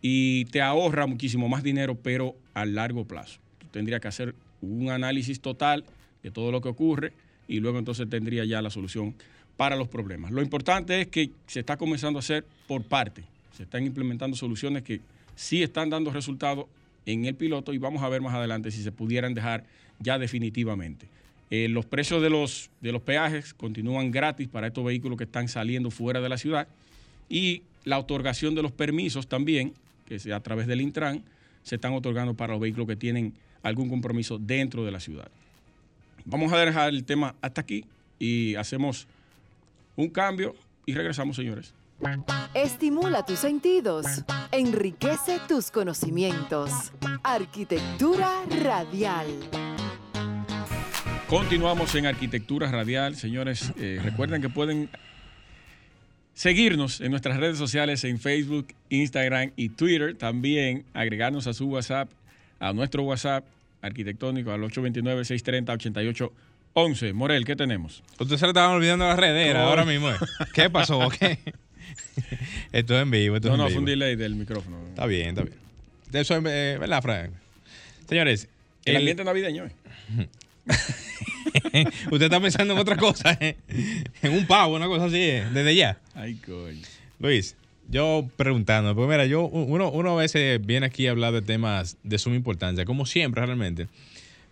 y 0.02 0.44
te 0.46 0.60
ahorra 0.60 1.06
muchísimo 1.06 1.48
más 1.48 1.62
dinero, 1.62 1.94
pero 1.94 2.36
a 2.54 2.66
largo 2.66 3.06
plazo. 3.06 3.40
tendría 3.70 4.00
que 4.00 4.08
hacer 4.08 4.34
un 4.60 4.90
análisis 4.90 5.40
total 5.40 5.84
de 6.22 6.30
todo 6.30 6.52
lo 6.52 6.60
que 6.60 6.68
ocurre 6.68 7.12
y 7.48 7.60
luego 7.60 7.78
entonces 7.78 8.08
tendría 8.08 8.44
ya 8.44 8.60
la 8.60 8.70
solución 8.70 9.14
para 9.60 9.76
los 9.76 9.88
problemas. 9.88 10.30
Lo 10.30 10.40
importante 10.40 11.02
es 11.02 11.08
que 11.08 11.32
se 11.46 11.60
está 11.60 11.76
comenzando 11.76 12.18
a 12.18 12.20
hacer 12.20 12.46
por 12.66 12.82
parte. 12.82 13.24
Se 13.54 13.64
están 13.64 13.84
implementando 13.84 14.34
soluciones 14.34 14.82
que 14.82 15.02
sí 15.36 15.62
están 15.62 15.90
dando 15.90 16.10
resultados 16.10 16.64
en 17.04 17.26
el 17.26 17.34
piloto 17.34 17.74
y 17.74 17.76
vamos 17.76 18.02
a 18.02 18.08
ver 18.08 18.22
más 18.22 18.32
adelante 18.32 18.70
si 18.70 18.82
se 18.82 18.90
pudieran 18.90 19.34
dejar 19.34 19.64
ya 19.98 20.18
definitivamente. 20.18 21.08
Eh, 21.50 21.68
los 21.68 21.84
precios 21.84 22.22
de 22.22 22.30
los, 22.30 22.70
de 22.80 22.90
los 22.90 23.02
peajes 23.02 23.52
continúan 23.52 24.10
gratis 24.10 24.48
para 24.48 24.68
estos 24.68 24.82
vehículos 24.82 25.18
que 25.18 25.24
están 25.24 25.46
saliendo 25.46 25.90
fuera 25.90 26.22
de 26.22 26.30
la 26.30 26.38
ciudad 26.38 26.66
y 27.28 27.60
la 27.84 27.98
otorgación 27.98 28.54
de 28.54 28.62
los 28.62 28.72
permisos 28.72 29.26
también, 29.26 29.74
que 30.06 30.18
sea 30.18 30.36
a 30.36 30.40
través 30.40 30.68
del 30.68 30.80
Intran, 30.80 31.22
se 31.64 31.74
están 31.74 31.92
otorgando 31.92 32.32
para 32.32 32.54
los 32.54 32.62
vehículos 32.62 32.88
que 32.88 32.96
tienen 32.96 33.34
algún 33.62 33.90
compromiso 33.90 34.38
dentro 34.38 34.86
de 34.86 34.90
la 34.90 35.00
ciudad. 35.00 35.30
Vamos 36.24 36.50
a 36.50 36.56
dejar 36.56 36.94
el 36.94 37.04
tema 37.04 37.34
hasta 37.42 37.60
aquí 37.60 37.84
y 38.18 38.54
hacemos 38.54 39.06
un 40.00 40.10
cambio 40.10 40.54
y 40.86 40.94
regresamos, 40.94 41.36
señores. 41.36 41.74
Estimula 42.54 43.24
tus 43.26 43.38
sentidos, 43.38 44.06
enriquece 44.50 45.38
tus 45.46 45.70
conocimientos. 45.70 46.92
Arquitectura 47.22 48.42
radial. 48.62 49.26
Continuamos 51.28 51.94
en 51.94 52.06
Arquitectura 52.06 52.70
Radial. 52.70 53.14
Señores, 53.14 53.72
eh, 53.76 54.00
recuerden 54.02 54.42
que 54.42 54.48
pueden 54.48 54.88
seguirnos 56.34 57.00
en 57.00 57.10
nuestras 57.10 57.36
redes 57.36 57.58
sociales 57.58 58.02
en 58.02 58.18
Facebook, 58.18 58.68
Instagram 58.88 59.52
y 59.54 59.68
Twitter. 59.68 60.16
También 60.16 60.84
agregarnos 60.94 61.46
a 61.46 61.52
su 61.52 61.68
WhatsApp, 61.68 62.10
a 62.58 62.72
nuestro 62.72 63.04
WhatsApp 63.04 63.44
arquitectónico 63.82 64.50
al 64.50 64.62
829-630-8811. 66.74 67.14
Morel, 67.14 67.44
¿qué 67.44 67.56
tenemos? 67.56 68.02
Ustedes 68.18 68.40
se 68.40 68.46
le 68.46 68.50
estaban 68.50 68.76
olvidando 68.76 69.06
la 69.06 69.16
redera 69.16 69.64
ahora 69.64 69.84
mismo. 69.84 70.10
¿eh? 70.10 70.16
¿Qué 70.52 70.70
pasó? 70.70 71.10
esto 72.72 72.96
es 72.96 73.02
en 73.02 73.10
vivo. 73.10 73.36
Esto 73.36 73.48
no, 73.48 73.54
es 73.54 73.58
no, 73.58 73.64
vivo. 73.64 73.70
fue 73.70 73.78
un 73.78 73.84
delay 73.86 74.16
del 74.16 74.34
micrófono. 74.34 74.78
Está 74.88 75.06
bien, 75.06 75.30
está 75.30 75.42
bien. 75.42 75.58
Eso 76.12 76.36
es 76.36 76.44
eh, 76.46 76.76
verdad, 76.78 77.02
Frank. 77.02 77.30
Señores. 78.08 78.48
El, 78.84 78.92
el 78.92 78.96
ambiente 78.98 79.24
navideño. 79.24 79.66
¿eh? 79.66 79.72
Usted 82.10 82.22
está 82.22 82.40
pensando 82.40 82.74
en 82.74 82.80
otra 82.80 82.96
cosa, 82.96 83.36
¿eh? 83.40 83.56
en 84.22 84.32
un 84.32 84.46
pavo, 84.46 84.76
una 84.76 84.86
cosa 84.86 85.06
así, 85.06 85.20
¿eh? 85.20 85.46
desde 85.52 85.74
ya. 85.74 85.98
Ay, 86.14 86.34
coño. 86.34 86.80
Luis, 87.18 87.56
yo 87.88 88.28
preguntando, 88.36 88.94
pues 88.94 89.08
mira, 89.08 89.26
yo 89.26 89.42
uno, 89.42 89.90
uno 89.90 90.18
a 90.18 90.22
veces 90.22 90.64
viene 90.64 90.86
aquí 90.86 91.06
a 91.06 91.10
hablar 91.10 91.32
de 91.32 91.42
temas 91.42 91.96
de 92.02 92.18
suma 92.18 92.36
importancia, 92.36 92.84
como 92.84 93.06
siempre 93.06 93.44
realmente. 93.44 93.88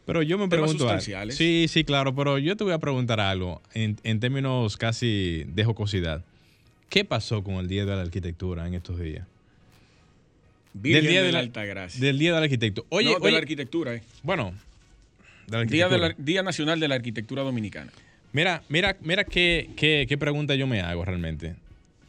Pero 0.08 0.22
yo 0.22 0.38
me 0.38 0.48
¿Temas 0.48 0.70
pregunto. 0.70 0.84
sustanciales? 0.84 1.36
Sí, 1.36 1.66
sí, 1.68 1.84
claro, 1.84 2.14
pero 2.14 2.38
yo 2.38 2.56
te 2.56 2.64
voy 2.64 2.72
a 2.72 2.78
preguntar 2.78 3.20
algo 3.20 3.60
en, 3.74 3.98
en 4.04 4.20
términos 4.20 4.78
casi 4.78 5.44
de 5.48 5.64
jocosidad. 5.66 6.24
¿Qué 6.88 7.04
pasó 7.04 7.44
con 7.44 7.56
el 7.56 7.68
Día 7.68 7.84
de 7.84 7.94
la 7.94 8.00
Arquitectura 8.00 8.66
en 8.66 8.72
estos 8.72 8.98
días? 8.98 9.26
Virgen 10.72 11.02
Del 11.04 11.10
día 11.12 11.20
de 11.20 11.26
de 11.26 11.32
la 11.32 11.38
Alta 11.40 11.62
Gracia. 11.66 12.00
Del 12.00 12.18
Día 12.18 12.32
del 12.34 12.42
Arquitecto. 12.44 12.86
Oye, 12.88 13.10
No, 13.12 13.18
de 13.18 13.24
oye, 13.26 13.32
la 13.32 13.38
arquitectura, 13.38 13.94
eh. 13.96 14.02
bueno, 14.22 14.54
de 15.46 15.58
la 15.58 15.64
Día, 15.64 15.88
de 15.90 15.98
la-. 15.98 16.14
Día 16.16 16.42
Nacional 16.42 16.80
de 16.80 16.88
la 16.88 16.94
Arquitectura 16.94 17.42
Dominicana. 17.42 17.92
Mira, 18.32 18.62
mira, 18.70 18.96
mira 19.02 19.24
qué, 19.24 19.68
qué- 19.76 20.06
qué 20.08 20.16
pregunta 20.16 20.54
yo 20.54 20.66
me 20.66 20.80
hago 20.80 21.04
realmente. 21.04 21.54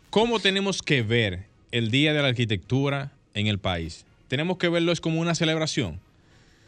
¿Cómo 0.09 0.39
tenemos 0.39 0.81
que 0.81 1.01
ver 1.01 1.41
el 1.71 1.91
Día 1.91 2.13
de 2.13 2.21
la 2.21 2.29
Arquitectura 2.29 3.11
en 3.33 3.47
el 3.47 3.59
país? 3.59 4.05
¿Tenemos 4.29 4.57
que 4.57 4.69
verlo 4.69 4.93
es 4.93 5.01
como 5.01 5.19
una 5.19 5.35
celebración? 5.35 5.99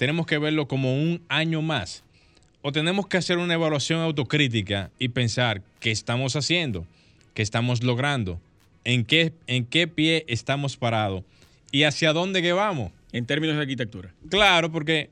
¿Tenemos 0.01 0.25
que 0.25 0.39
verlo 0.39 0.67
como 0.67 0.95
un 0.95 1.21
año 1.29 1.61
más? 1.61 2.03
¿O 2.63 2.71
tenemos 2.71 3.05
que 3.05 3.17
hacer 3.17 3.37
una 3.37 3.53
evaluación 3.53 3.99
autocrítica 3.99 4.89
y 4.97 5.09
pensar 5.09 5.61
qué 5.79 5.91
estamos 5.91 6.35
haciendo, 6.35 6.87
qué 7.35 7.43
estamos 7.43 7.83
logrando, 7.83 8.41
en 8.83 9.05
qué, 9.05 9.31
en 9.45 9.63
qué 9.63 9.87
pie 9.87 10.25
estamos 10.27 10.75
parados 10.75 11.23
y 11.71 11.83
hacia 11.83 12.13
dónde 12.13 12.41
que 12.41 12.51
vamos? 12.51 12.91
En 13.11 13.27
términos 13.27 13.57
de 13.57 13.61
arquitectura. 13.61 14.11
Claro, 14.27 14.71
porque 14.71 15.11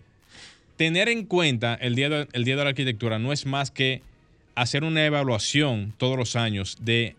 tener 0.75 1.07
en 1.07 1.23
cuenta 1.27 1.75
el 1.75 1.93
día, 1.93 2.09
de, 2.09 2.27
el 2.33 2.43
día 2.43 2.55
de 2.55 2.63
la 2.63 2.69
arquitectura 2.69 3.19
no 3.19 3.31
es 3.31 3.45
más 3.45 3.69
que 3.69 4.01
hacer 4.55 4.83
una 4.83 5.05
evaluación 5.05 5.93
todos 5.99 6.17
los 6.17 6.35
años 6.35 6.77
de 6.81 7.15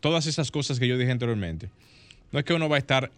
todas 0.00 0.26
esas 0.26 0.50
cosas 0.50 0.80
que 0.80 0.88
yo 0.88 0.96
dije 0.96 1.10
anteriormente. 1.10 1.68
No 2.32 2.38
es 2.38 2.46
que 2.46 2.54
uno 2.54 2.70
va 2.70 2.76
a 2.76 2.78
estar 2.78 3.12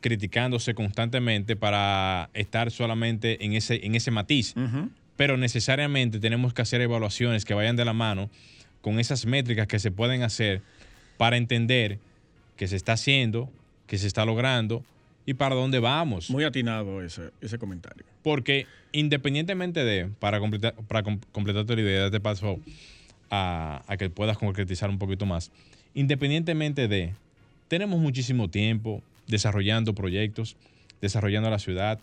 autocriticándose 0.00 0.74
constantemente 0.74 1.56
para 1.56 2.30
estar 2.32 2.70
solamente 2.70 3.44
en 3.44 3.52
ese, 3.52 3.84
en 3.84 3.94
ese 3.94 4.10
matiz, 4.10 4.54
pero 5.16 5.36
necesariamente 5.36 6.18
tenemos 6.18 6.54
que 6.54 6.62
hacer 6.62 6.80
evaluaciones 6.80 7.44
que 7.44 7.52
vayan 7.52 7.76
de 7.76 7.84
la 7.84 7.92
mano 7.92 8.30
con 8.80 8.98
esas 8.98 9.26
métricas 9.26 9.66
que 9.66 9.78
se 9.78 9.90
pueden 9.90 10.22
hacer 10.22 10.62
para 11.18 11.36
entender 11.36 11.98
que 12.56 12.66
se 12.66 12.76
está 12.76 12.94
haciendo, 12.94 13.50
que 13.86 13.98
se 13.98 14.06
está 14.06 14.24
logrando 14.24 14.82
y 15.26 15.34
para 15.34 15.54
dónde 15.54 15.78
vamos. 15.80 16.30
Muy 16.30 16.44
atinado 16.44 17.02
ese, 17.02 17.30
ese 17.42 17.58
comentario. 17.58 18.04
Porque 18.22 18.66
independientemente 18.92 19.84
de, 19.84 20.08
para 20.18 20.40
completar, 20.40 20.74
para 20.88 21.02
com- 21.02 21.20
completarte 21.32 21.76
la 21.76 21.82
idea, 21.82 22.10
te 22.10 22.20
paso 22.20 22.58
a, 23.30 23.82
a 23.86 23.96
que 23.98 24.08
puedas 24.08 24.38
concretizar 24.38 24.88
un 24.88 24.98
poquito 24.98 25.26
más. 25.26 25.52
Independientemente 25.92 26.88
de, 26.88 27.12
tenemos 27.68 28.00
muchísimo 28.00 28.48
tiempo 28.48 29.02
desarrollando 29.30 29.94
proyectos, 29.94 30.56
desarrollando 31.00 31.48
la 31.50 31.58
ciudad, 31.58 31.98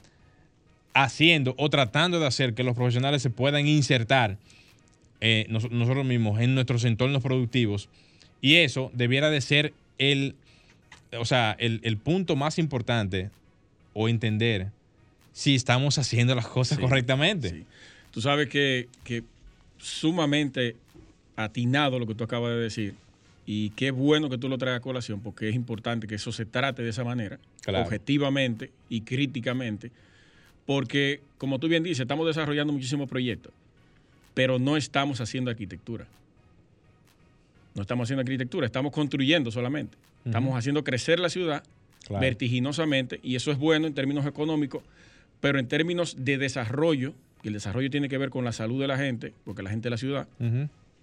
haciendo 0.93 1.53
o 1.57 1.69
tratando 1.69 2.19
de 2.19 2.25
hacer 2.27 2.53
que 2.53 2.63
los 2.63 2.75
profesionales 2.75 3.21
se 3.21 3.29
puedan 3.29 3.67
insertar 3.67 4.37
eh, 5.21 5.45
nos- 5.49 5.69
nosotros 5.71 6.05
mismos 6.05 6.39
en 6.41 6.55
nuestros 6.55 6.83
entornos 6.85 7.21
productivos. 7.23 7.89
Y 8.41 8.55
eso 8.55 8.91
debiera 8.93 9.29
de 9.29 9.41
ser 9.41 9.73
el, 9.97 10.35
o 11.17 11.25
sea, 11.25 11.55
el, 11.59 11.79
el 11.83 11.97
punto 11.97 12.35
más 12.35 12.57
importante 12.59 13.29
o 13.93 14.09
entender 14.09 14.67
si 15.33 15.55
estamos 15.55 15.97
haciendo 15.97 16.33
las 16.35 16.47
cosas 16.47 16.77
Sí, 16.77 16.83
correctamente. 16.83 17.49
sí. 17.49 17.65
Tú 18.11 18.21
sabes 18.21 18.47
que, 18.49 18.87
que 19.03 19.23
sumamente 19.79 20.75
atinado 21.35 21.99
lo 21.99 22.07
que 22.07 22.15
tú 22.15 22.23
acabas 22.23 22.51
de 22.51 22.57
decir. 22.59 22.95
Y 23.49 23.69
qué 23.71 23.91
bueno 23.91 24.29
que 24.29 24.37
tú 24.37 24.49
lo 24.49 24.57
traes 24.57 24.77
a 24.77 24.81
colación, 24.81 25.21
porque 25.21 25.47
es 25.47 25.55
importante 25.55 26.05
que 26.05 26.15
eso 26.15 26.31
se 26.33 26.45
trate 26.45 26.83
de 26.83 26.89
esa 26.89 27.05
manera, 27.05 27.39
Claro. 27.61 27.85
objetivamente 27.85 28.71
y 28.89 29.01
críticamente, 29.01 29.89
porque, 30.65 31.21
como 31.37 31.57
tú 31.57 31.69
bien 31.69 31.81
dices, 31.81 32.01
estamos 32.01 32.27
desarrollando 32.27 32.73
muchísimos 32.73 33.07
proyectos, 33.09 33.53
pero 34.33 34.59
no 34.59 34.75
estamos 34.75 35.21
haciendo 35.21 35.49
arquitectura. 35.49 36.05
No 37.73 37.81
estamos 37.83 38.05
haciendo 38.07 38.21
arquitectura, 38.21 38.65
estamos 38.65 38.91
construyendo 38.91 39.49
solamente. 39.49 39.97
Estamos 40.25 40.57
haciendo 40.57 40.83
crecer 40.83 41.19
la 41.19 41.29
ciudad 41.29 41.63
Claro. 42.05 42.21
vertiginosamente 42.21 43.19
y 43.23 43.35
eso 43.35 43.51
es 43.51 43.57
bueno 43.57 43.87
en 43.87 43.93
términos 43.93 44.25
económicos, 44.25 44.81
pero 45.39 45.57
en 45.59 45.67
términos 45.67 46.15
de 46.19 46.37
desarrollo, 46.37 47.13
y 47.43 47.47
el 47.47 47.53
desarrollo 47.53 47.89
tiene 47.89 48.09
que 48.09 48.17
ver 48.17 48.29
con 48.29 48.43
la 48.43 48.51
salud 48.51 48.81
de 48.81 48.87
la 48.87 48.97
gente, 48.97 49.33
porque 49.45 49.61
la 49.63 49.69
gente 49.69 49.85
de 49.85 49.89
la 49.91 49.97
ciudad. 49.97 50.27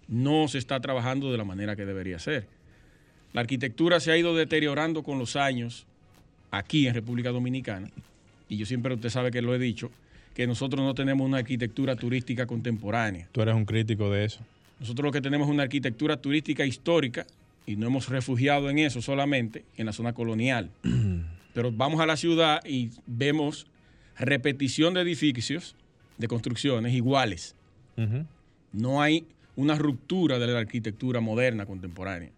No 0.08 0.48
se 0.48 0.58
está 0.58 0.80
trabajando 0.80 1.30
de 1.30 1.38
la 1.38 1.44
manera 1.44 1.76
que 1.76 1.84
debería 1.84 2.18
ser. 2.18 2.46
La 3.32 3.40
arquitectura 3.40 4.00
se 4.00 4.12
ha 4.12 4.16
ido 4.16 4.34
deteriorando 4.34 5.02
con 5.02 5.18
los 5.18 5.36
años 5.36 5.86
aquí 6.50 6.86
en 6.86 6.94
República 6.94 7.30
Dominicana, 7.30 7.90
y 8.48 8.56
yo 8.56 8.66
siempre 8.66 8.94
usted 8.94 9.08
sabe 9.08 9.30
que 9.30 9.42
lo 9.42 9.54
he 9.54 9.58
dicho, 9.58 9.90
que 10.34 10.46
nosotros 10.46 10.84
no 10.84 10.94
tenemos 10.94 11.26
una 11.26 11.38
arquitectura 11.38 11.96
turística 11.96 12.46
contemporánea. 12.46 13.28
Tú 13.32 13.40
eres 13.40 13.54
un 13.54 13.64
crítico 13.64 14.10
de 14.10 14.24
eso. 14.24 14.40
Nosotros 14.80 15.06
lo 15.06 15.12
que 15.12 15.20
tenemos 15.20 15.48
es 15.48 15.52
una 15.52 15.62
arquitectura 15.62 16.16
turística 16.16 16.64
histórica 16.64 17.26
y 17.66 17.76
no 17.76 17.86
hemos 17.86 18.08
refugiado 18.08 18.68
en 18.68 18.78
eso 18.80 19.00
solamente 19.00 19.64
en 19.76 19.86
la 19.86 19.92
zona 19.92 20.12
colonial. 20.12 20.70
Pero 21.54 21.70
vamos 21.72 22.00
a 22.00 22.06
la 22.06 22.16
ciudad 22.16 22.60
y 22.66 22.90
vemos 23.06 23.66
repetición 24.18 24.94
de 24.94 25.02
edificios, 25.02 25.76
de 26.18 26.28
construcciones 26.28 26.92
iguales. 26.94 27.54
No 28.72 29.00
hay 29.00 29.24
una 29.56 29.76
ruptura 29.76 30.38
de 30.38 30.46
la 30.46 30.58
arquitectura 30.58 31.20
moderna 31.20 31.66
contemporánea. 31.66 32.30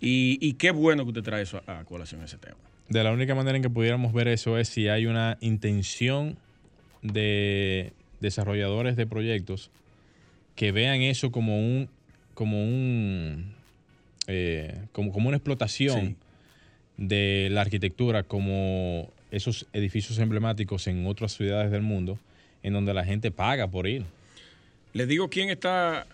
Y, 0.00 0.38
y 0.40 0.54
qué 0.54 0.70
bueno 0.70 1.04
que 1.04 1.08
usted 1.10 1.22
trae 1.22 1.42
eso 1.42 1.62
a, 1.66 1.80
a 1.80 1.84
colación 1.84 2.22
ese 2.22 2.36
tema. 2.38 2.56
De 2.88 3.02
la 3.02 3.12
única 3.12 3.34
manera 3.34 3.56
en 3.56 3.62
que 3.62 3.70
pudiéramos 3.70 4.12
ver 4.12 4.28
eso 4.28 4.58
es 4.58 4.68
si 4.68 4.88
hay 4.88 5.06
una 5.06 5.38
intención 5.40 6.36
de 7.02 7.92
desarrolladores 8.20 8.96
de 8.96 9.06
proyectos 9.06 9.70
que 10.56 10.72
vean 10.72 11.00
eso 11.02 11.30
como 11.30 11.58
un 11.58 11.88
como 12.34 12.62
un 12.62 13.54
eh, 14.26 14.82
como, 14.92 15.12
como 15.12 15.28
una 15.28 15.36
explotación 15.36 16.00
Sí. 16.08 16.16
de 16.96 17.48
la 17.50 17.60
arquitectura 17.62 18.22
como 18.22 19.10
esos 19.30 19.66
edificios 19.72 20.18
emblemáticos 20.18 20.86
en 20.86 21.06
otras 21.06 21.32
ciudades 21.36 21.70
del 21.70 21.82
mundo 21.82 22.18
en 22.62 22.72
donde 22.72 22.94
la 22.94 23.04
gente 23.04 23.30
paga 23.30 23.68
por 23.68 23.86
ir. 23.86 24.04
Les 24.94 25.06
digo 25.06 25.28
quién 25.28 25.50
está 25.50 26.06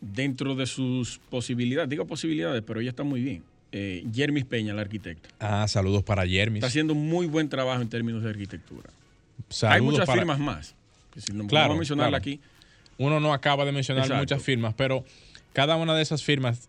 dentro 0.00 0.54
de 0.54 0.66
sus 0.66 1.18
posibilidades. 1.30 1.88
Digo 1.90 2.06
posibilidades, 2.06 2.62
pero 2.66 2.80
ella 2.80 2.90
está 2.90 3.02
muy 3.02 3.20
bien. 3.22 3.42
Eh, 3.72 4.04
Jermis 4.14 4.44
Peña, 4.44 4.74
la 4.74 4.82
arquitecta. 4.82 5.28
Ah, 5.40 5.66
saludos 5.68 6.02
para 6.02 6.26
Jermis. 6.26 6.58
Está 6.58 6.66
haciendo 6.68 6.94
muy 6.94 7.26
buen 7.26 7.48
trabajo 7.48 7.80
en 7.82 7.88
términos 7.88 8.22
de 8.22 8.30
arquitectura. 8.30 8.90
Saludos 9.48 9.74
Hay 9.76 9.80
muchas 9.82 10.06
para- 10.06 10.20
firmas 10.20 10.38
más. 10.38 10.74
Que 11.14 11.20
si 11.20 11.32
no 11.32 11.46
Claro, 11.46 11.64
vamos 11.70 11.76
a 11.76 11.80
mencionarla 11.80 12.20
claro. 12.20 12.38
aquí. 12.38 12.40
uno 12.98 13.18
no 13.20 13.32
acaba 13.32 13.64
de 13.64 13.72
mencionar 13.72 14.04
Exacto. 14.04 14.20
muchas 14.22 14.42
firmas, 14.42 14.74
pero 14.74 15.04
cada 15.54 15.76
una 15.76 15.94
de 15.94 16.02
esas 16.02 16.22
firmas, 16.22 16.68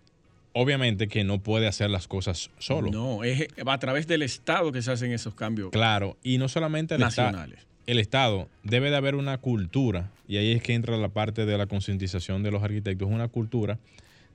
obviamente 0.53 1.07
que 1.07 1.23
no 1.23 1.39
puede 1.39 1.67
hacer 1.67 1.89
las 1.89 2.07
cosas 2.07 2.49
solo. 2.57 2.89
No, 2.91 3.23
es 3.23 3.47
a 3.65 3.77
través 3.79 4.07
del 4.07 4.21
Estado 4.21 4.71
que 4.71 4.81
se 4.81 4.91
hacen 4.91 5.11
esos 5.11 5.33
cambios 5.35 5.71
Claro, 5.71 6.17
y 6.23 6.37
no 6.37 6.47
solamente 6.47 6.95
el 6.95 7.03
Estado. 7.03 7.45
El 7.91 7.99
Estado 7.99 8.47
debe 8.63 8.89
de 8.89 8.95
haber 8.95 9.15
una 9.15 9.37
cultura, 9.37 10.09
y 10.25 10.37
ahí 10.37 10.53
es 10.53 10.63
que 10.63 10.75
entra 10.75 10.95
la 10.95 11.09
parte 11.09 11.45
de 11.45 11.57
la 11.57 11.65
concientización 11.65 12.41
de 12.41 12.49
los 12.49 12.63
arquitectos, 12.63 13.09
una 13.11 13.27
cultura 13.27 13.79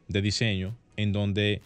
de 0.09 0.21
diseño 0.21 0.77
en 0.99 1.13
donde 1.13 1.63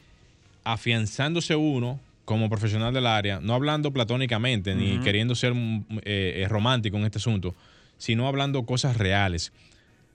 afianzándose 0.62 1.56
uno 1.56 1.98
como 2.24 2.48
profesional 2.48 2.94
del 2.94 3.08
área, 3.08 3.40
no 3.40 3.54
hablando 3.54 3.90
platónicamente 3.90 4.76
ni 4.76 5.00
queriendo 5.00 5.34
ser 5.34 5.52
mm, 5.52 5.84
eh, 6.04 6.46
romántico 6.48 6.96
en 6.96 7.06
este 7.06 7.18
asunto, 7.18 7.56
sino 7.98 8.28
hablando 8.28 8.64
cosas 8.66 8.96
reales, 8.96 9.52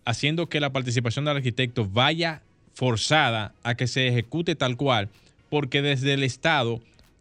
haciendo 0.05 0.47
que 0.47 0.61
la 0.61 0.71
participación 0.71 1.25
del 1.25 1.35
arquitecto 1.35 1.85
vaya 1.85 2.41
forzada 2.73 3.53
a 3.63 3.75
que 3.75 3.87
se 3.87 4.07
ejecute 4.07 4.55
tal 4.55 4.77
cual, 4.77 5.09
porque 5.49 5.81
desde 5.81 6.13
el 6.13 6.23
Estado 6.23 6.79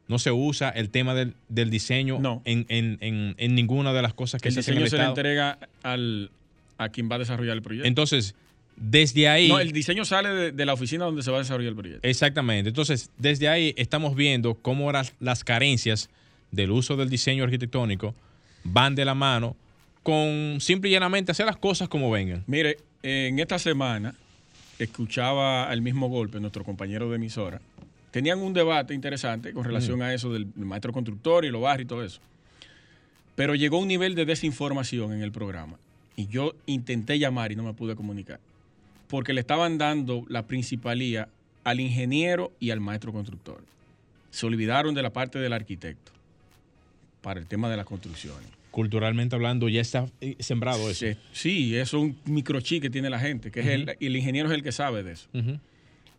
no 0.09 0.19
se 0.19 0.31
usa 0.33 0.69
el 0.71 0.91
tema 0.91 1.15
del, 1.15 1.35
del 1.49 1.71
diseño 1.71 2.19
No. 2.21 2.43
en, 2.45 2.67
en- 2.69 2.99
en- 3.01 3.35
en 3.39 3.55
ninguna 3.55 3.93
de 3.93 4.03
las 4.03 4.13
cosas 4.15 4.41
que 4.43 4.49
El 4.49 4.55
se 4.55 4.61
hacen 4.61 4.77
en 4.77 4.85
diseño 4.85 4.85
el 4.85 4.91
se 4.91 5.05
le 5.05 5.09
entrega 5.09 5.59
al, 5.83 6.31
a 6.79 6.89
quien 6.91 7.11
va 7.11 7.17
a 7.17 7.19
desarrollar 7.21 7.55
el 7.57 7.63
proyecto. 7.63 7.89
Entonces, 7.89 8.35
desde 8.77 9.29
ahí... 9.29 9.49
no, 9.49 9.61
el 9.61 9.73
diseño 9.73 10.05
sale 10.05 10.29
de, 10.31 10.53
de 10.53 10.67
la 10.67 10.75
oficina 10.75 11.05
donde 11.05 11.23
se 11.23 11.31
va 11.31 11.39
a 11.39 11.41
desarrollar 11.41 11.71
el 11.71 11.77
proyecto. 11.77 12.07
Exactamente. 12.07 12.69
Entonces, 12.69 13.11
desde 13.19 13.49
ahí 13.49 13.73
estamos 13.79 14.15
viendo 14.15 14.55
cómo 14.55 14.91
las, 14.93 15.15
las 15.21 15.45
carencias 15.45 16.11
del 16.51 16.71
uso 16.73 16.97
del 16.97 17.09
diseño 17.09 17.45
arquitectónico 17.45 18.15
van 18.65 18.95
de 18.95 19.05
la 19.05 19.15
mano 19.15 19.57
con 20.03 20.59
simple 20.61 20.91
y 20.91 20.93
llanamente 20.93 21.33
hacer 21.33 21.47
las 21.47 21.57
cosas 21.57 21.89
como 21.89 22.11
vengan. 22.11 22.45
Mire, 22.47 22.77
en 23.03 23.39
esta 23.39 23.59
semana 23.59 24.15
escuchaba 24.79 25.69
al 25.71 25.81
mismo 25.83 26.09
golpe 26.09 26.41
nuestro 26.41 26.65
compañero 26.65 27.09
de 27.11 27.17
emisora. 27.17 27.61
Tenían 28.15 28.39
un 28.39 28.53
debate 28.53 28.95
interesante 28.95 29.53
con 29.53 29.65
relación 29.65 30.01
a 30.01 30.15
eso 30.15 30.33
del 30.33 30.47
maestro 30.55 30.93
constructor 30.93 31.45
y 31.45 31.51
los 31.51 31.61
barrios 31.61 31.87
y 31.87 31.89
todo 31.89 32.05
eso. 32.05 32.21
Pero 33.35 33.57
llegó 33.57 33.81
un 33.81 33.89
nivel 33.89 34.15
de 34.15 34.25
desinformación 34.25 35.15
en 35.15 35.21
el 35.21 35.33
programa. 35.33 35.79
Y 36.15 36.29
yo 36.29 36.55
intenté 36.67 37.19
llamar 37.19 37.51
y 37.51 37.57
no 37.57 37.65
me 37.65 37.73
pude 37.73 37.97
comunicar. 37.97 38.39
Porque 39.09 39.33
le 39.33 39.41
estaban 39.41 39.79
dando 39.79 40.25
la 40.29 40.47
principalía 40.47 41.29
al 41.65 41.81
ingeniero 41.81 42.53
y 42.61 42.71
al 42.71 42.79
maestro 42.79 43.13
constructor. 43.13 43.61
Se 44.31 44.47
olvidaron 44.47 44.95
de 44.95 45.03
la 45.03 45.11
parte 45.11 45.41
del 45.41 45.53
arquitecto 45.53 46.13
para 47.21 47.41
el 47.41 47.47
tema 47.47 47.69
de 47.69 47.79
las 47.79 47.85
construcciones. 47.85 48.47
Culturalmente 48.71 49.35
hablando, 49.35 49.69
ya 49.69 49.81
está 49.81 50.07
eh, 50.21 50.37
sembrado 50.39 50.89
eso. 50.89 51.05
Sí, 51.05 51.17
sí, 51.33 51.77
eso 51.77 51.97
es 51.97 52.03
un 52.05 52.17
microchip 52.33 52.81
que 52.81 52.91
tiene 52.91 53.11
la 53.11 53.19
gente, 53.19 53.51
que 53.51 53.59
es 53.59 53.67
el, 53.67 53.97
y 53.99 54.07
el 54.07 54.15
ingeniero 54.15 54.49
es 54.51 54.55
el 54.55 54.63
que 54.63 54.71
sabe 54.71 55.03
de 55.03 55.15
eso. 55.15 55.27
Ujú. 55.35 55.59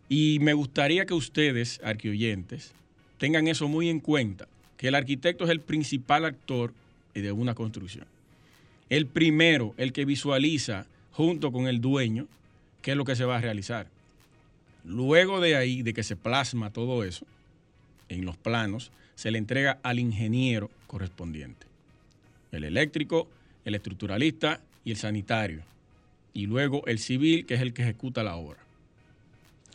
Y 0.08 0.38
me 0.40 0.52
gustaría 0.52 1.06
que 1.06 1.14
ustedes, 1.14 1.80
arquioyentes, 1.82 2.72
tengan 3.18 3.48
eso 3.48 3.68
muy 3.68 3.88
en 3.88 4.00
cuenta, 4.00 4.46
que 4.76 4.88
el 4.88 4.94
arquitecto 4.94 5.44
es 5.44 5.50
el 5.50 5.60
principal 5.60 6.24
actor 6.24 6.72
de 7.14 7.32
una 7.32 7.54
construcción. 7.54 8.06
El 8.88 9.06
primero, 9.06 9.74
el 9.78 9.92
que 9.92 10.04
visualiza 10.04 10.86
junto 11.12 11.50
con 11.50 11.66
el 11.66 11.80
dueño 11.80 12.28
qué 12.82 12.92
es 12.92 12.96
lo 12.96 13.04
que 13.04 13.16
se 13.16 13.24
va 13.24 13.38
a 13.38 13.40
realizar. 13.40 13.88
Luego 14.84 15.40
de 15.40 15.56
ahí, 15.56 15.82
de 15.82 15.92
que 15.92 16.04
se 16.04 16.14
plasma 16.14 16.70
todo 16.70 17.02
eso 17.02 17.26
en 18.08 18.24
los 18.24 18.36
planos, 18.36 18.92
se 19.16 19.30
le 19.30 19.38
entrega 19.38 19.80
al 19.82 19.98
ingeniero 19.98 20.70
correspondiente. 20.86 21.66
El 22.52 22.62
eléctrico, 22.62 23.28
el 23.64 23.74
estructuralista 23.74 24.60
y 24.84 24.92
el 24.92 24.96
sanitario. 24.96 25.62
Y 26.32 26.46
luego 26.46 26.86
el 26.86 26.98
civil, 26.98 27.46
que 27.46 27.54
es 27.54 27.60
el 27.62 27.72
que 27.72 27.82
ejecuta 27.82 28.22
la 28.22 28.36
obra. 28.36 28.65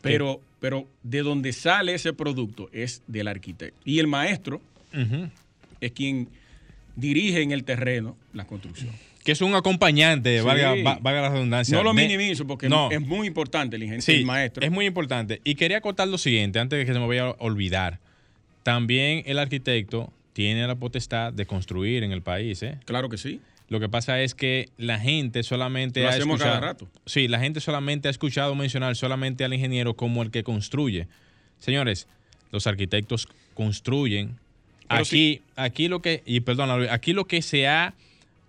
Pero, 0.02 0.42
pero 0.60 0.88
de 1.04 1.22
donde 1.22 1.54
sale 1.54 1.94
ese 1.94 2.14
producto 2.14 2.70
es 2.74 3.02
del 3.08 3.28
arquitecto. 3.28 3.80
Y 3.86 4.00
el 4.00 4.08
maestro 4.08 4.62
es 5.80 5.92
quien 5.92 6.28
dirige 6.96 7.42
en 7.42 7.52
el 7.52 7.64
terreno 7.64 8.16
la 8.34 8.46
construcción. 8.46 8.92
Que 9.24 9.34
es 9.34 9.42
un 9.42 9.54
acompañante, 9.54 10.40
Sí. 10.40 10.46
valga, 10.46 10.74
va- 10.84 10.98
valga 11.00 11.22
la 11.22 11.30
redundancia. 11.30 11.78
No 11.78 11.84
lo 11.84 11.94
de- 11.94 12.02
minimizo 12.02 12.48
porque 12.48 12.68
No. 12.70 12.90
es 12.90 13.00
muy 13.02 13.28
importante 13.28 13.76
el 13.76 13.84
ingeniero, 13.84 14.02
Sí, 14.04 14.14
el 14.14 14.26
maestro. 14.26 14.66
es 14.66 14.72
muy 14.72 14.86
importante. 14.88 15.42
Y 15.44 15.56
quería 15.56 15.80
contar 15.80 16.08
lo 16.08 16.18
siguiente, 16.18 16.58
antes 16.60 16.80
de 16.80 16.86
que 16.86 16.94
se 16.94 17.00
me 17.00 17.06
vaya 17.08 17.28
a 17.28 17.36
olvidar. 17.40 18.00
También 18.64 19.24
el 19.28 19.38
arquitecto 19.40 20.12
tiene 20.34 20.66
la 20.66 20.76
potestad 20.76 21.34
de 21.34 21.46
construir 21.46 22.04
en 22.04 22.12
el 22.12 22.22
país, 22.22 22.62
¿eh? 22.64 22.78
Claro 22.86 23.10
que 23.10 23.18
sí. 23.18 23.42
Lo 23.72 23.80
que 23.80 23.88
pasa 23.88 24.22
es 24.22 24.36
que 24.36 24.68
la 24.78 25.00
gente 25.00 25.44
solamente 25.44 26.02
Lo 26.02 26.08
ha 26.08 26.10
hacemos 26.10 26.42
escuchado. 26.42 26.60
cada 26.60 26.74
rato. 26.74 26.90
Sí, 27.06 27.30
la 27.30 27.40
gente 27.40 27.62
solamente 27.62 28.10
ha 28.10 28.12
escuchado 28.12 28.54
mencionar 28.54 28.98
solamente 28.98 29.46
al 29.46 29.54
ingeniero 29.54 29.96
como 29.96 30.24
el 30.24 30.30
que 30.30 30.44
construye. 30.44 31.08
Señores, 31.58 32.06
los 32.52 32.68
arquitectos 32.68 33.30
construyen. 33.54 34.38
aquí, 34.90 35.42
aquí 35.56 35.88
lo 35.88 36.02
que, 36.02 36.22
y 36.26 36.42
perdón, 36.42 36.86
aquí 36.90 37.14
lo 37.14 37.28
que 37.28 37.42
se 37.42 37.66
ha 37.66 37.94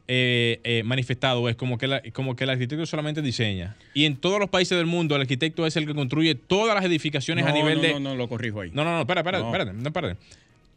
eh, 0.08 0.58
eh, 0.64 0.82
manifestado 0.82 1.48
es 1.48 1.54
como 1.54 1.78
que, 1.78 2.10
como 2.12 2.34
que 2.34 2.42
el 2.42 2.50
arquitecto 2.50 2.84
solamente 2.84 3.22
diseña. 3.22 3.76
Y 3.94 4.06
en 4.06 4.16
todos 4.16 4.40
los 4.40 4.50
países 4.50 4.76
del 4.76 4.86
mundo, 4.88 5.14
el 5.14 5.20
arquitecto 5.20 5.68
es 5.68 5.76
el 5.76 5.86
que 5.86 5.94
construye 5.94 6.34
todas 6.34 6.74
las 6.74 6.84
edificaciones 6.84 7.46
a 7.46 7.52
nivel 7.52 7.80
de. 7.80 7.92
No, 7.92 8.00
no, 8.00 8.16
lo 8.16 8.28
corrijo 8.28 8.62
ahí. 8.62 8.72
No, 8.74 8.82
no, 8.82 8.90
no, 8.90 9.02
espera, 9.02 9.20
espera, 9.20 9.38
espérate, 9.38 9.72
no, 9.72 9.86
espérate. 9.86 10.20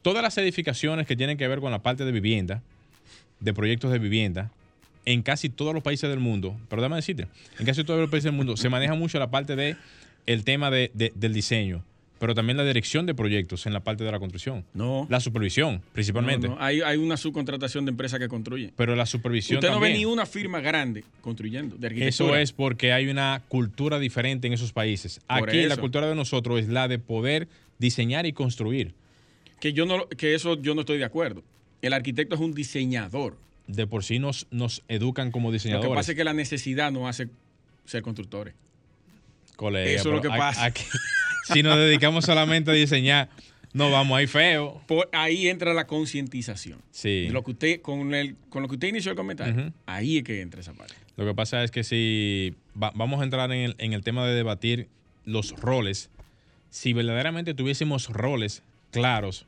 Todas 0.04 0.22
las 0.22 0.38
edificaciones 0.38 1.08
que 1.08 1.16
tienen 1.16 1.36
que 1.36 1.48
ver 1.48 1.62
con 1.62 1.72
la 1.72 1.82
parte 1.82 2.06
de 2.06 2.12
vivienda, 2.12 2.62
de 3.46 3.54
proyectos 3.54 3.91
de 3.91 4.00
vivienda, 4.00 4.52
en 5.06 5.22
casi 5.22 5.50
todos 5.50 5.74
los 5.74 5.84
países 5.84 6.10
del 6.10 6.20
mundo, 6.20 6.58
pero 6.68 6.82
déjame 6.82 6.98
decirte, 6.98 7.28
en 7.60 7.66
casi 7.66 7.84
todos 7.84 8.02
los 8.02 8.10
países 8.10 8.26
del 8.26 8.34
mundo 8.34 8.58
se 8.58 8.70
maneja 8.70 8.96
mucho 8.96 9.20
la 9.20 9.30
parte 9.30 9.56
de 9.56 9.78
el 10.26 10.43
tema 10.43 10.72
de, 10.72 10.91
del 10.93 11.34
diseño 11.34 11.84
pero 12.18 12.34
también 12.34 12.58
la 12.58 12.64
dirección 12.64 13.06
de 13.06 13.14
proyectos 13.14 13.66
en 13.66 13.74
la 13.74 13.82
parte 13.82 14.04
de 14.04 14.12
la 14.12 14.20
construcción. 14.20 14.64
No. 14.74 15.06
La 15.10 15.20
supervisión, 15.20 15.82
principalmente. 15.91 16.48
No, 16.48 16.58
Hay, 16.60 16.82
hay, 16.82 16.98
una 16.98 17.18
subcontratación 17.18 17.86
de 17.86 17.91
empresas 17.91 18.20
que 18.20 18.30
construyen. 18.30 18.72
Pero 18.76 18.96
la 18.96 19.06
supervisión 19.06 19.58
Usted 19.58 19.70
no 19.70 19.80
ve 19.80 19.93
ni 19.93 20.06
una 20.06 20.26
firma 20.26 20.62
grande 20.62 21.04
construyendo 21.22 21.76
de 21.76 22.08
Eso 22.08 22.36
es 22.36 22.54
porque 22.54 22.93
hay 22.93 23.10
una 23.10 23.43
cultura 23.50 24.00
diferente 24.00 24.48
en 24.48 24.54
esos 24.54 24.72
países. 24.72 25.20
Aquí 25.28 25.64
la 25.64 25.78
cultura 25.78 26.08
de 26.08 26.16
nosotros 26.16 26.62
es 26.62 26.70
la 26.70 26.88
de 26.88 27.00
poder 27.00 27.48
diseñar 27.80 28.26
y 28.26 28.32
construir. 28.32 28.93
Que, 29.60 29.74
yo 29.74 29.86
no, 29.86 30.08
que 30.08 30.36
eso 30.36 30.60
yo 30.62 30.74
no 30.74 30.82
estoy 30.82 30.98
de 30.98 31.06
acuerdo. 31.06 31.43
El 31.82 31.93
arquitecto 31.93 32.36
es 32.36 32.41
un 32.41 32.53
diseñador. 32.53 33.38
De 33.67 33.88
por 33.88 34.03
sí 34.03 34.19
nos, 34.19 34.47
nos 34.51 34.84
educan 34.88 35.32
como 35.32 35.51
diseñadores. 35.51 35.86
Lo 35.86 35.91
que 35.91 35.95
pasa 35.95 36.11
es 36.11 36.17
que 36.17 36.23
la 36.23 36.34
necesidad 36.34 36.91
nos 36.91 37.07
hace 37.07 37.30
ser 37.86 38.01
constructores. 38.01 38.53
Colega, 39.55 39.89
eso 39.89 40.09
es 40.09 40.15
lo 40.15 40.21
que 40.21 40.30
pasa. 40.30 40.71
si 41.53 41.63
nos 41.63 41.78
dedicamos 41.78 42.26
solamente 42.26 42.71
a 42.71 42.73
diseñar, 42.73 43.30
no 43.73 43.91
vamos 43.91 44.17
ahí 44.17 44.28
feo. 44.28 44.82
Por 44.88 45.09
ahí 45.11 45.47
entra 45.47 45.73
la 45.73 45.86
concientización. 45.88 46.80
Sí. 46.91 47.28
lo 47.30 47.43
que 47.43 47.51
usted, 47.51 47.82
con, 47.82 48.13
el, 48.13 48.36
con 48.49 48.61
lo 48.61 48.67
que 48.67 48.76
usted 48.76 48.88
inició 48.88 49.11
el 49.11 49.17
comentario, 49.17 49.73
ahí 49.86 50.17
es 50.17 50.23
que 50.23 50.41
entra 50.41 50.61
esa 50.61 50.73
parte. 50.73 50.93
Lo 51.17 51.26
que 51.26 51.34
pasa 51.34 51.63
es 51.63 51.71
que 51.71 51.84
si 51.84 52.55
vamos 52.73 53.21
a 53.21 53.23
entrar 53.23 53.51
en 53.51 53.59
el, 53.59 53.76
en 53.78 53.93
el 53.93 54.01
tema 54.01 54.26
de 54.26 54.34
debatir 54.34 54.88
los 55.26 55.51
roles, 55.57 56.09
si 56.69 56.93
verdaderamente 56.93 57.53
tuviésemos 57.53 58.09
roles 58.09 58.63
claros, 58.91 59.45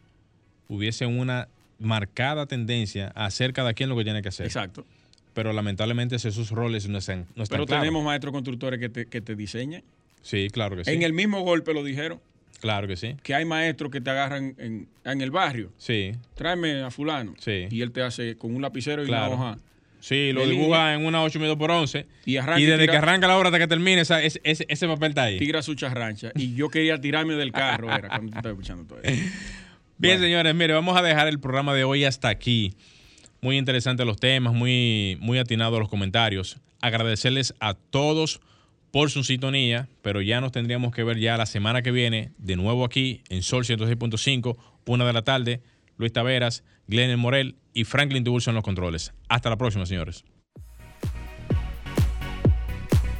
hubiese 0.67 1.05
una 1.05 1.47
marcada 1.79 2.45
tendencia 2.45 3.11
a 3.15 3.25
hacer 3.25 3.53
cada 3.53 3.73
quien 3.73 3.89
lo 3.89 3.97
que 3.97 4.03
tiene 4.03 4.21
que 4.21 4.29
hacer. 4.29 4.45
Exacto. 4.45 4.85
Pero 5.33 5.53
lamentablemente 5.53 6.15
esos 6.15 6.49
roles 6.49 6.87
no 6.87 6.97
están, 6.97 7.27
no 7.35 7.43
Pero 7.45 7.65
tenemos 7.65 8.03
maestros 8.03 8.31
constructores 8.31 8.79
que 8.79 8.89
te, 8.89 9.05
que 9.05 9.21
te 9.21 9.35
diseñan. 9.35 9.83
Sí, 10.23 10.49
claro 10.51 10.75
que 10.75 10.83
sí. 10.83 10.91
En 10.91 11.03
el 11.03 11.13
mismo 11.13 11.41
golpe 11.41 11.73
lo 11.73 11.83
dijeron. 11.83 12.19
Claro 12.59 12.87
que 12.87 12.97
sí. 12.97 13.15
Que 13.21 13.35
hay 13.35 13.45
maestros 13.45 13.91
que 13.91 14.01
te 14.01 14.09
agarran 14.09 14.55
en, 14.57 15.21
el 15.21 15.31
barrio. 15.31 15.71
Sí. 15.77 16.13
Tráeme 16.35 16.81
a 16.81 16.89
fulano. 16.89 17.35
Sí. 17.39 17.67
Y 17.69 17.81
él 17.81 17.91
te 17.91 18.01
hace 18.01 18.35
con 18.35 18.55
un 18.55 18.61
lapicero 18.61 19.05
y 19.05 19.09
una 19.09 19.29
hoja. 19.29 19.57
Sí, 19.99 20.31
lo 20.31 20.47
dibuja 20.47 20.93
en 20.93 21.05
una 21.05 21.23
8 21.23 21.57
por 21.57 21.71
11. 21.71 22.05
Y, 22.25 22.37
arranca, 22.37 22.59
y 22.59 22.65
desde 22.65 22.87
que 22.87 22.97
arranca 22.97 23.27
la 23.27 23.37
obra 23.37 23.49
hasta 23.49 23.59
que 23.59 23.67
termine, 23.67 24.01
ese, 24.01 24.41
ese, 24.43 24.87
papel 24.87 25.09
está 25.09 25.23
ahí. 25.23 25.39
Tira 25.39 25.61
su 25.61 25.75
charrancha. 25.75 26.31
y 26.35 26.53
yo 26.55 26.69
quería 26.69 26.99
tirarme 26.99 27.33
del 27.35 27.51
carro, 27.53 27.91
era 27.91 28.07
cuando 28.09 28.41
tú 28.41 28.49
escuchando 28.49 28.85
todo 28.85 28.99
eso. 29.01 29.23
Bien, 29.99 30.19
señores, 30.19 30.53
mire, 30.53 30.73
vamos 30.73 30.95
a 30.95 31.01
dejar 31.01 31.27
el 31.27 31.39
programa 31.39 31.73
de 31.73 31.83
hoy 31.83 32.05
hasta 32.05 32.29
aquí. 32.29 32.75
Muy 33.41 33.57
interesantes 33.57 34.05
los 34.05 34.19
temas, 34.19 34.53
muy, 34.53 35.17
muy 35.19 35.39
atinados 35.39 35.79
los 35.79 35.89
comentarios. 35.89 36.57
Agradecerles 36.81 37.55
a 37.59 37.73
todos 37.73 38.39
por 38.91 39.09
su 39.09 39.23
sintonía, 39.23 39.89
pero 40.01 40.21
ya 40.21 40.39
nos 40.39 40.51
tendríamos 40.51 40.93
que 40.93 41.03
ver 41.03 41.17
ya 41.17 41.35
la 41.35 41.45
semana 41.47 41.81
que 41.81 41.91
viene, 41.91 42.31
de 42.37 42.55
nuevo 42.55 42.85
aquí 42.85 43.21
en 43.29 43.41
Sol 43.41 43.63
106.5, 43.63 44.57
una 44.85 45.05
de 45.05 45.13
la 45.13 45.23
tarde. 45.23 45.61
Luis 45.97 46.13
Taveras, 46.13 46.63
Glenn 46.87 47.17
Morel 47.19 47.55
y 47.73 47.83
Franklin 47.83 48.23
Dulce 48.23 48.51
en 48.51 48.55
los 48.55 48.63
controles. 48.63 49.13
Hasta 49.29 49.49
la 49.49 49.57
próxima, 49.57 49.85
señores. 49.87 50.23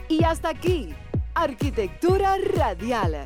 Y 0.09 0.23
hasta 0.23 0.49
aquí, 0.49 0.89
Arquitectura 1.33 2.37
Radial, 2.55 3.25